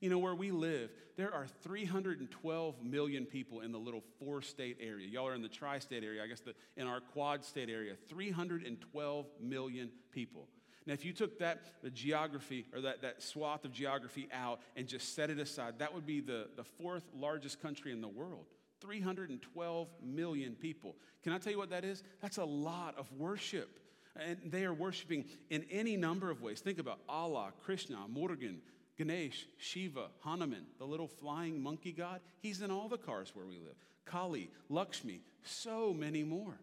You 0.02 0.10
know, 0.10 0.18
where 0.18 0.34
we 0.34 0.50
live, 0.50 0.90
there 1.16 1.32
are 1.32 1.46
312 1.62 2.82
million 2.82 3.24
people 3.24 3.60
in 3.60 3.70
the 3.70 3.78
little 3.78 4.02
four 4.18 4.42
state 4.42 4.78
area. 4.80 5.06
Y'all 5.06 5.28
are 5.28 5.34
in 5.34 5.42
the 5.42 5.48
tri 5.48 5.78
state 5.78 6.02
area, 6.02 6.24
I 6.24 6.26
guess 6.26 6.40
the, 6.40 6.54
in 6.76 6.88
our 6.88 7.00
quad 7.00 7.44
state 7.44 7.70
area, 7.70 7.94
312 8.08 9.26
million 9.40 9.90
people. 10.10 10.48
Now, 10.86 10.94
if 10.94 11.04
you 11.04 11.12
took 11.12 11.38
that 11.38 11.62
the 11.84 11.90
geography 11.90 12.66
or 12.74 12.80
that, 12.80 13.02
that 13.02 13.22
swath 13.22 13.64
of 13.64 13.70
geography 13.70 14.28
out 14.32 14.58
and 14.74 14.88
just 14.88 15.14
set 15.14 15.30
it 15.30 15.38
aside, 15.38 15.78
that 15.78 15.94
would 15.94 16.04
be 16.04 16.20
the, 16.20 16.48
the 16.56 16.64
fourth 16.64 17.04
largest 17.14 17.62
country 17.62 17.92
in 17.92 18.00
the 18.00 18.08
world. 18.08 18.46
312 18.80 19.88
million 20.02 20.56
people. 20.56 20.96
Can 21.22 21.32
I 21.32 21.38
tell 21.38 21.52
you 21.52 21.58
what 21.58 21.70
that 21.70 21.84
is? 21.84 22.02
That's 22.20 22.38
a 22.38 22.44
lot 22.44 22.98
of 22.98 23.06
worship. 23.12 23.78
And 24.16 24.38
they 24.44 24.64
are 24.64 24.74
worshiping 24.74 25.26
in 25.48 25.64
any 25.70 25.96
number 25.96 26.28
of 26.28 26.42
ways. 26.42 26.58
Think 26.58 26.80
about 26.80 26.98
Allah, 27.08 27.52
Krishna, 27.62 27.98
Murugan, 28.12 28.56
Ganesh, 28.98 29.46
Shiva, 29.58 30.08
Hanuman, 30.20 30.66
the 30.78 30.84
little 30.84 31.08
flying 31.08 31.62
monkey 31.62 31.92
god. 31.92 32.20
He's 32.40 32.60
in 32.60 32.70
all 32.70 32.88
the 32.88 32.98
cars 32.98 33.32
where 33.34 33.46
we 33.46 33.58
live. 33.58 33.76
Kali, 34.04 34.50
Lakshmi, 34.68 35.20
so 35.42 35.94
many 35.94 36.22
more. 36.22 36.58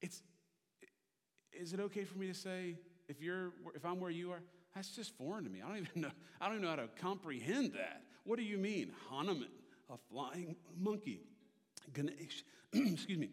It's, 0.00 0.22
is 1.52 1.72
it 1.72 1.80
okay 1.80 2.04
for 2.04 2.18
me 2.18 2.28
to 2.28 2.34
say 2.34 2.76
if 3.08 3.20
you're 3.20 3.52
if 3.74 3.84
I'm 3.84 4.00
where 4.00 4.10
you 4.10 4.30
are, 4.30 4.40
that's 4.74 4.90
just 4.90 5.16
foreign 5.16 5.44
to 5.44 5.50
me. 5.50 5.60
I 5.62 5.68
don't 5.68 5.76
even 5.78 5.88
know. 6.02 6.10
I 6.40 6.46
don't 6.46 6.56
even 6.56 6.64
know 6.64 6.70
how 6.70 6.76
to 6.76 6.88
comprehend 7.00 7.74
that. 7.74 8.02
What 8.24 8.38
do 8.38 8.44
you 8.44 8.56
mean, 8.56 8.92
Hanuman, 9.10 9.48
a 9.90 9.96
flying 10.10 10.56
monkey? 10.78 11.20
Ganesh, 11.92 12.44
excuse 12.72 13.18
me, 13.18 13.30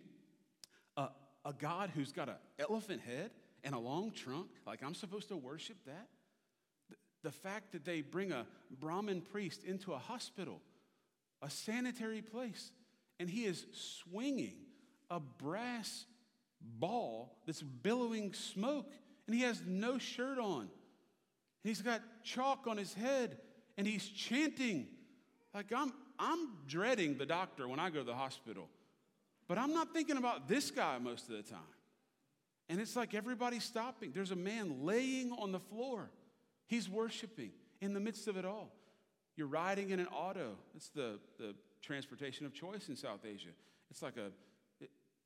a 1.48 1.54
god 1.54 1.92
who's 1.96 2.12
got 2.12 2.28
an 2.28 2.36
elephant 2.60 3.02
head 3.02 3.32
and 3.64 3.74
a 3.74 3.80
long 3.80 4.12
trunk. 4.12 4.48
Like 4.66 4.84
I'm 4.84 4.94
supposed 4.94 5.30
to 5.30 5.38
worship 5.38 5.78
that? 5.86 6.08
The, 7.28 7.34
fact 7.34 7.74
that 7.74 7.84
they 7.84 8.00
bring 8.00 8.32
a 8.32 8.46
Brahmin 8.80 9.20
priest 9.20 9.66
into 9.66 9.92
a 9.92 9.98
hospital, 9.98 10.62
a 11.42 11.50
sanitary 11.50 12.22
place, 12.22 12.72
and 13.20 13.30
he 13.30 13.44
is 13.44 13.66
swinging 13.74 14.54
a 15.10 15.20
brass 15.20 16.06
ball 16.62 17.36
that's 17.46 17.62
billowing 17.62 18.34
smoke 18.34 18.94
and 19.26 19.36
he 19.36 19.42
has 19.42 19.62
no 19.68 19.98
shirt 19.98 20.40
on. 20.40 20.62
And 20.62 20.70
he's 21.64 21.82
got 21.82 22.02
chalk 22.24 22.66
on 22.66 22.78
his 22.78 22.94
head 22.94 23.40
and 23.78 23.86
he's 23.86 24.08
chanting. 24.08 24.88
Like 25.54 25.74
I'm, 25.76 25.92
I'm 26.18 26.48
dreading 26.66 27.18
the 27.18 27.26
doctor 27.26 27.68
when 27.68 27.78
I 27.78 27.90
go 27.90 28.00
to 28.00 28.06
the 28.06 28.16
hospital, 28.16 28.70
but 29.50 29.58
I'm 29.58 29.74
not 29.74 29.92
thinking 29.92 30.16
about 30.16 30.48
this 30.48 30.72
guy 30.72 30.98
most 30.98 31.30
of 31.30 31.36
the 31.36 31.44
time. 31.44 31.60
And 32.70 32.80
it's 32.80 32.96
like 32.96 33.14
everybody's 33.14 33.66
stopping. 33.66 34.14
There's 34.14 34.32
a 34.32 34.38
man 34.38 34.86
laying 34.86 35.34
on 35.34 35.52
the 35.52 35.60
floor. 35.60 36.10
He's 36.68 36.90
worshiping 36.90 37.52
in 37.82 37.94
the 37.94 38.00
midst 38.00 38.28
of 38.28 38.38
it 38.38 38.46
all. 38.46 38.72
You're 39.36 39.48
riding 39.48 39.90
in 39.90 40.00
an 40.00 40.08
auto. 40.08 40.56
It's 40.76 40.90
the, 40.90 41.20
the 41.38 41.56
transportation 41.82 42.46
of 42.46 42.54
choice 42.54 42.90
in 42.90 42.96
South 42.96 43.26
Asia. 43.26 43.50
It's 43.90 44.02
like 44.02 44.18
a 44.18 44.32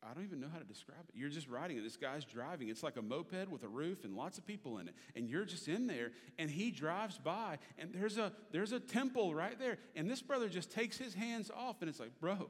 I 0.04 0.15
don't 0.15 0.23
even 0.23 0.39
know 0.39 0.47
how 0.51 0.58
to 0.58 0.65
describe 0.65 1.01
it. 1.08 1.15
You're 1.15 1.30
just 1.30 1.47
riding 1.47 1.77
it. 1.77 1.84
This 1.84 1.95
guy's 1.95 2.25
driving. 2.25 2.69
It's 2.69 2.82
like 2.82 2.97
a 2.97 3.04
moped 3.04 3.51
with 3.51 3.63
a 3.63 3.67
roof 3.67 4.04
and 4.04 4.15
lots 4.15 4.39
of 4.39 4.47
people 4.47 4.80
in 4.80 4.88
it. 4.88 4.95
And 5.15 5.30
you're 5.30 5.45
just 5.45 5.67
in 5.67 5.86
there 5.86 6.12
and 6.39 6.49
he 6.49 6.71
drives 6.71 7.19
by 7.19 7.60
and 7.77 7.93
there's 7.93 8.17
a 8.17 8.32
there's 8.51 8.71
a 8.71 8.80
temple 8.80 9.36
right 9.36 9.58
there. 9.60 9.77
And 9.95 10.10
this 10.10 10.21
brother 10.21 10.49
just 10.49 10.71
takes 10.71 10.97
his 10.97 11.13
hands 11.13 11.51
off 11.56 11.77
and 11.82 11.89
it's 11.89 11.99
like, 11.99 12.19
"Bro, 12.19 12.49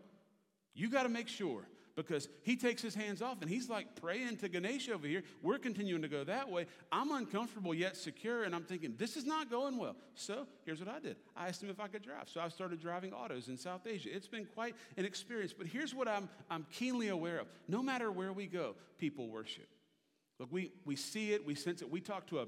you 0.73 0.89
got 0.89 1.04
to 1.04 1.10
make 1.10 1.27
sure 1.27 1.67
because 1.95 2.27
he 2.43 2.56
takes 2.56 2.82
his 2.82 2.95
hands 2.95 3.21
off 3.21 3.41
and 3.41 3.49
he's 3.49 3.69
like 3.69 3.95
praying 4.01 4.38
to 4.38 4.49
Ganesh 4.49 4.89
over 4.89 5.08
here. 5.08 5.23
We're 5.41 5.58
continuing 5.58 6.01
to 6.01 6.08
go 6.08 6.23
that 6.23 6.49
way. 6.49 6.65
I'm 6.91 7.12
uncomfortable 7.12 7.73
yet 7.73 7.97
secure, 7.97 8.43
and 8.43 8.56
I'm 8.56 8.63
thinking, 8.63 8.95
this 8.97 9.17
is 9.17 9.25
not 9.25 9.49
going 9.49 9.77
well. 9.77 9.95
So 10.15 10.47
here's 10.65 10.80
what 10.80 10.89
I 10.89 10.99
did 10.99 11.17
I 11.36 11.47
asked 11.47 11.62
him 11.62 11.69
if 11.69 11.80
I 11.80 11.88
could 11.88 12.04
drive. 12.04 12.30
So 12.30 12.41
I 12.41 12.47
started 12.49 12.80
driving 12.80 13.13
autos 13.13 13.47
in 13.47 13.58
South 13.58 13.88
Asia. 13.88 14.10
It's 14.13 14.27
been 14.27 14.45
quite 14.45 14.75
an 14.97 15.06
experience, 15.06 15.54
but 15.54 15.67
here's 15.67 15.93
what 15.93 16.08
I'm, 16.08 16.30
I'm 16.49 16.65
keenly 16.71 17.10
aware 17.10 17.39
of 17.39 17.47
no 17.67 17.82
matter 17.82 18.12
where 18.12 18.34
we 18.34 18.47
go, 18.47 18.75
people 18.97 19.27
worship. 19.27 19.67
Look, 20.39 20.51
we, 20.51 20.71
we 20.86 20.95
see 20.95 21.34
it, 21.34 21.45
we 21.45 21.56
sense 21.56 21.82
it. 21.82 21.91
We 21.91 22.01
talked 22.01 22.30
to 22.30 22.39
a 22.39 22.47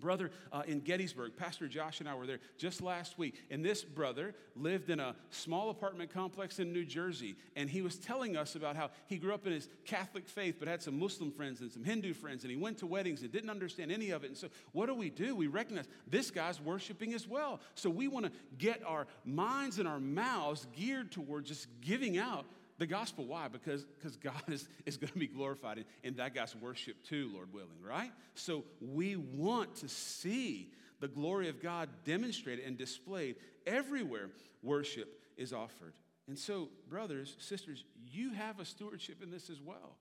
brother 0.00 0.30
uh, 0.52 0.62
in 0.66 0.80
Gettysburg, 0.80 1.32
Pastor 1.36 1.68
Josh 1.68 2.00
and 2.00 2.08
I 2.08 2.14
were 2.14 2.26
there 2.26 2.40
just 2.58 2.80
last 2.80 3.18
week. 3.18 3.42
And 3.50 3.64
this 3.64 3.82
brother 3.82 4.34
lived 4.54 4.90
in 4.90 5.00
a 5.00 5.14
small 5.30 5.70
apartment 5.70 6.12
complex 6.12 6.58
in 6.58 6.72
New 6.72 6.84
Jersey. 6.84 7.36
And 7.56 7.68
he 7.68 7.82
was 7.82 7.96
telling 7.96 8.36
us 8.36 8.54
about 8.54 8.76
how 8.76 8.90
he 9.06 9.16
grew 9.18 9.34
up 9.34 9.46
in 9.46 9.52
his 9.52 9.68
Catholic 9.84 10.28
faith, 10.28 10.56
but 10.58 10.68
had 10.68 10.82
some 10.82 10.98
Muslim 10.98 11.30
friends 11.30 11.60
and 11.60 11.70
some 11.70 11.84
Hindu 11.84 12.14
friends. 12.14 12.44
And 12.44 12.50
he 12.50 12.56
went 12.56 12.78
to 12.78 12.86
weddings 12.86 13.22
and 13.22 13.32
didn't 13.32 13.50
understand 13.50 13.90
any 13.90 14.10
of 14.10 14.24
it. 14.24 14.28
And 14.28 14.36
so, 14.36 14.48
what 14.72 14.86
do 14.86 14.94
we 14.94 15.10
do? 15.10 15.34
We 15.34 15.46
recognize 15.46 15.86
this 16.06 16.30
guy's 16.30 16.60
worshiping 16.60 17.14
as 17.14 17.26
well. 17.26 17.60
So, 17.74 17.90
we 17.90 18.08
want 18.08 18.26
to 18.26 18.32
get 18.58 18.82
our 18.86 19.06
minds 19.24 19.78
and 19.78 19.88
our 19.88 20.00
mouths 20.00 20.66
geared 20.76 21.10
toward 21.10 21.46
just 21.46 21.68
giving 21.80 22.18
out 22.18 22.46
the 22.78 22.86
gospel. 22.86 23.26
Why? 23.26 23.48
Because 23.48 23.84
because 23.84 24.16
God 24.16 24.42
is, 24.48 24.68
is 24.84 24.96
going 24.96 25.12
to 25.12 25.18
be 25.18 25.26
glorified 25.26 25.78
in, 25.78 25.84
in 26.02 26.16
that 26.16 26.34
guy's 26.34 26.54
worship 26.56 26.96
too, 27.04 27.30
Lord 27.32 27.52
willing, 27.52 27.82
right? 27.82 28.12
So 28.34 28.64
we 28.80 29.16
want 29.16 29.76
to 29.76 29.88
see 29.88 30.70
the 31.00 31.08
glory 31.08 31.48
of 31.48 31.62
God 31.62 31.88
demonstrated 32.04 32.64
and 32.64 32.76
displayed 32.76 33.36
everywhere 33.66 34.30
worship 34.62 35.20
is 35.36 35.52
offered. 35.52 35.94
And 36.28 36.38
so, 36.38 36.70
brothers, 36.88 37.36
sisters, 37.38 37.84
you 38.10 38.30
have 38.32 38.58
a 38.58 38.64
stewardship 38.64 39.22
in 39.22 39.30
this 39.30 39.48
as 39.50 39.60
well. 39.60 39.96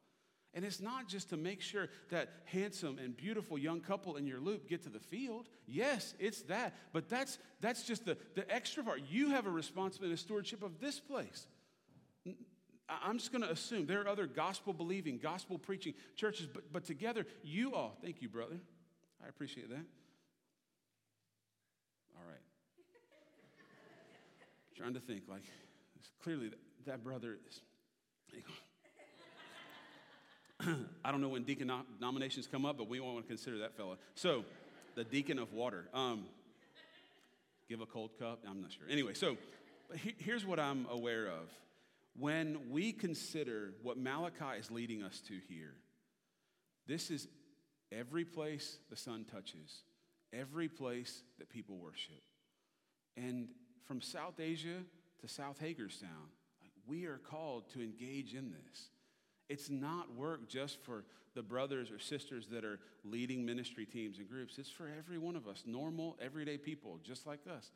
And 0.55 0.63
it's 0.63 0.79
not 0.79 1.09
just 1.09 1.29
to 1.31 1.37
make 1.37 1.61
sure 1.61 1.89
that 2.09 2.29
handsome 2.45 2.97
and 2.97 3.15
beautiful 3.15 3.57
young 3.57 3.81
couple 3.81 4.15
in 4.15 4.25
your 4.25 4.39
loop 4.39 4.69
get 4.69 4.83
to 4.83 4.89
the 4.89 5.01
field. 5.01 5.49
Yes, 5.67 6.13
it's 6.17 6.43
that. 6.43 6.73
But 6.93 7.09
that's, 7.09 7.37
that's 7.59 7.83
just 7.83 8.05
the, 8.05 8.17
the 8.35 8.49
extra 8.49 8.81
part. 8.81 9.01
You 9.09 9.31
have 9.31 9.45
a 9.45 9.49
responsibility 9.49 10.11
and 10.11 10.17
a 10.17 10.21
stewardship 10.21 10.63
of 10.63 10.79
this 10.79 10.97
place. 10.97 11.45
I'm 12.87 13.17
just 13.17 13.31
going 13.31 13.41
to 13.41 13.51
assume 13.51 13.87
there 13.87 14.01
are 14.01 14.07
other 14.07 14.27
gospel 14.27 14.71
believing, 14.71 15.17
gospel 15.17 15.57
preaching 15.57 15.93
churches, 16.15 16.47
but, 16.51 16.71
but 16.71 16.85
together, 16.85 17.25
you 17.43 17.73
all, 17.73 17.97
thank 18.03 18.21
you, 18.21 18.29
brother. 18.29 18.57
I 19.23 19.27
appreciate 19.27 19.69
that. 19.69 19.85
All 22.15 22.27
right. 22.27 22.41
Trying 24.77 24.93
to 24.93 24.99
think, 24.99 25.23
like, 25.27 25.43
clearly 26.23 26.49
that, 26.49 26.59
that 26.85 27.03
brother 27.03 27.37
is. 27.47 27.61
I 31.03 31.11
don't 31.11 31.21
know 31.21 31.29
when 31.29 31.43
deacon 31.43 31.71
nominations 31.99 32.47
come 32.47 32.65
up, 32.65 32.77
but 32.77 32.87
we 32.87 32.99
want 32.99 33.17
to 33.17 33.27
consider 33.27 33.57
that 33.59 33.75
fella. 33.75 33.97
So, 34.15 34.45
the 34.95 35.03
deacon 35.03 35.39
of 35.39 35.53
water. 35.53 35.85
Um, 35.93 36.25
give 37.67 37.81
a 37.81 37.85
cold 37.85 38.11
cup? 38.19 38.43
I'm 38.47 38.61
not 38.61 38.71
sure. 38.71 38.85
Anyway, 38.89 39.13
so 39.13 39.37
he, 39.95 40.15
here's 40.17 40.45
what 40.45 40.59
I'm 40.59 40.85
aware 40.89 41.27
of 41.27 41.49
when 42.17 42.69
we 42.69 42.91
consider 42.93 43.73
what 43.81 43.97
Malachi 43.97 44.59
is 44.59 44.71
leading 44.71 45.03
us 45.03 45.21
to 45.27 45.39
here, 45.49 45.75
this 46.87 47.11
is 47.11 47.27
every 47.91 48.23
place 48.23 48.77
the 48.89 48.95
sun 48.95 49.25
touches, 49.29 49.83
every 50.31 50.69
place 50.69 51.23
that 51.39 51.49
people 51.49 51.77
worship. 51.77 52.21
And 53.17 53.49
from 53.85 54.01
South 54.01 54.39
Asia 54.39 54.83
to 55.21 55.27
South 55.27 55.59
Hagerstown, 55.59 56.29
we 56.87 57.05
are 57.05 57.17
called 57.17 57.69
to 57.73 57.81
engage 57.81 58.33
in 58.33 58.51
this. 58.51 58.89
It's 59.49 59.69
not 59.69 60.15
work 60.15 60.47
just 60.47 60.81
for 60.83 61.03
the 61.35 61.43
brothers 61.43 61.91
or 61.91 61.99
sisters 61.99 62.47
that 62.47 62.63
are 62.63 62.79
leading 63.03 63.45
ministry 63.45 63.85
teams 63.85 64.17
and 64.17 64.29
groups. 64.29 64.57
It's 64.57 64.69
for 64.69 64.89
every 64.97 65.17
one 65.17 65.35
of 65.35 65.47
us, 65.47 65.63
normal, 65.65 66.17
everyday 66.21 66.57
people, 66.57 66.99
just 67.03 67.27
like 67.27 67.41
us. 67.51 67.71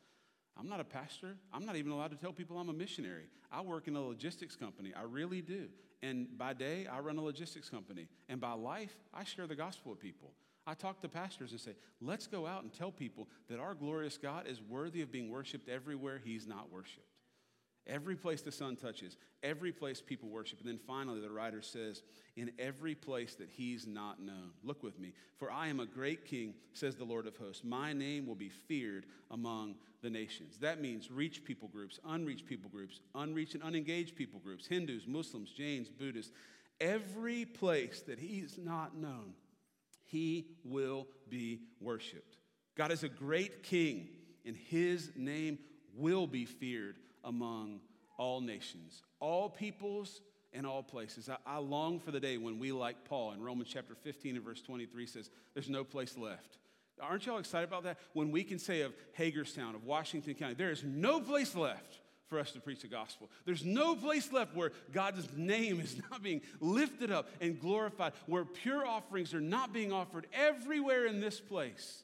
I'm 0.58 0.68
not 0.68 0.80
a 0.80 0.84
pastor. 0.84 1.36
I'm 1.52 1.64
not 1.64 1.76
even 1.76 1.92
allowed 1.92 2.10
to 2.10 2.16
tell 2.16 2.32
people 2.32 2.58
I'm 2.58 2.68
a 2.68 2.74
missionary. 2.74 3.24
I 3.50 3.60
work 3.62 3.88
in 3.88 3.96
a 3.96 4.00
logistics 4.00 4.56
company. 4.56 4.92
I 4.96 5.02
really 5.02 5.42
do. 5.42 5.68
And 6.02 6.26
by 6.38 6.52
day, 6.54 6.86
I 6.86 7.00
run 7.00 7.18
a 7.18 7.22
logistics 7.22 7.68
company. 7.68 8.08
And 8.28 8.40
by 8.40 8.52
life, 8.52 8.94
I 9.12 9.24
share 9.24 9.46
the 9.46 9.54
gospel 9.54 9.92
with 9.92 10.00
people. 10.00 10.32
I 10.66 10.74
talk 10.74 11.00
to 11.00 11.08
pastors 11.08 11.52
and 11.52 11.60
say, 11.60 11.74
let's 12.00 12.26
go 12.26 12.46
out 12.46 12.62
and 12.62 12.72
tell 12.72 12.92
people 12.92 13.28
that 13.48 13.58
our 13.58 13.74
glorious 13.74 14.18
God 14.18 14.46
is 14.46 14.60
worthy 14.60 15.02
of 15.02 15.10
being 15.10 15.30
worshiped 15.30 15.68
everywhere 15.68 16.20
he's 16.22 16.46
not 16.46 16.70
worshiped. 16.70 17.06
Every 17.90 18.14
place 18.14 18.40
the 18.40 18.52
sun 18.52 18.76
touches, 18.76 19.16
every 19.42 19.72
place 19.72 20.00
people 20.00 20.28
worship. 20.28 20.60
And 20.60 20.68
then 20.68 20.78
finally, 20.86 21.20
the 21.20 21.30
writer 21.30 21.60
says, 21.60 22.02
in 22.36 22.52
every 22.56 22.94
place 22.94 23.34
that 23.34 23.48
he's 23.50 23.84
not 23.84 24.22
known. 24.22 24.52
Look 24.62 24.84
with 24.84 25.00
me. 25.00 25.12
For 25.38 25.50
I 25.50 25.66
am 25.66 25.80
a 25.80 25.86
great 25.86 26.24
king, 26.24 26.54
says 26.72 26.94
the 26.94 27.04
Lord 27.04 27.26
of 27.26 27.36
hosts. 27.36 27.64
My 27.64 27.92
name 27.92 28.26
will 28.26 28.36
be 28.36 28.48
feared 28.48 29.06
among 29.32 29.74
the 30.02 30.08
nations. 30.08 30.56
That 30.58 30.80
means 30.80 31.10
reach 31.10 31.44
people 31.44 31.66
groups, 31.66 31.98
unreached 32.06 32.46
people 32.46 32.70
groups, 32.70 33.00
unreached 33.16 33.54
and 33.54 33.62
unengaged 33.64 34.14
people 34.14 34.38
groups, 34.38 34.68
Hindus, 34.68 35.08
Muslims, 35.08 35.50
Jains, 35.50 35.88
Buddhists. 35.88 36.32
Every 36.80 37.44
place 37.44 38.02
that 38.06 38.20
he's 38.20 38.56
not 38.56 38.96
known, 38.96 39.34
he 40.06 40.46
will 40.64 41.08
be 41.28 41.62
worshiped. 41.80 42.36
God 42.76 42.92
is 42.92 43.02
a 43.02 43.08
great 43.08 43.64
king, 43.64 44.08
and 44.46 44.56
his 44.56 45.10
name 45.16 45.58
will 45.96 46.28
be 46.28 46.44
feared 46.44 46.96
among 47.24 47.80
all 48.18 48.40
nations, 48.40 49.02
all 49.18 49.48
peoples, 49.48 50.20
and 50.52 50.66
all 50.66 50.82
places. 50.82 51.28
I, 51.28 51.36
I, 51.46 51.58
long 51.58 52.00
for 52.00 52.10
the 52.10 52.20
day 52.20 52.36
when 52.36 52.58
we, 52.58 52.72
like 52.72 53.04
Paul 53.04 53.32
in 53.32 53.42
Romans 53.42 53.70
chapter 53.72 53.94
15 53.94 54.36
and 54.36 54.44
verse 54.44 54.60
23, 54.60 55.06
says, 55.06 55.30
There's 55.54 55.68
no 55.68 55.84
place 55.84 56.16
left. 56.16 56.58
Aren't 57.00 57.26
y'all 57.26 57.38
excited 57.38 57.68
about 57.68 57.84
that? 57.84 57.98
When 58.12 58.30
we 58.30 58.44
can 58.44 58.58
say 58.58 58.82
of 58.82 58.92
Hagerstown, 59.12 59.74
of 59.74 59.84
Washington 59.84 60.34
County, 60.34 60.54
there 60.54 60.70
is 60.70 60.84
no 60.84 61.20
place 61.20 61.54
left 61.54 62.00
for 62.28 62.38
us 62.38 62.52
to 62.52 62.60
preach 62.60 62.82
the 62.82 62.88
gospel. 62.88 63.30
There's 63.44 63.64
no 63.64 63.96
place 63.96 64.32
left 64.32 64.54
where 64.54 64.72
God's 64.92 65.28
name 65.36 65.80
is 65.80 66.00
not 66.10 66.22
being 66.22 66.42
lifted 66.60 67.10
up 67.10 67.28
and 67.40 67.58
glorified, 67.58 68.12
where 68.26 68.44
pure 68.44 68.86
offerings 68.86 69.34
are 69.34 69.40
not 69.40 69.72
being 69.72 69.92
offered 69.92 70.26
everywhere 70.32 71.06
in 71.06 71.20
this 71.20 71.40
place. 71.40 72.02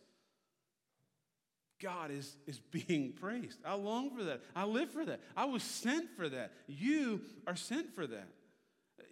God 1.81 2.11
is, 2.11 2.37
is 2.47 2.59
being 2.59 3.13
praised. 3.21 3.59
I 3.65 3.75
long 3.75 4.11
for 4.17 4.25
that. 4.25 4.41
I 4.55 4.65
live 4.65 4.91
for 4.91 5.05
that. 5.05 5.21
I 5.37 5.45
was 5.45 5.63
sent 5.63 6.17
for 6.17 6.29
that. 6.29 6.53
You 6.67 7.21
are 7.47 7.57
sent 7.57 7.95
for 7.95 8.07
that. 8.07 8.29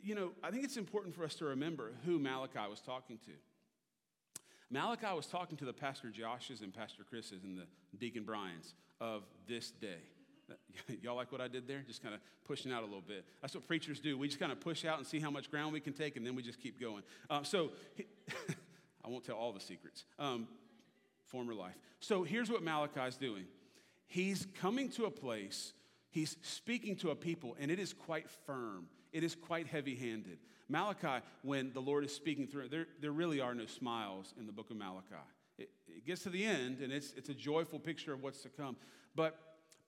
You 0.02 0.14
know, 0.14 0.32
I 0.42 0.50
think 0.50 0.64
it's 0.64 0.76
important 0.76 1.14
for 1.14 1.24
us 1.24 1.34
to 1.36 1.46
remember 1.46 1.92
who 2.04 2.18
Malachi 2.18 2.68
was 2.68 2.80
talking 2.80 3.18
to. 3.24 3.32
Malachi 4.70 5.14
was 5.14 5.26
talking 5.26 5.56
to 5.58 5.64
the 5.64 5.72
Pastor 5.72 6.10
Josh's 6.10 6.60
and 6.60 6.74
Pastor 6.74 7.04
Chris's 7.08 7.44
and 7.44 7.56
the 7.56 7.66
Deacon 7.98 8.24
Brian's 8.24 8.74
of 9.00 9.22
this 9.46 9.70
day. 9.70 10.02
Y'all 11.02 11.16
like 11.16 11.32
what 11.32 11.40
I 11.40 11.48
did 11.48 11.66
there? 11.66 11.82
Just 11.86 12.02
kind 12.02 12.14
of 12.14 12.20
pushing 12.44 12.72
out 12.72 12.82
a 12.82 12.86
little 12.86 13.00
bit. 13.00 13.24
That's 13.40 13.54
what 13.54 13.66
preachers 13.66 14.00
do. 14.00 14.18
We 14.18 14.28
just 14.28 14.40
kind 14.40 14.52
of 14.52 14.60
push 14.60 14.84
out 14.84 14.98
and 14.98 15.06
see 15.06 15.20
how 15.20 15.30
much 15.30 15.50
ground 15.50 15.72
we 15.72 15.80
can 15.80 15.92
take, 15.92 16.16
and 16.16 16.26
then 16.26 16.34
we 16.34 16.42
just 16.42 16.60
keep 16.60 16.80
going. 16.80 17.02
Uh, 17.30 17.42
so, 17.42 17.70
I 19.04 19.08
won't 19.08 19.24
tell 19.24 19.36
all 19.36 19.52
the 19.52 19.60
secrets. 19.60 20.04
Um, 20.18 20.48
former 21.34 21.52
life. 21.52 21.74
So 21.98 22.22
here's 22.22 22.48
what 22.48 22.62
Malachi's 22.62 23.16
doing 23.16 23.46
he's 24.06 24.46
coming 24.60 24.88
to 24.90 25.06
a 25.06 25.10
place, 25.10 25.72
he's 26.10 26.36
speaking 26.42 26.94
to 26.96 27.10
a 27.10 27.16
people, 27.16 27.56
and 27.58 27.72
it 27.72 27.80
is 27.80 27.92
quite 27.92 28.30
firm, 28.46 28.86
it 29.12 29.24
is 29.24 29.34
quite 29.34 29.66
heavy 29.66 29.96
handed. 29.96 30.38
Malachi, 30.68 31.24
when 31.42 31.72
the 31.74 31.80
Lord 31.80 32.04
is 32.04 32.14
speaking 32.14 32.46
through 32.46 32.68
there, 32.68 32.86
there 33.00 33.10
really 33.10 33.40
are 33.40 33.54
no 33.54 33.66
smiles 33.66 34.32
in 34.38 34.46
the 34.46 34.52
book 34.52 34.70
of 34.70 34.76
Malachi. 34.76 35.16
It, 35.58 35.70
it 35.88 36.06
gets 36.06 36.22
to 36.22 36.30
the 36.30 36.44
end, 36.44 36.78
and 36.80 36.92
it's, 36.92 37.12
it's 37.16 37.28
a 37.28 37.34
joyful 37.34 37.80
picture 37.80 38.12
of 38.12 38.22
what's 38.22 38.42
to 38.42 38.48
come. 38.48 38.76
But, 39.16 39.36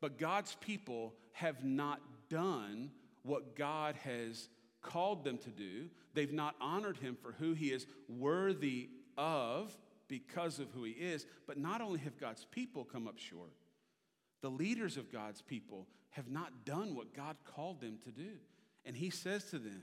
but 0.00 0.18
God's 0.18 0.56
people 0.56 1.14
have 1.32 1.64
not 1.64 2.00
done 2.28 2.90
what 3.22 3.56
God 3.56 3.94
has 4.04 4.48
called 4.82 5.24
them 5.24 5.38
to 5.38 5.50
do. 5.50 5.86
They've 6.12 6.32
not 6.32 6.56
honored 6.60 6.98
him 6.98 7.16
for 7.20 7.32
who 7.38 7.54
he 7.54 7.68
is 7.68 7.86
worthy 8.08 8.90
of 9.16 9.74
because 10.08 10.58
of 10.58 10.68
who 10.70 10.84
he 10.84 10.92
is. 10.92 11.26
But 11.46 11.58
not 11.58 11.80
only 11.80 12.00
have 12.00 12.18
God's 12.18 12.44
people 12.44 12.84
come 12.84 13.06
up 13.06 13.18
short, 13.18 13.52
the 14.42 14.50
leaders 14.50 14.96
of 14.96 15.12
God's 15.12 15.42
people 15.42 15.86
have 16.10 16.28
not 16.28 16.64
done 16.64 16.94
what 16.94 17.14
God 17.14 17.36
called 17.44 17.80
them 17.80 17.98
to 18.04 18.10
do. 18.10 18.32
And 18.84 18.96
he 18.96 19.10
says 19.10 19.44
to 19.50 19.58
them 19.58 19.82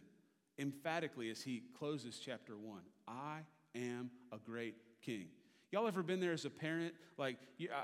emphatically 0.58 1.30
as 1.30 1.42
he 1.42 1.64
closes 1.78 2.20
chapter 2.24 2.58
one 2.58 2.82
I 3.08 3.40
am 3.76 4.12
a 4.32 4.38
great 4.38 4.76
king. 5.02 5.28
Y'all 5.72 5.88
ever 5.88 6.04
been 6.04 6.20
there 6.20 6.34
as 6.34 6.46
a 6.46 6.52
parent? 6.52 6.94
Like, 7.18 7.38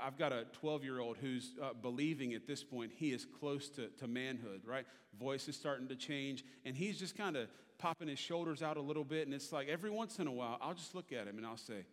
I've 0.04 0.16
got 0.16 0.32
a 0.32 0.46
12 0.60 0.84
year 0.84 1.00
old 1.00 1.16
who's 1.16 1.54
uh, 1.60 1.70
believing 1.74 2.34
at 2.34 2.46
this 2.46 2.62
point 2.62 2.92
he 2.94 3.10
is 3.12 3.26
close 3.40 3.68
to, 3.70 3.88
to 3.98 4.06
manhood, 4.06 4.62
right? 4.64 4.86
Voice 5.18 5.48
is 5.48 5.56
starting 5.56 5.88
to 5.88 5.96
change, 5.96 6.44
and 6.64 6.76
he's 6.76 7.00
just 7.00 7.16
kind 7.16 7.36
of 7.36 7.48
popping 7.78 8.06
his 8.06 8.18
shoulders 8.18 8.62
out 8.62 8.76
a 8.76 8.80
little 8.80 9.02
bit. 9.02 9.26
And 9.26 9.34
it's 9.34 9.50
like 9.50 9.68
every 9.68 9.90
once 9.90 10.20
in 10.20 10.28
a 10.28 10.32
while, 10.32 10.56
I'll 10.60 10.74
just 10.74 10.94
look 10.94 11.12
at 11.12 11.26
him 11.26 11.36
and 11.36 11.44
I'll 11.44 11.56
say, 11.56 11.84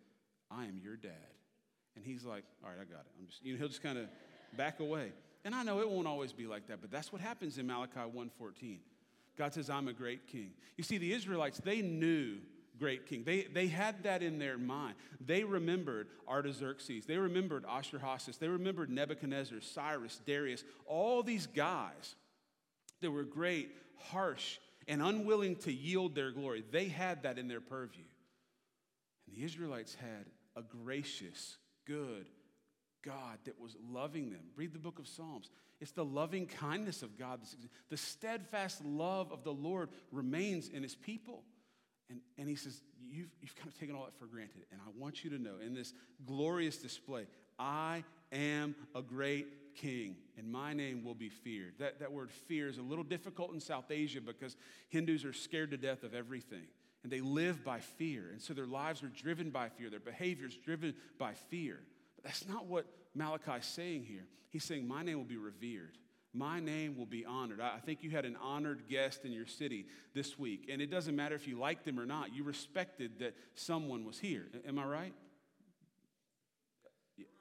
I 0.51 0.65
am 0.65 0.79
your 0.81 0.95
dad. 0.95 1.11
And 1.95 2.05
he's 2.05 2.23
like, 2.23 2.43
all 2.63 2.69
right, 2.69 2.79
I 2.79 2.85
got 2.85 3.01
it. 3.01 3.11
I'm 3.19 3.27
just, 3.27 3.43
you 3.43 3.53
know, 3.53 3.59
he'll 3.59 3.67
just 3.67 3.83
kind 3.83 3.97
of 3.97 4.07
back 4.55 4.79
away. 4.79 5.11
And 5.43 5.55
I 5.55 5.63
know 5.63 5.79
it 5.79 5.89
won't 5.89 6.07
always 6.07 6.33
be 6.33 6.45
like 6.45 6.67
that, 6.67 6.81
but 6.81 6.91
that's 6.91 7.11
what 7.11 7.21
happens 7.21 7.57
in 7.57 7.67
Malachi 7.67 7.99
1:14. 7.99 8.79
God 9.37 9.53
says, 9.53 9.69
I'm 9.69 9.87
a 9.87 9.93
great 9.93 10.27
king. 10.27 10.51
You 10.77 10.83
see, 10.83 10.97
the 10.97 11.13
Israelites, 11.13 11.59
they 11.63 11.81
knew 11.81 12.37
great 12.77 13.07
king. 13.07 13.23
They, 13.23 13.43
they 13.43 13.67
had 13.67 14.03
that 14.03 14.23
in 14.23 14.39
their 14.39 14.57
mind. 14.57 14.95
They 15.19 15.43
remembered 15.43 16.07
Artaxerxes. 16.27 17.05
They 17.05 17.17
remembered 17.17 17.63
Ahasuerus. 17.65 18.37
They 18.37 18.47
remembered 18.47 18.89
Nebuchadnezzar, 18.89 19.61
Cyrus, 19.61 20.21
Darius, 20.25 20.63
all 20.85 21.23
these 21.23 21.47
guys 21.47 22.15
that 23.01 23.11
were 23.11 23.23
great, 23.23 23.71
harsh, 23.97 24.57
and 24.87 25.01
unwilling 25.01 25.55
to 25.57 25.71
yield 25.71 26.15
their 26.15 26.31
glory. 26.31 26.63
They 26.71 26.87
had 26.87 27.23
that 27.23 27.37
in 27.37 27.47
their 27.47 27.61
purview. 27.61 28.05
And 29.27 29.35
the 29.35 29.43
Israelites 29.43 29.95
had 29.95 30.25
a 30.57 30.61
gracious, 30.61 31.57
good 31.85 32.27
God 33.05 33.37
that 33.45 33.59
was 33.59 33.75
loving 33.89 34.31
them. 34.31 34.41
Read 34.55 34.73
the 34.73 34.79
book 34.79 34.99
of 34.99 35.07
Psalms. 35.07 35.49
It's 35.79 35.91
the 35.91 36.03
loving 36.03 36.47
kindness 36.47 37.03
of 37.03 37.17
God. 37.17 37.41
The 37.89 37.97
steadfast 37.97 38.83
love 38.83 39.31
of 39.31 39.43
the 39.43 39.53
Lord 39.53 39.89
remains 40.11 40.67
in 40.69 40.83
his 40.83 40.95
people. 40.95 41.43
And, 42.09 42.21
and 42.37 42.49
he 42.49 42.55
says, 42.55 42.81
you've, 43.09 43.29
you've 43.41 43.55
kind 43.55 43.67
of 43.67 43.77
taken 43.79 43.95
all 43.95 44.05
that 44.05 44.17
for 44.17 44.25
granted. 44.25 44.63
And 44.71 44.81
I 44.81 44.89
want 44.97 45.23
you 45.23 45.29
to 45.31 45.39
know 45.39 45.55
in 45.63 45.73
this 45.73 45.93
glorious 46.25 46.77
display, 46.77 47.27
I 47.59 48.03
am 48.31 48.75
a 48.95 49.01
great 49.01 49.75
king, 49.75 50.15
and 50.37 50.51
my 50.51 50.73
name 50.73 51.03
will 51.03 51.15
be 51.15 51.29
feared. 51.29 51.73
That, 51.79 51.99
that 51.99 52.11
word 52.11 52.31
fear 52.31 52.67
is 52.67 52.77
a 52.77 52.81
little 52.81 53.03
difficult 53.03 53.53
in 53.53 53.59
South 53.59 53.91
Asia 53.91 54.21
because 54.21 54.55
Hindus 54.89 55.23
are 55.23 55.33
scared 55.33 55.71
to 55.71 55.77
death 55.77 56.03
of 56.03 56.15
everything 56.15 56.65
and 57.07 57.11
they 57.13 57.21
live 57.21 57.63
by 57.63 57.79
fear. 57.79 58.25
And 58.33 58.41
so 58.41 58.53
their 58.53 58.65
lives 58.65 59.01
are 59.01 59.07
driven 59.07 59.49
by 59.49 59.69
fear, 59.69 59.89
their 59.89 60.01
behavior 60.01 60.45
is 60.45 60.57
driven 60.57 60.93
by 61.17 61.35
fear. 61.49 61.79
But 62.17 62.25
that's 62.25 62.45
not 62.45 62.65
what 62.65 62.85
Malachi 63.15 63.59
is 63.59 63.65
saying 63.65 64.03
here. 64.03 64.25
He's 64.49 64.65
saying, 64.65 64.85
My 64.85 65.03
name 65.03 65.17
will 65.17 65.23
be 65.23 65.37
revered. 65.37 65.97
My 66.33 66.59
name 66.59 66.97
will 66.97 67.05
be 67.05 67.23
honored. 67.25 67.61
I 67.61 67.79
think 67.79 68.03
you 68.03 68.09
had 68.09 68.25
an 68.25 68.35
honored 68.41 68.89
guest 68.89 69.23
in 69.23 69.31
your 69.31 69.45
city 69.45 69.85
this 70.13 70.37
week, 70.37 70.67
and 70.69 70.81
it 70.81 70.91
doesn't 70.91 71.15
matter 71.15 71.33
if 71.33 71.47
you 71.47 71.57
liked 71.57 71.85
them 71.85 71.97
or 71.97 72.05
not. 72.05 72.35
You 72.35 72.43
respected 72.43 73.19
that 73.19 73.33
someone 73.55 74.03
was 74.03 74.19
here. 74.19 74.47
Am 74.67 74.77
I 74.77 74.83
right? 74.83 75.13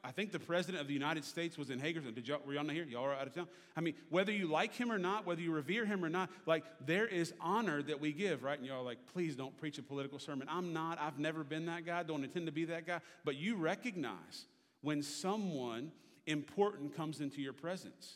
I 0.03 0.13
think 0.13 0.31
the 0.31 0.39
president 0.39 0.81
of 0.81 0.87
the 0.87 0.95
United 0.95 1.25
States 1.25 1.59
was 1.59 1.69
in 1.69 1.81
Hagerstown. 1.81 2.15
Did 2.15 2.29
y'all, 2.29 2.41
were 2.47 2.55
y'all 2.55 2.65
not 2.65 2.75
here? 2.75 2.85
Y'all 2.85 3.05
are 3.05 3.15
out 3.15 3.27
of 3.27 3.35
town? 3.35 3.49
I 3.77 3.81
mean, 3.81 3.95
whether 4.09 4.31
you 4.31 4.47
like 4.47 4.73
him 4.73 4.93
or 4.93 4.99
not, 4.99 5.27
whether 5.27 5.41
you 5.41 5.53
revere 5.53 5.85
him 5.85 6.05
or 6.05 6.09
not, 6.09 6.31
like 6.47 6.65
there 6.87 7.07
is 7.07 7.35
honor 7.41 7.83
that 7.83 8.01
we 8.01 8.13
give, 8.13 8.45
right? 8.45 8.57
And 8.57 8.67
y'all 8.67 8.83
are 8.83 8.85
like, 8.85 8.99
please 9.13 9.35
don't 9.35 9.57
preach 9.59 9.79
a 9.79 9.83
political 9.83 10.19
sermon. 10.19 10.49
I'm 10.49 10.73
not. 10.73 11.01
I've 11.01 11.19
never 11.19 11.43
been 11.43 11.67
that 11.67 11.85
guy. 11.85 12.05
Don't 12.05 12.23
intend 12.23 12.47
to 12.47 12.53
be 12.53 12.65
that 12.67 12.87
guy. 12.87 13.01
But 13.25 13.37
you 13.37 13.57
recognize 13.57 14.47
when 14.81 15.03
someone 15.03 15.91
important 16.27 16.97
comes 16.97 17.21
into 17.21 17.43
your 17.43 17.53
presence, 17.53 18.15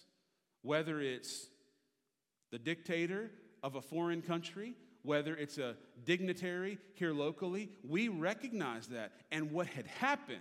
whether 0.62 1.00
it's 1.00 1.48
the 2.52 2.58
dictator 2.58 3.30
of 3.62 3.74
a 3.74 3.82
foreign 3.82 4.22
country, 4.22 4.74
whether 5.02 5.36
it's 5.36 5.58
a 5.58 5.76
dignitary 6.04 6.78
here 6.94 7.12
locally, 7.12 7.70
we 7.88 8.08
recognize 8.08 8.86
that. 8.88 9.12
And 9.32 9.50
what 9.50 9.66
had 9.66 9.86
happened 9.86 10.38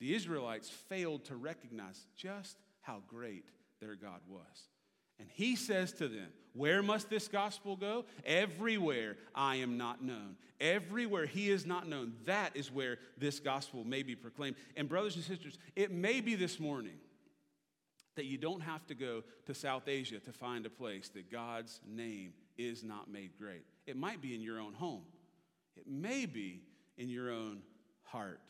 the 0.00 0.14
Israelites 0.14 0.68
failed 0.70 1.24
to 1.26 1.36
recognize 1.36 2.06
just 2.16 2.56
how 2.80 3.02
great 3.06 3.44
their 3.80 3.94
God 3.94 4.20
was. 4.28 4.68
And 5.18 5.28
he 5.30 5.54
says 5.54 5.92
to 5.94 6.08
them, 6.08 6.28
Where 6.54 6.82
must 6.82 7.10
this 7.10 7.28
gospel 7.28 7.76
go? 7.76 8.06
Everywhere 8.24 9.16
I 9.34 9.56
am 9.56 9.76
not 9.76 10.02
known. 10.02 10.36
Everywhere 10.60 11.26
he 11.26 11.50
is 11.50 11.66
not 11.66 11.86
known, 11.86 12.14
that 12.24 12.56
is 12.56 12.72
where 12.72 12.98
this 13.18 13.38
gospel 13.38 13.84
may 13.84 14.02
be 14.02 14.16
proclaimed. 14.16 14.56
And, 14.76 14.88
brothers 14.88 15.16
and 15.16 15.24
sisters, 15.24 15.58
it 15.76 15.90
may 15.90 16.20
be 16.20 16.34
this 16.34 16.58
morning 16.58 16.98
that 18.16 18.24
you 18.24 18.38
don't 18.38 18.60
have 18.60 18.86
to 18.86 18.94
go 18.94 19.22
to 19.46 19.54
South 19.54 19.88
Asia 19.88 20.18
to 20.20 20.32
find 20.32 20.66
a 20.66 20.70
place 20.70 21.10
that 21.10 21.30
God's 21.30 21.80
name 21.86 22.32
is 22.58 22.82
not 22.82 23.10
made 23.10 23.30
great. 23.38 23.64
It 23.86 23.96
might 23.96 24.20
be 24.20 24.34
in 24.34 24.40
your 24.40 24.58
own 24.58 24.72
home, 24.72 25.02
it 25.76 25.86
may 25.86 26.24
be 26.26 26.62
in 26.96 27.08
your 27.08 27.30
own 27.30 27.60
heart. 28.02 28.40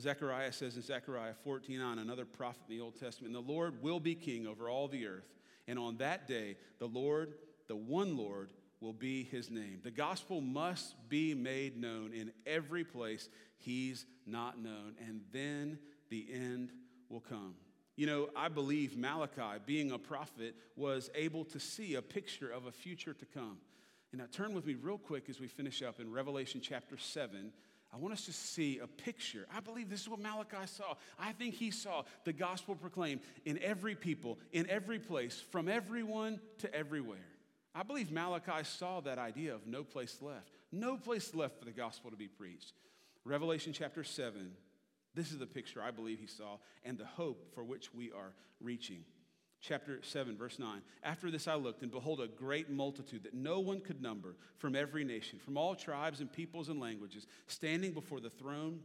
Zechariah 0.00 0.52
says 0.52 0.76
in 0.76 0.82
Zechariah 0.82 1.34
14 1.44 1.80
another 1.80 2.24
prophet 2.24 2.62
in 2.68 2.76
the 2.76 2.82
Old 2.82 2.98
Testament, 2.98 3.32
the 3.32 3.40
Lord 3.40 3.82
will 3.82 4.00
be 4.00 4.14
king 4.14 4.46
over 4.46 4.68
all 4.68 4.88
the 4.88 5.06
earth. 5.06 5.28
And 5.66 5.78
on 5.78 5.98
that 5.98 6.26
day, 6.26 6.56
the 6.78 6.88
Lord, 6.88 7.34
the 7.68 7.76
one 7.76 8.16
Lord, 8.16 8.50
will 8.80 8.92
be 8.92 9.24
his 9.24 9.50
name. 9.50 9.80
The 9.82 9.90
gospel 9.90 10.40
must 10.40 10.94
be 11.08 11.34
made 11.34 11.76
known 11.76 12.12
in 12.12 12.32
every 12.46 12.82
place 12.82 13.28
he's 13.58 14.06
not 14.26 14.58
known, 14.58 14.94
and 15.06 15.20
then 15.32 15.78
the 16.08 16.26
end 16.32 16.72
will 17.08 17.20
come. 17.20 17.54
You 17.96 18.06
know, 18.06 18.30
I 18.34 18.48
believe 18.48 18.96
Malachi, 18.96 19.60
being 19.66 19.92
a 19.92 19.98
prophet, 19.98 20.54
was 20.76 21.10
able 21.14 21.44
to 21.46 21.60
see 21.60 21.96
a 21.96 22.02
picture 22.02 22.50
of 22.50 22.66
a 22.66 22.72
future 22.72 23.12
to 23.12 23.26
come. 23.26 23.58
And 24.12 24.20
now 24.20 24.26
turn 24.32 24.54
with 24.54 24.66
me 24.66 24.74
real 24.74 24.98
quick 24.98 25.28
as 25.28 25.38
we 25.38 25.46
finish 25.46 25.82
up 25.82 26.00
in 26.00 26.10
Revelation 26.10 26.60
chapter 26.62 26.96
7. 26.96 27.52
I 27.92 27.96
want 27.96 28.14
us 28.14 28.24
to 28.26 28.32
see 28.32 28.78
a 28.78 28.86
picture. 28.86 29.46
I 29.54 29.60
believe 29.60 29.90
this 29.90 30.02
is 30.02 30.08
what 30.08 30.20
Malachi 30.20 30.66
saw. 30.66 30.94
I 31.18 31.32
think 31.32 31.54
he 31.54 31.70
saw 31.72 32.04
the 32.24 32.32
gospel 32.32 32.76
proclaimed 32.76 33.20
in 33.44 33.58
every 33.62 33.96
people, 33.96 34.38
in 34.52 34.70
every 34.70 35.00
place, 35.00 35.42
from 35.50 35.68
everyone 35.68 36.40
to 36.58 36.72
everywhere. 36.72 37.18
I 37.74 37.82
believe 37.82 38.12
Malachi 38.12 38.64
saw 38.64 39.00
that 39.00 39.18
idea 39.18 39.54
of 39.54 39.66
no 39.66 39.82
place 39.82 40.18
left, 40.20 40.50
no 40.70 40.96
place 40.96 41.34
left 41.34 41.58
for 41.58 41.64
the 41.64 41.72
gospel 41.72 42.10
to 42.10 42.16
be 42.16 42.28
preached. 42.28 42.74
Revelation 43.24 43.72
chapter 43.72 44.04
7, 44.04 44.52
this 45.14 45.32
is 45.32 45.38
the 45.38 45.46
picture 45.46 45.82
I 45.82 45.90
believe 45.90 46.20
he 46.20 46.26
saw 46.26 46.58
and 46.84 46.96
the 46.96 47.04
hope 47.04 47.54
for 47.54 47.64
which 47.64 47.92
we 47.92 48.12
are 48.12 48.32
reaching. 48.60 49.04
Chapter 49.60 50.00
7, 50.02 50.38
verse 50.38 50.58
9. 50.58 50.80
After 51.02 51.30
this 51.30 51.46
I 51.46 51.54
looked, 51.54 51.82
and 51.82 51.90
behold, 51.90 52.20
a 52.20 52.26
great 52.28 52.70
multitude 52.70 53.24
that 53.24 53.34
no 53.34 53.60
one 53.60 53.80
could 53.80 54.00
number 54.00 54.36
from 54.56 54.74
every 54.74 55.04
nation, 55.04 55.38
from 55.38 55.58
all 55.58 55.74
tribes 55.74 56.20
and 56.20 56.32
peoples 56.32 56.70
and 56.70 56.80
languages, 56.80 57.26
standing 57.46 57.92
before 57.92 58.20
the 58.20 58.30
throne 58.30 58.80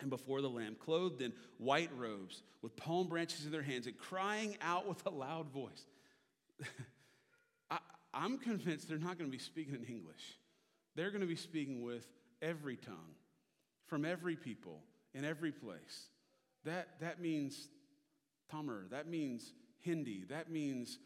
and 0.00 0.10
before 0.10 0.40
the 0.40 0.50
Lamb, 0.50 0.76
clothed 0.78 1.22
in 1.22 1.32
white 1.58 1.90
robes, 1.96 2.42
with 2.62 2.76
palm 2.76 3.08
branches 3.08 3.46
in 3.46 3.52
their 3.52 3.62
hands, 3.62 3.86
and 3.86 3.96
crying 3.96 4.56
out 4.60 4.88
with 4.88 5.04
a 5.06 5.10
loud 5.10 5.50
voice. 5.50 5.86
I, 7.70 7.78
I'm 8.12 8.38
convinced 8.38 8.88
they're 8.88 8.98
not 8.98 9.18
going 9.18 9.30
to 9.30 9.36
be 9.36 9.42
speaking 9.42 9.74
in 9.74 9.84
English. 9.84 10.38
They're 10.96 11.10
going 11.10 11.20
to 11.20 11.28
be 11.28 11.36
speaking 11.36 11.82
with 11.82 12.06
every 12.42 12.76
tongue, 12.76 13.14
from 13.86 14.04
every 14.04 14.34
people, 14.34 14.82
in 15.14 15.24
every 15.24 15.52
place. 15.52 16.08
That, 16.64 16.88
that 17.00 17.20
means 17.20 17.68
Tamil. 18.50 18.82
That 18.90 19.08
means 19.08 19.52
Hindi. 19.88 20.24
That 20.28 20.50
means 20.50 20.98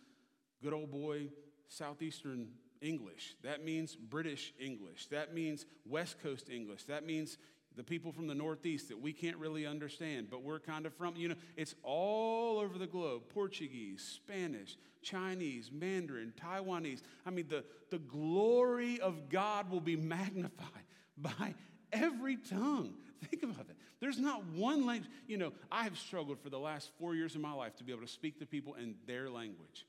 good 0.61 0.73
old 0.73 0.91
boy 0.91 1.29
Southeastern 1.69 2.49
English. 2.81 3.37
That 3.45 3.65
means 3.65 3.95
British 3.95 4.53
English. 4.59 5.07
That 5.07 5.33
means 5.33 5.67
West 5.87 6.21
Coast 6.21 6.51
English. 6.51 6.85
That 6.85 7.07
means 7.07 7.39
the 7.77 7.85
people 7.85 8.13
from 8.13 8.27
the 8.27 8.35
Northeast 8.35 8.89
that 8.89 9.01
we 9.01 9.13
can't 9.13 9.37
really 9.37 9.67
understand, 9.67 10.29
but 10.29 10.43
we're 10.43 10.59
kind 10.59 10.85
of 10.85 10.93
from. 10.95 11.15
You 11.17 11.29
know, 11.29 11.35
it's 11.57 11.77
all 11.85 12.59
over 12.59 12.77
the 12.77 12.89
globe 12.89 13.23
Portuguese, 13.29 14.03
Spanish, 14.03 14.77
Chinese, 15.01 15.71
Mandarin, 15.73 16.33
Taiwanese. 16.41 17.03
I 17.25 17.31
mean, 17.31 17.47
the, 17.49 17.65
the 17.91 18.01
glory 18.01 19.01
of 19.01 19.29
God 19.29 19.71
will 19.71 19.81
be 19.81 19.97
magnified 20.17 20.85
by 21.17 21.55
every 21.93 22.37
tongue. 22.37 22.95
Think 23.31 23.43
about 23.43 23.69
that. 23.69 23.77
There's 24.01 24.19
not 24.19 24.45
one 24.47 24.85
language. 24.87 25.11
You 25.27 25.39
know, 25.39 25.53
I 25.71 25.85
have 25.85 25.99
struggled 25.99 26.41
for 26.41 26.51
the 26.51 26.59
last 26.59 26.91
four 26.99 27.15
years 27.15 27.35
of 27.35 27.41
my 27.41 27.53
life 27.53 27.77
to 27.77 27.85
be 27.85 27.93
able 27.93 28.03
to 28.03 28.09
speak 28.09 28.39
to 28.41 28.47
people 28.47 28.75
in 28.75 28.97
their 29.07 29.31
language. 29.31 29.87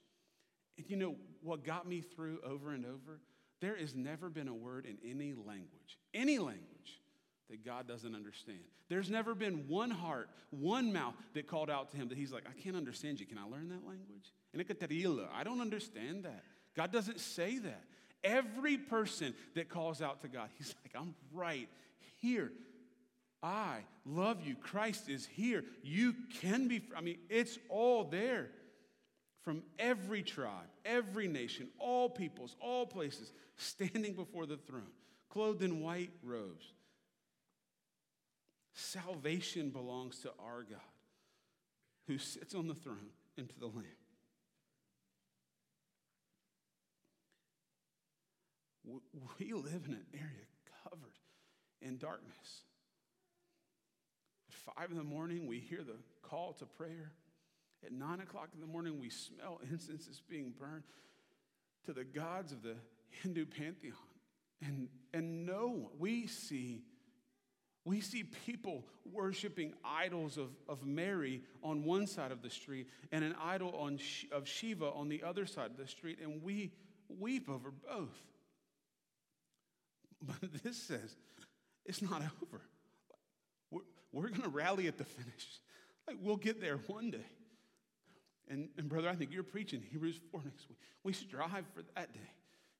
And 0.77 0.89
you 0.89 0.97
know 0.97 1.15
what 1.41 1.63
got 1.63 1.87
me 1.87 2.01
through 2.01 2.39
over 2.45 2.71
and 2.71 2.85
over? 2.85 3.19
There 3.61 3.75
has 3.77 3.95
never 3.95 4.29
been 4.29 4.47
a 4.47 4.53
word 4.53 4.85
in 4.85 4.97
any 5.09 5.33
language, 5.33 5.97
any 6.13 6.37
language, 6.37 7.01
that 7.49 7.65
God 7.65 7.87
doesn't 7.87 8.15
understand. 8.15 8.59
There's 8.89 9.09
never 9.09 9.35
been 9.35 9.67
one 9.67 9.91
heart, 9.91 10.29
one 10.49 10.91
mouth 10.91 11.13
that 11.33 11.47
called 11.47 11.69
out 11.69 11.91
to 11.91 11.97
him 11.97 12.09
that 12.09 12.17
he's 12.17 12.31
like, 12.31 12.43
I 12.47 12.59
can't 12.61 12.75
understand 12.75 13.19
you. 13.19 13.25
Can 13.25 13.37
I 13.37 13.43
learn 13.43 13.69
that 13.69 13.85
language? 13.87 14.33
I 14.55 15.43
don't 15.43 15.61
understand 15.61 16.25
that. 16.25 16.43
God 16.75 16.91
doesn't 16.91 17.19
say 17.19 17.59
that. 17.59 17.83
Every 18.23 18.77
person 18.77 19.33
that 19.55 19.69
calls 19.69 20.01
out 20.01 20.21
to 20.21 20.27
God, 20.27 20.49
he's 20.57 20.73
like, 20.83 20.99
I'm 20.99 21.13
right 21.33 21.69
here. 22.21 22.51
I 23.43 23.79
love 24.05 24.37
you. 24.45 24.55
Christ 24.55 25.09
is 25.09 25.27
here. 25.27 25.65
You 25.83 26.15
can 26.39 26.69
be, 26.69 26.81
I 26.95 27.01
mean, 27.01 27.17
it's 27.29 27.59
all 27.67 28.05
there 28.05 28.49
from 29.43 29.63
every 29.77 30.23
tribe, 30.23 30.69
every 30.85 31.27
nation, 31.27 31.67
all 31.77 32.09
peoples, 32.09 32.55
all 32.61 32.85
places, 32.85 33.33
standing 33.57 34.13
before 34.13 34.45
the 34.45 34.55
throne, 34.55 34.91
clothed 35.29 35.61
in 35.61 35.81
white 35.81 36.11
robes. 36.23 36.65
Salvation 38.73 39.69
belongs 39.69 40.19
to 40.19 40.31
our 40.39 40.63
God 40.63 40.79
who 42.07 42.17
sits 42.17 42.55
on 42.55 42.67
the 42.67 42.73
throne 42.73 43.11
and 43.37 43.49
to 43.49 43.59
the 43.59 43.67
Lamb. 43.67 43.85
We 49.39 49.53
live 49.53 49.83
in 49.87 49.93
an 49.93 50.05
area 50.13 50.47
covered 50.83 51.17
in 51.81 51.97
darkness. 51.97 52.63
Five 54.65 54.91
in 54.91 54.97
the 54.97 55.03
morning, 55.03 55.47
we 55.47 55.59
hear 55.59 55.83
the 55.83 55.97
call 56.21 56.53
to 56.53 56.65
prayer. 56.65 57.11
At 57.85 57.91
nine 57.91 58.21
o'clock 58.21 58.49
in 58.53 58.61
the 58.61 58.67
morning, 58.67 58.99
we 58.99 59.09
smell 59.09 59.59
incenses 59.71 60.21
being 60.29 60.53
burned 60.57 60.83
to 61.85 61.93
the 61.93 62.03
gods 62.03 62.51
of 62.51 62.63
the 62.63 62.75
Hindu 63.21 63.45
pantheon. 63.45 63.95
And, 64.61 64.87
and 65.13 65.45
no, 65.45 65.91
we 65.99 66.27
see, 66.27 66.83
we 67.83 67.99
see 67.99 68.23
people 68.23 68.85
worshiping 69.11 69.73
idols 69.83 70.37
of, 70.37 70.51
of 70.69 70.85
Mary 70.85 71.41
on 71.61 71.83
one 71.83 72.07
side 72.07 72.31
of 72.31 72.41
the 72.41 72.49
street 72.49 72.87
and 73.11 73.25
an 73.25 73.35
idol 73.41 73.75
on, 73.77 73.99
of 74.31 74.47
Shiva 74.47 74.91
on 74.91 75.09
the 75.09 75.23
other 75.23 75.45
side 75.45 75.71
of 75.71 75.77
the 75.77 75.87
street, 75.87 76.19
and 76.23 76.41
we 76.41 76.71
weep 77.09 77.49
over 77.49 77.71
both. 77.71 78.15
But 80.25 80.63
this 80.63 80.77
says 80.77 81.17
it's 81.85 82.01
not 82.01 82.21
over. 82.41 82.61
We're, 84.13 84.29
going 84.29 84.43
to 84.43 84.49
rally 84.49 84.87
at 84.87 84.97
the 84.97 85.03
finish. 85.03 85.59
Like, 86.07 86.17
we'll 86.21 86.37
get 86.37 86.61
there 86.61 86.77
one 86.87 87.11
day. 87.11 87.25
And, 88.47 88.69
and 88.77 88.87
brother, 88.87 89.09
I 89.09 89.15
think 89.15 89.31
you're 89.33 89.43
preaching 89.43 89.81
Hebrews 89.91 90.19
4 90.31 90.41
next 90.45 90.69
week. 90.69 90.77
We 91.03 91.13
strive 91.13 91.65
for 91.73 91.81
that 91.95 92.13
day. 92.13 92.19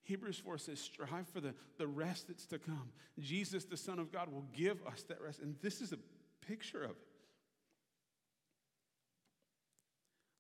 Hebrews 0.04 0.38
4 0.38 0.58
says, 0.58 0.80
strive 0.80 1.28
for 1.30 1.40
the, 1.40 1.56
the 1.78 1.88
rest 1.88 2.28
that's 2.28 2.46
to 2.48 2.60
come. 2.60 2.90
Jesus, 3.20 3.66
the 3.66 3.78
Son 3.78 4.00
of 4.00 4.12
God, 4.12 4.32
will 4.32 4.46
give 4.54 4.86
us 4.86 5.04
that 5.04 5.22
rest. 5.22 5.40
And 5.40 5.56
this 5.62 5.82
is 5.82 5.94
a 5.94 5.98
picture 6.46 6.84
of 6.84 6.92
it. 6.92 6.98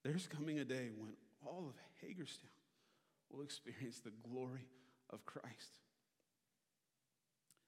There's 0.03 0.27
coming 0.27 0.59
a 0.59 0.65
day 0.65 0.89
when 0.95 1.13
all 1.45 1.65
of 1.69 1.75
Hagerstown 2.01 2.49
will 3.31 3.41
experience 3.41 3.99
the 3.99 4.11
glory 4.29 4.67
of 5.09 5.25
Christ. 5.25 5.71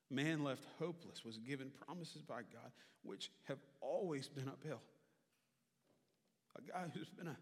Man 0.09 0.43
left 0.43 0.63
hopeless 0.79 1.25
was 1.25 1.37
given 1.37 1.71
promises 1.85 2.21
by 2.21 2.41
God 2.53 2.71
which 3.03 3.31
have 3.43 3.59
always 3.81 4.27
been 4.27 4.47
upheld. 4.47 4.79
A 6.57 6.71
guy 6.71 6.85
who's 6.93 7.09
been 7.09 7.27
a 7.27 7.37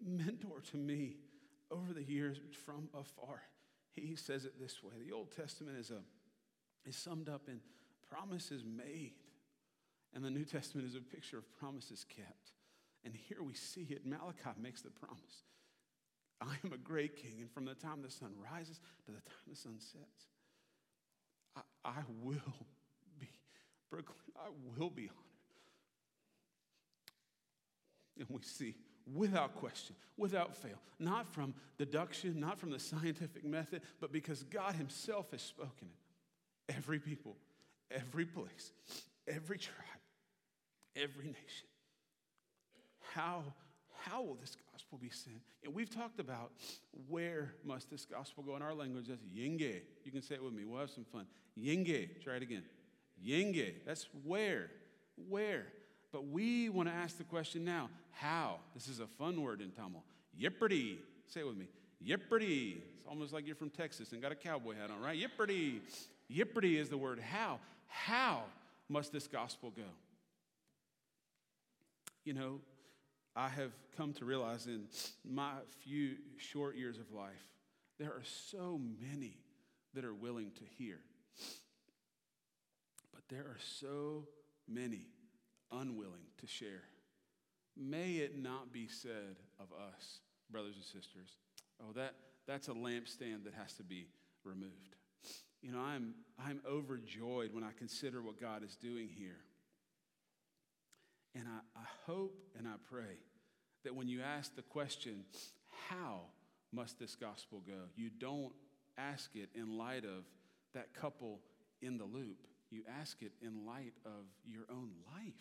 mentor 0.00 0.60
to 0.70 0.76
me 0.76 1.16
over 1.70 1.92
the 1.92 2.02
years 2.02 2.38
from 2.64 2.88
afar. 2.94 3.42
He 3.92 4.16
says 4.16 4.44
it 4.44 4.58
this 4.60 4.82
way 4.82 4.94
the 5.04 5.12
Old 5.12 5.34
Testament 5.34 5.78
is, 5.78 5.90
a, 5.90 6.00
is 6.88 6.96
summed 6.96 7.28
up 7.28 7.42
in 7.48 7.60
promises 8.08 8.62
made, 8.64 9.14
and 10.14 10.24
the 10.24 10.30
New 10.30 10.44
Testament 10.44 10.86
is 10.88 10.94
a 10.94 11.00
picture 11.00 11.38
of 11.38 11.44
promises 11.58 12.04
kept. 12.04 12.52
And 13.04 13.14
here 13.14 13.42
we 13.42 13.54
see 13.54 13.86
it. 13.90 14.06
Malachi 14.06 14.50
makes 14.60 14.82
the 14.82 14.90
promise 14.90 15.44
I 16.40 16.56
am 16.64 16.72
a 16.72 16.78
great 16.78 17.16
king, 17.16 17.36
and 17.40 17.50
from 17.50 17.64
the 17.64 17.74
time 17.74 18.02
the 18.02 18.10
sun 18.10 18.32
rises 18.52 18.80
to 19.06 19.12
the 19.12 19.20
time 19.20 19.48
the 19.48 19.56
sun 19.56 19.76
sets, 19.78 20.26
I, 21.84 22.00
will 22.22 22.34
be 23.18 23.28
proclaimed. 23.90 24.32
I 24.36 24.48
will 24.76 24.90
be 24.90 25.08
honored. 25.08 25.22
And 28.18 28.26
we 28.28 28.42
see, 28.42 28.74
without 29.12 29.56
question, 29.56 29.96
without 30.16 30.54
fail, 30.54 30.78
not 30.98 31.26
from 31.26 31.54
deduction, 31.78 32.38
not 32.38 32.58
from 32.58 32.70
the 32.70 32.78
scientific 32.78 33.44
method, 33.44 33.82
but 34.00 34.12
because 34.12 34.42
God 34.44 34.74
Himself 34.74 35.30
has 35.32 35.42
spoken 35.42 35.88
it. 35.88 36.74
Every 36.76 36.98
people, 36.98 37.36
every 37.90 38.24
place, 38.24 38.70
every 39.26 39.58
tribe, 39.58 39.76
every 40.94 41.26
nation. 41.26 41.68
How, 43.14 43.42
how 44.08 44.22
will 44.22 44.34
this 44.34 44.56
gospel 44.72 44.98
be 45.00 45.10
sent? 45.10 45.36
And 45.64 45.74
we've 45.74 45.90
talked 45.90 46.18
about 46.18 46.52
where 47.08 47.54
must 47.64 47.90
this 47.90 48.04
gospel 48.04 48.42
go 48.42 48.56
in 48.56 48.62
our 48.62 48.74
language. 48.74 49.06
That's 49.08 49.22
yenge. 49.24 49.82
You 50.04 50.12
can 50.12 50.22
say 50.22 50.34
it 50.36 50.42
with 50.42 50.52
me. 50.52 50.64
We'll 50.64 50.80
have 50.80 50.90
some 50.90 51.04
fun. 51.04 51.26
Yenge. 51.58 52.22
Try 52.22 52.36
it 52.36 52.42
again. 52.42 52.64
Yenge. 53.24 53.74
That's 53.86 54.08
where. 54.24 54.70
Where. 55.28 55.66
But 56.10 56.26
we 56.26 56.68
want 56.68 56.88
to 56.88 56.94
ask 56.94 57.16
the 57.16 57.24
question 57.24 57.64
now 57.64 57.88
how? 58.10 58.56
This 58.74 58.88
is 58.88 59.00
a 59.00 59.06
fun 59.06 59.40
word 59.40 59.60
in 59.60 59.70
Tamil. 59.70 60.02
Yipperty. 60.40 60.96
Say 61.26 61.40
it 61.40 61.46
with 61.46 61.56
me. 61.56 61.68
Yipperty. 62.04 62.78
It's 62.98 63.06
almost 63.08 63.32
like 63.32 63.46
you're 63.46 63.56
from 63.56 63.70
Texas 63.70 64.12
and 64.12 64.20
got 64.20 64.32
a 64.32 64.36
cowboy 64.36 64.74
hat 64.74 64.90
on, 64.90 65.00
right? 65.00 65.18
Yipperty. 65.18 65.80
Yipperty 66.30 66.76
is 66.76 66.88
the 66.88 66.98
word 66.98 67.20
how. 67.20 67.60
How 67.86 68.42
must 68.88 69.12
this 69.12 69.26
gospel 69.26 69.70
go? 69.70 69.82
You 72.24 72.34
know, 72.34 72.60
I 73.34 73.48
have 73.48 73.72
come 73.96 74.12
to 74.14 74.24
realize 74.24 74.66
in 74.66 74.88
my 75.24 75.52
few 75.84 76.16
short 76.36 76.76
years 76.76 76.98
of 76.98 77.12
life, 77.12 77.44
there 77.98 78.10
are 78.10 78.24
so 78.24 78.80
many 79.00 79.38
that 79.94 80.04
are 80.04 80.14
willing 80.14 80.50
to 80.52 80.64
hear. 80.76 80.98
But 83.12 83.22
there 83.28 83.42
are 83.42 83.58
so 83.60 84.26
many 84.68 85.06
unwilling 85.70 86.26
to 86.40 86.46
share. 86.46 86.82
May 87.76 88.16
it 88.16 88.36
not 88.36 88.72
be 88.72 88.86
said 88.86 89.36
of 89.58 89.68
us, 89.72 90.20
brothers 90.50 90.76
and 90.76 90.84
sisters, 90.84 91.36
oh, 91.80 91.92
that, 91.94 92.14
that's 92.46 92.68
a 92.68 92.72
lampstand 92.72 93.44
that 93.44 93.54
has 93.54 93.72
to 93.74 93.82
be 93.82 94.08
removed. 94.44 94.96
You 95.62 95.72
know, 95.72 95.80
I'm, 95.80 96.14
I'm 96.38 96.60
overjoyed 96.68 97.54
when 97.54 97.64
I 97.64 97.70
consider 97.78 98.20
what 98.20 98.40
God 98.40 98.62
is 98.64 98.76
doing 98.76 99.08
here. 99.08 99.38
And 101.34 101.44
I, 101.48 101.80
I 101.80 101.84
hope 102.06 102.38
and 102.58 102.66
I 102.66 102.74
pray 102.90 103.18
that 103.84 103.94
when 103.94 104.08
you 104.08 104.20
ask 104.22 104.54
the 104.54 104.62
question, 104.62 105.24
how 105.88 106.22
must 106.72 106.98
this 106.98 107.14
gospel 107.14 107.62
go? 107.66 107.88
You 107.96 108.10
don't 108.10 108.52
ask 108.98 109.34
it 109.34 109.48
in 109.54 109.76
light 109.78 110.04
of 110.04 110.24
that 110.74 110.94
couple 110.94 111.40
in 111.80 111.98
the 111.98 112.04
loop. 112.04 112.46
You 112.70 112.82
ask 113.00 113.22
it 113.22 113.32
in 113.42 113.66
light 113.66 113.92
of 114.04 114.26
your 114.46 114.64
own 114.70 114.90
life. 115.14 115.34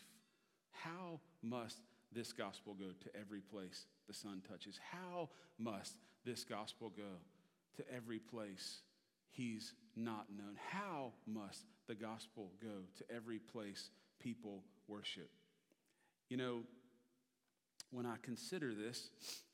How 0.72 1.20
must 1.42 1.80
this 2.12 2.34
gospel 2.34 2.74
go 2.74 2.92
to 3.02 3.20
every 3.20 3.42
place 3.42 3.86
the 4.08 4.14
sun 4.14 4.42
touches? 4.48 4.80
How 4.92 5.30
must 5.58 5.96
this 6.26 6.44
gospel 6.44 6.90
go 6.90 7.20
to 7.78 7.94
every 7.94 8.20
place 8.20 8.82
he's 9.30 9.74
not 9.96 10.26
known? 10.36 10.58
How 10.70 11.14
must 11.26 11.66
the 11.88 11.96
gospel 11.96 12.52
go 12.62 12.86
to 12.98 13.16
every 13.16 13.40
place 13.40 13.90
people 14.20 14.64
worship? 14.88 15.30
You 16.32 16.38
know, 16.38 16.62
when 17.92 18.06
I 18.06 18.16
consider 18.22 18.74
this, 18.74 19.10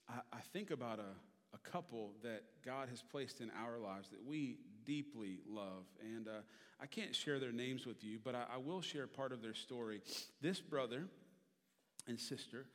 I, 0.08 0.20
I 0.32 0.42
think 0.54 0.70
about 0.70 1.00
a, 1.00 1.56
a 1.56 1.58
couple 1.68 2.12
that 2.22 2.44
God 2.64 2.88
has 2.90 3.02
placed 3.02 3.42
in 3.42 3.50
our 3.60 3.80
lives 3.80 4.10
that 4.10 4.24
we 4.24 4.58
deeply 4.86 5.40
love. 5.50 5.86
And 6.00 6.28
uh, 6.28 6.42
I 6.80 6.86
can't 6.86 7.16
share 7.16 7.40
their 7.40 7.52
names 7.52 7.88
with 7.88 8.04
you, 8.04 8.20
but 8.24 8.36
I, 8.36 8.44
I 8.54 8.58
will 8.58 8.82
share 8.82 9.08
part 9.08 9.32
of 9.32 9.42
their 9.42 9.56
story. 9.56 10.02
This 10.40 10.62
brother 10.62 11.08
and 12.08 12.20
sister 12.20 12.68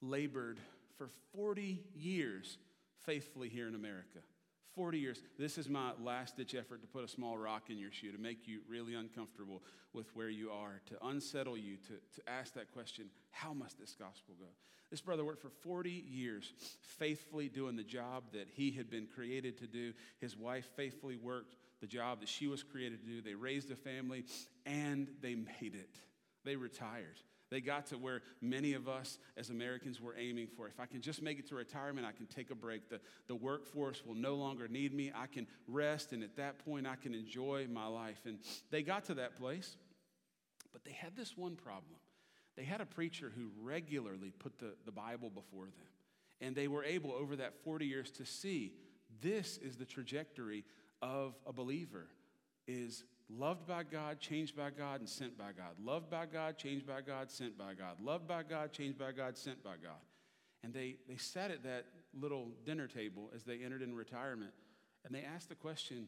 labored 0.00 0.58
for 0.96 1.10
40 1.36 1.82
years 1.94 2.56
faithfully 3.04 3.50
here 3.50 3.68
in 3.68 3.74
America. 3.74 4.20
40 4.74 4.98
years. 4.98 5.22
This 5.38 5.58
is 5.58 5.68
my 5.68 5.92
last 6.02 6.36
ditch 6.36 6.54
effort 6.54 6.82
to 6.82 6.88
put 6.88 7.04
a 7.04 7.08
small 7.08 7.36
rock 7.36 7.70
in 7.70 7.78
your 7.78 7.90
shoe, 7.90 8.12
to 8.12 8.18
make 8.18 8.46
you 8.46 8.60
really 8.68 8.94
uncomfortable 8.94 9.62
with 9.92 10.14
where 10.14 10.28
you 10.28 10.50
are, 10.50 10.80
to 10.86 11.06
unsettle 11.06 11.56
you, 11.56 11.76
to, 11.88 12.20
to 12.20 12.28
ask 12.28 12.54
that 12.54 12.72
question 12.72 13.06
how 13.30 13.52
must 13.52 13.78
this 13.78 13.94
gospel 13.98 14.34
go? 14.38 14.46
This 14.90 15.00
brother 15.00 15.24
worked 15.24 15.42
for 15.42 15.50
40 15.50 15.90
years, 15.90 16.52
faithfully 16.80 17.48
doing 17.48 17.76
the 17.76 17.84
job 17.84 18.24
that 18.32 18.48
he 18.52 18.72
had 18.72 18.90
been 18.90 19.06
created 19.06 19.58
to 19.58 19.66
do. 19.68 19.92
His 20.20 20.36
wife 20.36 20.68
faithfully 20.74 21.16
worked 21.16 21.54
the 21.80 21.86
job 21.86 22.20
that 22.20 22.28
she 22.28 22.48
was 22.48 22.64
created 22.64 23.00
to 23.00 23.06
do. 23.06 23.22
They 23.22 23.34
raised 23.34 23.70
a 23.70 23.76
family 23.76 24.24
and 24.66 25.08
they 25.22 25.36
made 25.36 25.74
it. 25.74 25.96
They 26.44 26.56
retired. 26.56 27.20
They 27.50 27.60
got 27.60 27.86
to 27.86 27.98
where 27.98 28.22
many 28.40 28.74
of 28.74 28.88
us 28.88 29.18
as 29.36 29.50
Americans 29.50 30.00
were 30.00 30.14
aiming 30.16 30.46
for. 30.56 30.68
If 30.68 30.78
I 30.78 30.86
can 30.86 31.00
just 31.00 31.20
make 31.20 31.38
it 31.38 31.48
to 31.48 31.56
retirement, 31.56 32.06
I 32.06 32.12
can 32.12 32.26
take 32.26 32.50
a 32.50 32.54
break. 32.54 32.88
The, 32.88 33.00
the 33.26 33.34
workforce 33.34 34.04
will 34.06 34.14
no 34.14 34.36
longer 34.36 34.68
need 34.68 34.94
me. 34.94 35.10
I 35.14 35.26
can 35.26 35.46
rest, 35.66 36.12
and 36.12 36.22
at 36.22 36.36
that 36.36 36.64
point, 36.64 36.86
I 36.86 36.94
can 36.94 37.12
enjoy 37.12 37.66
my 37.70 37.86
life. 37.86 38.20
And 38.24 38.38
they 38.70 38.82
got 38.82 39.04
to 39.06 39.14
that 39.14 39.36
place, 39.36 39.76
but 40.72 40.84
they 40.84 40.92
had 40.92 41.16
this 41.16 41.36
one 41.36 41.56
problem. 41.56 41.96
They 42.56 42.64
had 42.64 42.80
a 42.80 42.86
preacher 42.86 43.32
who 43.34 43.50
regularly 43.60 44.32
put 44.38 44.58
the, 44.58 44.74
the 44.84 44.92
Bible 44.92 45.30
before 45.30 45.64
them. 45.64 45.88
And 46.40 46.54
they 46.54 46.68
were 46.68 46.84
able, 46.84 47.12
over 47.12 47.36
that 47.36 47.54
40 47.64 47.86
years, 47.86 48.10
to 48.12 48.24
see 48.24 48.74
this 49.20 49.58
is 49.58 49.76
the 49.76 49.84
trajectory 49.84 50.64
of 51.02 51.34
a 51.46 51.52
believer 51.52 52.06
is 52.66 53.04
loved 53.38 53.66
by 53.66 53.82
God, 53.82 54.20
changed 54.20 54.56
by 54.56 54.70
God, 54.70 55.00
and 55.00 55.08
sent 55.08 55.38
by 55.38 55.52
God. 55.56 55.74
Loved 55.82 56.10
by 56.10 56.26
God, 56.26 56.58
changed 56.58 56.86
by 56.86 57.00
God, 57.00 57.30
sent 57.30 57.56
by 57.56 57.74
God. 57.74 58.00
Loved 58.02 58.26
by 58.26 58.42
God, 58.42 58.72
changed 58.72 58.98
by 58.98 59.12
God, 59.12 59.36
sent 59.36 59.62
by 59.62 59.74
God. 59.82 60.00
And 60.62 60.74
they, 60.74 60.96
they 61.08 61.16
sat 61.16 61.50
at 61.50 61.62
that 61.64 61.86
little 62.18 62.48
dinner 62.64 62.86
table 62.86 63.30
as 63.34 63.44
they 63.44 63.58
entered 63.64 63.82
in 63.82 63.94
retirement, 63.94 64.52
and 65.04 65.14
they 65.14 65.22
asked 65.22 65.48
the 65.48 65.54
question 65.54 66.06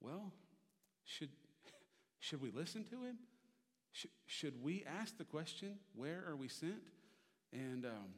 well, 0.00 0.32
should, 1.04 1.30
should 2.20 2.40
we 2.40 2.52
listen 2.52 2.84
to 2.84 3.02
him? 3.02 3.18
Should, 3.92 4.10
should 4.26 4.62
we 4.62 4.84
ask 5.00 5.18
the 5.18 5.24
question, 5.24 5.74
where 5.96 6.24
are 6.28 6.36
we 6.36 6.46
sent? 6.46 6.82
And, 7.52 7.84
um, 7.84 8.14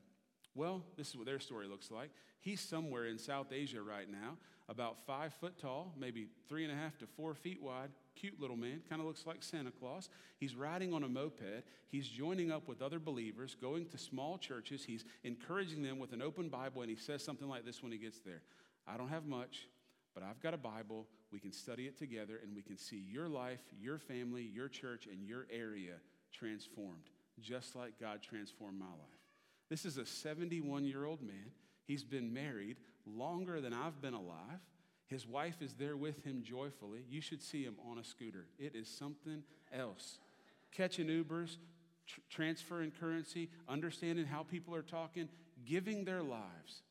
well, 0.54 0.82
this 0.96 1.08
is 1.08 1.16
what 1.16 1.26
their 1.26 1.40
story 1.40 1.66
looks 1.66 1.90
like. 1.90 2.10
He's 2.40 2.60
somewhere 2.60 3.06
in 3.06 3.18
South 3.18 3.52
Asia 3.52 3.80
right 3.80 4.10
now, 4.10 4.36
about 4.68 4.98
five 5.06 5.32
foot 5.34 5.58
tall, 5.58 5.94
maybe 5.98 6.28
three 6.48 6.64
and 6.64 6.72
a 6.72 6.76
half 6.76 6.98
to 6.98 7.06
four 7.06 7.34
feet 7.34 7.62
wide, 7.62 7.90
cute 8.14 8.40
little 8.40 8.56
man, 8.56 8.82
kind 8.88 9.00
of 9.00 9.06
looks 9.06 9.26
like 9.26 9.42
Santa 9.42 9.70
Claus. 9.70 10.08
He's 10.38 10.54
riding 10.54 10.92
on 10.92 11.04
a 11.04 11.08
moped. 11.08 11.64
He's 11.88 12.08
joining 12.08 12.50
up 12.50 12.68
with 12.68 12.82
other 12.82 12.98
believers, 12.98 13.56
going 13.60 13.86
to 13.86 13.98
small 13.98 14.38
churches. 14.38 14.84
He's 14.84 15.04
encouraging 15.24 15.82
them 15.82 15.98
with 15.98 16.12
an 16.12 16.22
open 16.22 16.48
Bible, 16.48 16.82
and 16.82 16.90
he 16.90 16.96
says 16.96 17.24
something 17.24 17.48
like 17.48 17.64
this 17.64 17.82
when 17.82 17.92
he 17.92 17.98
gets 17.98 18.20
there 18.20 18.42
I 18.86 18.96
don't 18.96 19.08
have 19.08 19.26
much, 19.26 19.68
but 20.14 20.22
I've 20.22 20.40
got 20.40 20.54
a 20.54 20.58
Bible. 20.58 21.06
We 21.32 21.38
can 21.38 21.52
study 21.52 21.86
it 21.86 21.98
together, 21.98 22.40
and 22.42 22.54
we 22.54 22.62
can 22.62 22.76
see 22.76 23.04
your 23.08 23.28
life, 23.28 23.60
your 23.80 23.98
family, 23.98 24.42
your 24.42 24.68
church, 24.68 25.06
and 25.06 25.24
your 25.24 25.46
area 25.50 25.94
transformed, 26.32 27.10
just 27.40 27.76
like 27.76 28.00
God 28.00 28.20
transformed 28.22 28.78
my 28.78 28.86
life. 28.86 29.20
This 29.68 29.84
is 29.84 29.96
a 29.96 30.06
71 30.06 30.84
year 30.84 31.04
old 31.04 31.22
man. 31.22 31.52
He's 31.86 32.02
been 32.02 32.32
married 32.32 32.76
longer 33.06 33.60
than 33.60 33.72
I've 33.72 34.00
been 34.00 34.14
alive. 34.14 34.60
His 35.10 35.26
wife 35.26 35.60
is 35.60 35.74
there 35.74 35.96
with 35.96 36.22
him 36.24 36.42
joyfully. 36.44 37.00
You 37.10 37.20
should 37.20 37.42
see 37.42 37.64
him 37.64 37.74
on 37.90 37.98
a 37.98 38.04
scooter. 38.04 38.46
It 38.60 38.76
is 38.76 38.88
something 38.88 39.42
else. 39.72 40.18
Catching 40.70 41.08
Ubers, 41.08 41.56
tr- 42.06 42.20
transferring 42.30 42.92
currency, 42.92 43.50
understanding 43.68 44.24
how 44.24 44.44
people 44.44 44.72
are 44.72 44.82
talking, 44.82 45.28
giving 45.66 46.04
their 46.04 46.22
lives. 46.22 46.82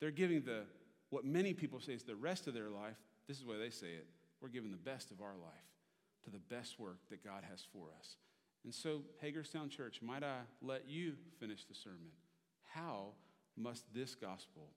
They're 0.00 0.10
giving 0.10 0.42
the 0.42 0.64
what 1.10 1.24
many 1.24 1.54
people 1.54 1.80
say 1.80 1.92
is 1.92 2.02
the 2.02 2.16
rest 2.16 2.48
of 2.48 2.54
their 2.54 2.70
life. 2.70 2.96
This 3.28 3.36
is 3.36 3.44
the 3.44 3.50
way 3.50 3.58
they 3.58 3.70
say 3.70 3.88
it. 3.88 4.06
We're 4.40 4.48
giving 4.48 4.72
the 4.72 4.76
best 4.76 5.12
of 5.12 5.20
our 5.20 5.36
life 5.40 5.70
to 6.24 6.30
the 6.30 6.38
best 6.38 6.78
work 6.78 6.98
that 7.10 7.24
God 7.24 7.44
has 7.48 7.64
for 7.72 7.88
us. 7.98 8.16
And 8.64 8.74
so, 8.74 9.02
Hagerstown 9.20 9.70
Church, 9.70 10.00
might 10.02 10.22
I 10.22 10.40
let 10.60 10.88
you 10.88 11.14
finish 11.38 11.64
the 11.64 11.74
sermon? 11.74 12.10
How 12.74 13.12
must 13.56 13.84
this 13.94 14.14
gospel 14.14 14.70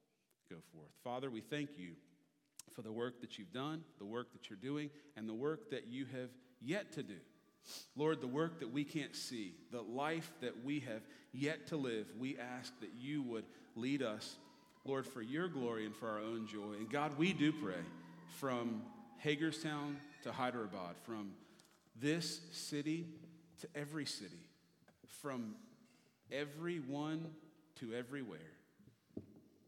go 0.49 0.57
forth? 0.73 0.91
Father, 1.03 1.29
we 1.29 1.41
thank 1.41 1.77
you 1.77 1.93
for 2.71 2.81
the 2.81 2.91
work 2.91 3.21
that 3.21 3.37
you've 3.37 3.53
done, 3.53 3.83
the 3.99 4.05
work 4.05 4.31
that 4.33 4.49
you're 4.49 4.57
doing, 4.57 4.89
and 5.15 5.27
the 5.27 5.33
work 5.33 5.69
that 5.71 5.87
you 5.87 6.05
have 6.05 6.29
yet 6.61 6.91
to 6.93 7.03
do. 7.03 7.17
Lord, 7.95 8.21
the 8.21 8.27
work 8.27 8.59
that 8.59 8.71
we 8.71 8.83
can't 8.83 9.15
see, 9.15 9.53
the 9.71 9.81
life 9.81 10.31
that 10.41 10.63
we 10.63 10.81
have 10.81 11.01
yet 11.31 11.67
to 11.67 11.77
live, 11.77 12.07
we 12.19 12.37
ask 12.37 12.73
that 12.81 12.91
you 12.99 13.23
would 13.23 13.45
lead 13.75 14.01
us, 14.01 14.37
Lord, 14.85 15.05
for 15.05 15.21
your 15.21 15.47
glory 15.47 15.85
and 15.85 15.95
for 15.95 16.09
our 16.09 16.19
own 16.19 16.47
joy. 16.47 16.73
And 16.77 16.89
God, 16.89 17.17
we 17.17 17.31
do 17.33 17.53
pray 17.53 17.81
from 18.39 18.81
Hagerstown 19.19 19.97
to 20.23 20.31
Hyderabad, 20.31 20.95
from 21.03 21.31
this 21.95 22.41
city 22.51 23.07
to 23.61 23.67
every 23.75 24.05
city, 24.05 24.49
from 25.21 25.55
everyone 26.31 27.27
to 27.79 27.93
everywhere, 27.93 28.39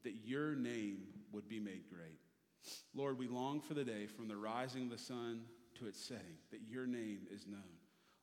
that 0.03 0.15
your 0.25 0.55
name 0.55 0.97
would 1.31 1.47
be 1.47 1.59
made 1.59 1.83
great. 1.89 2.19
Lord, 2.93 3.17
we 3.17 3.27
long 3.27 3.61
for 3.61 3.73
the 3.73 3.83
day 3.83 4.07
from 4.07 4.27
the 4.27 4.37
rising 4.37 4.83
of 4.83 4.89
the 4.89 4.97
sun 4.97 5.41
to 5.79 5.87
its 5.87 5.99
setting 5.99 6.37
that 6.51 6.61
your 6.69 6.87
name 6.87 7.27
is 7.31 7.45
known. 7.47 7.61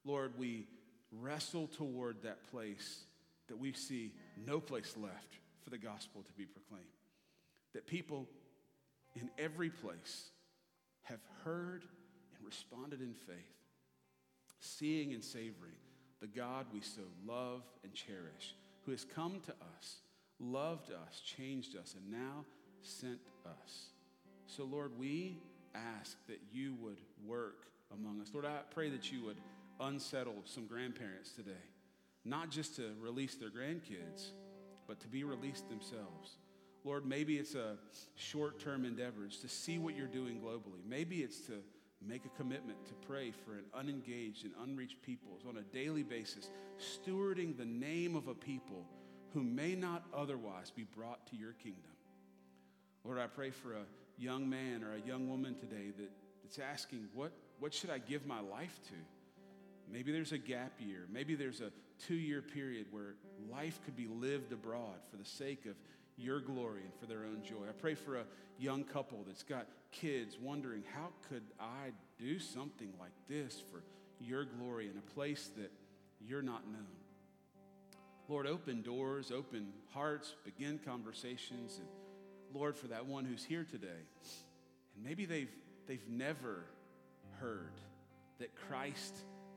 Lord, 0.04 0.32
we 0.38 0.66
wrestle 1.12 1.68
toward 1.68 2.22
that 2.22 2.50
place 2.50 3.04
that 3.48 3.58
we 3.58 3.72
see 3.72 4.12
no 4.46 4.60
place 4.60 4.94
left 4.96 5.38
for 5.62 5.70
the 5.70 5.78
gospel 5.78 6.22
to 6.22 6.32
be 6.32 6.44
proclaimed. 6.44 6.84
That 7.74 7.86
people 7.86 8.28
in 9.14 9.30
every 9.38 9.70
place 9.70 10.30
have 11.02 11.20
heard 11.44 11.84
and 12.36 12.46
responded 12.46 13.00
in 13.00 13.14
faith, 13.14 13.36
seeing 14.60 15.12
and 15.12 15.22
savoring 15.22 15.76
the 16.20 16.26
God 16.26 16.66
we 16.72 16.80
so 16.80 17.02
love 17.26 17.62
and 17.82 17.92
cherish, 17.92 18.54
who 18.84 18.92
has 18.92 19.04
come 19.04 19.40
to 19.46 19.52
us, 19.52 19.96
loved 20.38 20.90
us, 20.90 21.20
changed 21.20 21.76
us, 21.76 21.94
and 21.96 22.10
now 22.10 22.44
sent 22.82 23.18
us. 23.44 23.86
So, 24.54 24.64
Lord, 24.64 24.90
we 24.98 25.38
ask 25.74 26.18
that 26.26 26.38
you 26.52 26.74
would 26.82 26.98
work 27.26 27.64
among 27.90 28.20
us. 28.20 28.28
Lord, 28.34 28.44
I 28.44 28.58
pray 28.74 28.90
that 28.90 29.10
you 29.10 29.24
would 29.24 29.38
unsettle 29.80 30.42
some 30.44 30.66
grandparents 30.66 31.32
today, 31.32 31.64
not 32.26 32.50
just 32.50 32.76
to 32.76 32.90
release 33.00 33.34
their 33.34 33.48
grandkids, 33.48 34.32
but 34.86 35.00
to 35.00 35.08
be 35.08 35.24
released 35.24 35.70
themselves. 35.70 36.36
Lord, 36.84 37.06
maybe 37.06 37.38
it's 37.38 37.54
a 37.54 37.78
short 38.14 38.60
term 38.60 38.84
endeavor, 38.84 39.24
it's 39.24 39.38
to 39.38 39.48
see 39.48 39.78
what 39.78 39.96
you're 39.96 40.06
doing 40.06 40.38
globally. 40.38 40.84
Maybe 40.86 41.22
it's 41.22 41.40
to 41.46 41.54
make 42.06 42.26
a 42.26 42.36
commitment 42.36 42.84
to 42.88 42.94
pray 43.06 43.30
for 43.30 43.52
an 43.52 43.64
unengaged 43.72 44.44
and 44.44 44.52
unreached 44.62 45.00
peoples 45.00 45.44
on 45.48 45.56
a 45.56 45.62
daily 45.74 46.02
basis, 46.02 46.50
stewarding 46.78 47.56
the 47.56 47.64
name 47.64 48.14
of 48.14 48.28
a 48.28 48.34
people 48.34 48.84
who 49.32 49.42
may 49.42 49.74
not 49.74 50.04
otherwise 50.14 50.70
be 50.70 50.84
brought 50.84 51.26
to 51.28 51.36
your 51.36 51.52
kingdom. 51.52 51.80
Lord, 53.02 53.18
I 53.18 53.28
pray 53.28 53.48
for 53.48 53.72
a 53.72 53.84
young 54.22 54.48
man 54.48 54.84
or 54.84 54.94
a 54.94 55.00
young 55.06 55.28
woman 55.28 55.54
today 55.54 55.90
that, 55.98 56.10
that's 56.42 56.58
asking, 56.58 57.08
what, 57.14 57.32
what 57.58 57.74
should 57.74 57.90
I 57.90 57.98
give 57.98 58.24
my 58.26 58.40
life 58.40 58.78
to? 58.88 58.94
Maybe 59.92 60.12
there's 60.12 60.32
a 60.32 60.38
gap 60.38 60.72
year. 60.78 61.06
Maybe 61.12 61.34
there's 61.34 61.60
a 61.60 61.70
two 62.06 62.14
year 62.14 62.40
period 62.40 62.86
where 62.90 63.16
life 63.50 63.80
could 63.84 63.96
be 63.96 64.06
lived 64.06 64.52
abroad 64.52 65.00
for 65.10 65.16
the 65.16 65.24
sake 65.24 65.66
of 65.66 65.74
your 66.16 66.40
glory 66.40 66.82
and 66.82 66.94
for 67.00 67.06
their 67.06 67.24
own 67.24 67.42
joy. 67.42 67.68
I 67.68 67.72
pray 67.72 67.94
for 67.94 68.16
a 68.16 68.24
young 68.58 68.84
couple 68.84 69.24
that's 69.26 69.42
got 69.42 69.66
kids 69.90 70.38
wondering, 70.40 70.84
how 70.94 71.08
could 71.28 71.42
I 71.60 71.90
do 72.18 72.38
something 72.38 72.92
like 73.00 73.12
this 73.28 73.60
for 73.70 73.82
your 74.20 74.44
glory 74.44 74.88
in 74.88 74.96
a 74.96 75.14
place 75.14 75.50
that 75.56 75.72
you're 76.20 76.42
not 76.42 76.66
known? 76.70 76.86
Lord, 78.28 78.46
open 78.46 78.82
doors, 78.82 79.32
open 79.32 79.72
hearts, 79.92 80.34
begin 80.44 80.78
conversations. 80.84 81.78
And 81.78 81.88
Lord, 82.52 82.76
for 82.76 82.88
that 82.88 83.06
one 83.06 83.24
who's 83.24 83.44
here 83.44 83.66
today, 83.68 83.88
and 84.94 85.04
maybe 85.04 85.24
they've, 85.24 85.50
they've 85.86 86.08
never 86.08 86.64
heard 87.40 87.80
that 88.38 88.54
Christ 88.68 89.14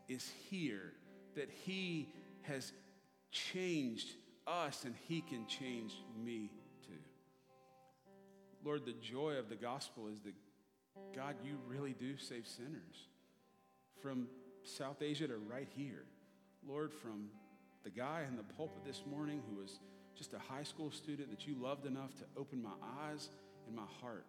is 0.07 0.31
here, 0.49 0.93
that 1.35 1.49
He 1.49 2.09
has 2.43 2.71
changed 3.31 4.09
us 4.47 4.85
and 4.85 4.95
He 5.07 5.21
can 5.21 5.47
change 5.47 5.93
me 6.23 6.51
too. 6.85 6.93
Lord, 8.63 8.85
the 8.85 8.93
joy 8.93 9.33
of 9.33 9.49
the 9.49 9.55
gospel 9.55 10.07
is 10.07 10.21
that, 10.21 10.33
God, 11.15 11.35
you 11.43 11.57
really 11.67 11.93
do 11.93 12.17
save 12.17 12.47
sinners. 12.47 13.07
From 14.01 14.27
South 14.63 15.01
Asia 15.01 15.27
to 15.27 15.37
right 15.37 15.67
here. 15.75 16.05
Lord, 16.67 16.93
from 16.93 17.27
the 17.83 17.89
guy 17.89 18.23
in 18.27 18.35
the 18.35 18.43
pulpit 18.43 18.83
this 18.85 19.03
morning 19.09 19.41
who 19.49 19.61
was 19.61 19.79
just 20.17 20.33
a 20.33 20.39
high 20.39 20.63
school 20.63 20.91
student 20.91 21.29
that 21.29 21.45
you 21.45 21.55
loved 21.61 21.85
enough 21.85 22.15
to 22.17 22.23
open 22.37 22.61
my 22.61 22.75
eyes 23.03 23.29
and 23.67 23.75
my 23.75 23.87
heart 24.01 24.25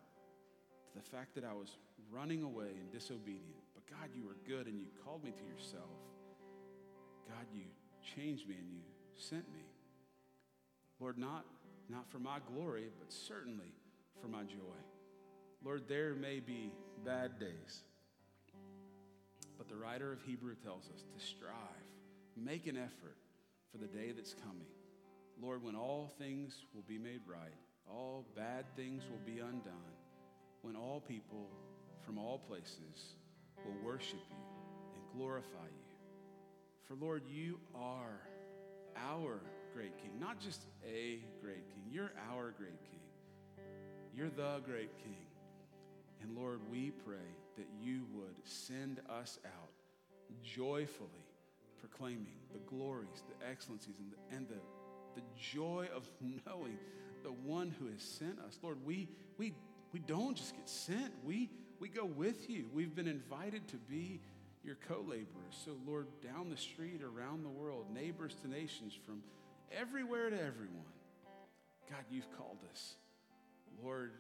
to 0.91 0.99
the 0.99 1.17
fact 1.17 1.35
that 1.35 1.45
I 1.45 1.53
was 1.53 1.77
running 2.11 2.43
away 2.43 2.71
and 2.79 2.91
disobedient. 2.93 3.63
But 3.75 3.87
God, 3.89 4.11
you 4.15 4.25
were 4.25 4.37
good 4.47 4.67
and 4.67 4.81
you 4.81 4.87
called 5.05 5.23
me 5.25 5.31
to 5.31 5.45
yourself. 5.45 5.91
God, 7.29 7.47
you 7.53 7.63
changed 8.17 8.49
me 8.49 8.57
and 8.59 8.71
you 8.71 8.81
sent 9.17 9.45
me. 9.53 9.65
Lord, 11.01 11.19
not, 11.19 11.45
not 11.89 12.11
for 12.11 12.19
my 12.19 12.39
glory, 12.55 12.89
but 12.99 13.13
certainly 13.13 13.73
for 14.21 14.29
my 14.29 14.43
joy. 14.43 14.79
Lord, 15.65 15.83
there 15.89 16.15
may 16.15 16.41
be 16.41 16.71
bad 17.05 17.39
days, 17.39 17.83
but 19.59 19.69
the 19.69 19.77
writer 19.77 20.13
of 20.13 20.23
Hebrew 20.23 20.55
tells 20.55 20.85
us 20.95 21.03
to 21.03 21.25
strive, 21.25 21.53
make 22.37 22.67
an 22.67 22.77
effort 22.77 23.17
for 23.73 23.79
the 23.79 23.87
day 23.87 24.13
that's 24.15 24.35
coming. 24.35 24.67
Lord, 25.41 25.63
when 25.63 25.77
all 25.77 26.13
things 26.19 26.65
will 26.75 26.85
be 26.89 26.99
made 26.99 27.21
right, 27.27 27.55
all 27.91 28.25
bad 28.35 28.65
things 28.75 29.03
will 29.11 29.21
be 29.25 29.41
undone, 29.41 29.95
when 30.63 30.77
all 30.77 31.01
people 31.01 31.49
from 32.05 32.19
all 32.19 32.39
places 32.39 33.15
will 33.65 33.77
worship 33.85 34.21
you 34.31 34.37
and 34.95 35.03
glorify 35.19 35.67
you. 35.67 35.87
For 36.85 36.95
Lord, 36.95 37.23
you 37.29 37.59
are 37.75 38.21
our 38.97 39.41
great 39.75 39.97
king, 39.99 40.19
not 40.19 40.41
just 40.41 40.63
a 40.89 41.19
great 41.43 41.69
king. 41.75 41.83
You're 41.91 42.13
our 42.33 42.55
great 42.57 42.81
king. 42.91 43.67
You're 44.17 44.31
the 44.31 44.61
great 44.65 44.97
king. 45.03 45.27
And 46.23 46.35
Lord, 46.37 46.61
we 46.71 46.93
pray 47.05 47.29
that 47.57 47.67
you 47.81 48.03
would 48.15 48.37
send 48.45 49.01
us 49.11 49.39
out 49.45 49.71
joyfully 50.43 51.27
proclaiming 51.79 52.37
the 52.53 52.59
glories, 52.61 53.23
the 53.29 53.47
excellencies, 53.47 53.97
and 53.99 54.11
the, 54.11 54.37
and 54.37 54.49
the, 54.49 54.55
the 55.17 55.23
joy 55.41 55.89
of 55.95 56.09
knowing 56.47 56.79
the 57.25 57.33
one 57.33 57.75
who 57.81 57.87
has 57.87 58.03
sent 58.03 58.39
us. 58.47 58.59
Lord, 58.63 58.79
we, 58.85 59.09
we, 59.37 59.55
we 59.93 59.99
don't 59.99 60.37
just 60.37 60.55
get 60.55 60.69
sent, 60.69 61.13
we, 61.25 61.51
we 61.81 61.89
go 61.89 62.05
with 62.05 62.49
you. 62.49 62.67
We've 62.73 62.95
been 62.95 63.09
invited 63.09 63.67
to 63.69 63.77
be 63.77 64.21
your 64.63 64.77
co 64.89 65.01
laborers. 65.01 65.27
So, 65.65 65.73
Lord, 65.87 66.07
down 66.23 66.51
the 66.51 66.57
street, 66.57 67.01
around 67.03 67.45
the 67.45 67.49
world, 67.49 67.87
neighbors 67.93 68.37
to 68.43 68.49
nations, 68.49 68.97
from 69.05 69.23
everywhere 69.77 70.31
to 70.31 70.37
everyone, 70.37 70.93
God, 71.91 72.05
you've 72.11 72.31
called 72.37 72.59
us. 72.73 72.95
Lord, 73.83 74.13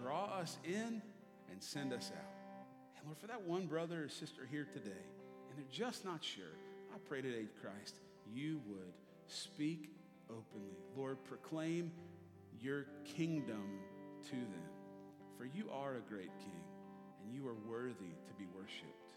draw 0.00 0.24
us 0.26 0.58
in 0.64 1.02
and 1.50 1.62
send 1.62 1.92
us 1.92 2.10
out. 2.16 2.32
And 2.98 3.06
Lord, 3.06 3.18
for 3.18 3.26
that 3.26 3.42
one 3.42 3.66
brother 3.66 4.04
or 4.04 4.08
sister 4.08 4.46
here 4.50 4.66
today, 4.72 5.04
and 5.50 5.58
they're 5.58 5.64
just 5.70 6.04
not 6.04 6.22
sure, 6.22 6.44
I 6.94 6.98
pray 7.08 7.22
today, 7.22 7.46
Christ, 7.62 7.96
you 8.32 8.60
would 8.66 8.92
speak 9.28 9.90
openly. 10.30 10.76
Lord, 10.96 11.22
proclaim 11.24 11.90
your 12.60 12.86
kingdom 13.04 13.80
to 14.24 14.36
them. 14.36 14.70
For 15.36 15.44
you 15.44 15.68
are 15.70 15.96
a 15.96 16.10
great 16.10 16.32
king, 16.38 16.64
and 17.22 17.34
you 17.34 17.46
are 17.46 17.56
worthy 17.68 18.14
to 18.26 18.32
be 18.38 18.46
worshiped. 18.54 19.08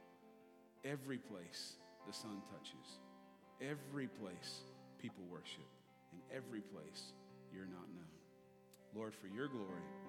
Every 0.83 1.17
place 1.17 1.73
the 2.07 2.13
sun 2.13 2.41
touches, 2.51 2.99
every 3.61 4.07
place 4.07 4.61
people 5.01 5.23
worship, 5.31 5.67
and 6.11 6.21
every 6.35 6.61
place 6.61 7.13
you're 7.53 7.65
not 7.65 7.87
known. 7.95 8.15
Lord, 8.95 9.13
for 9.15 9.27
your 9.27 9.47
glory, 9.47 9.89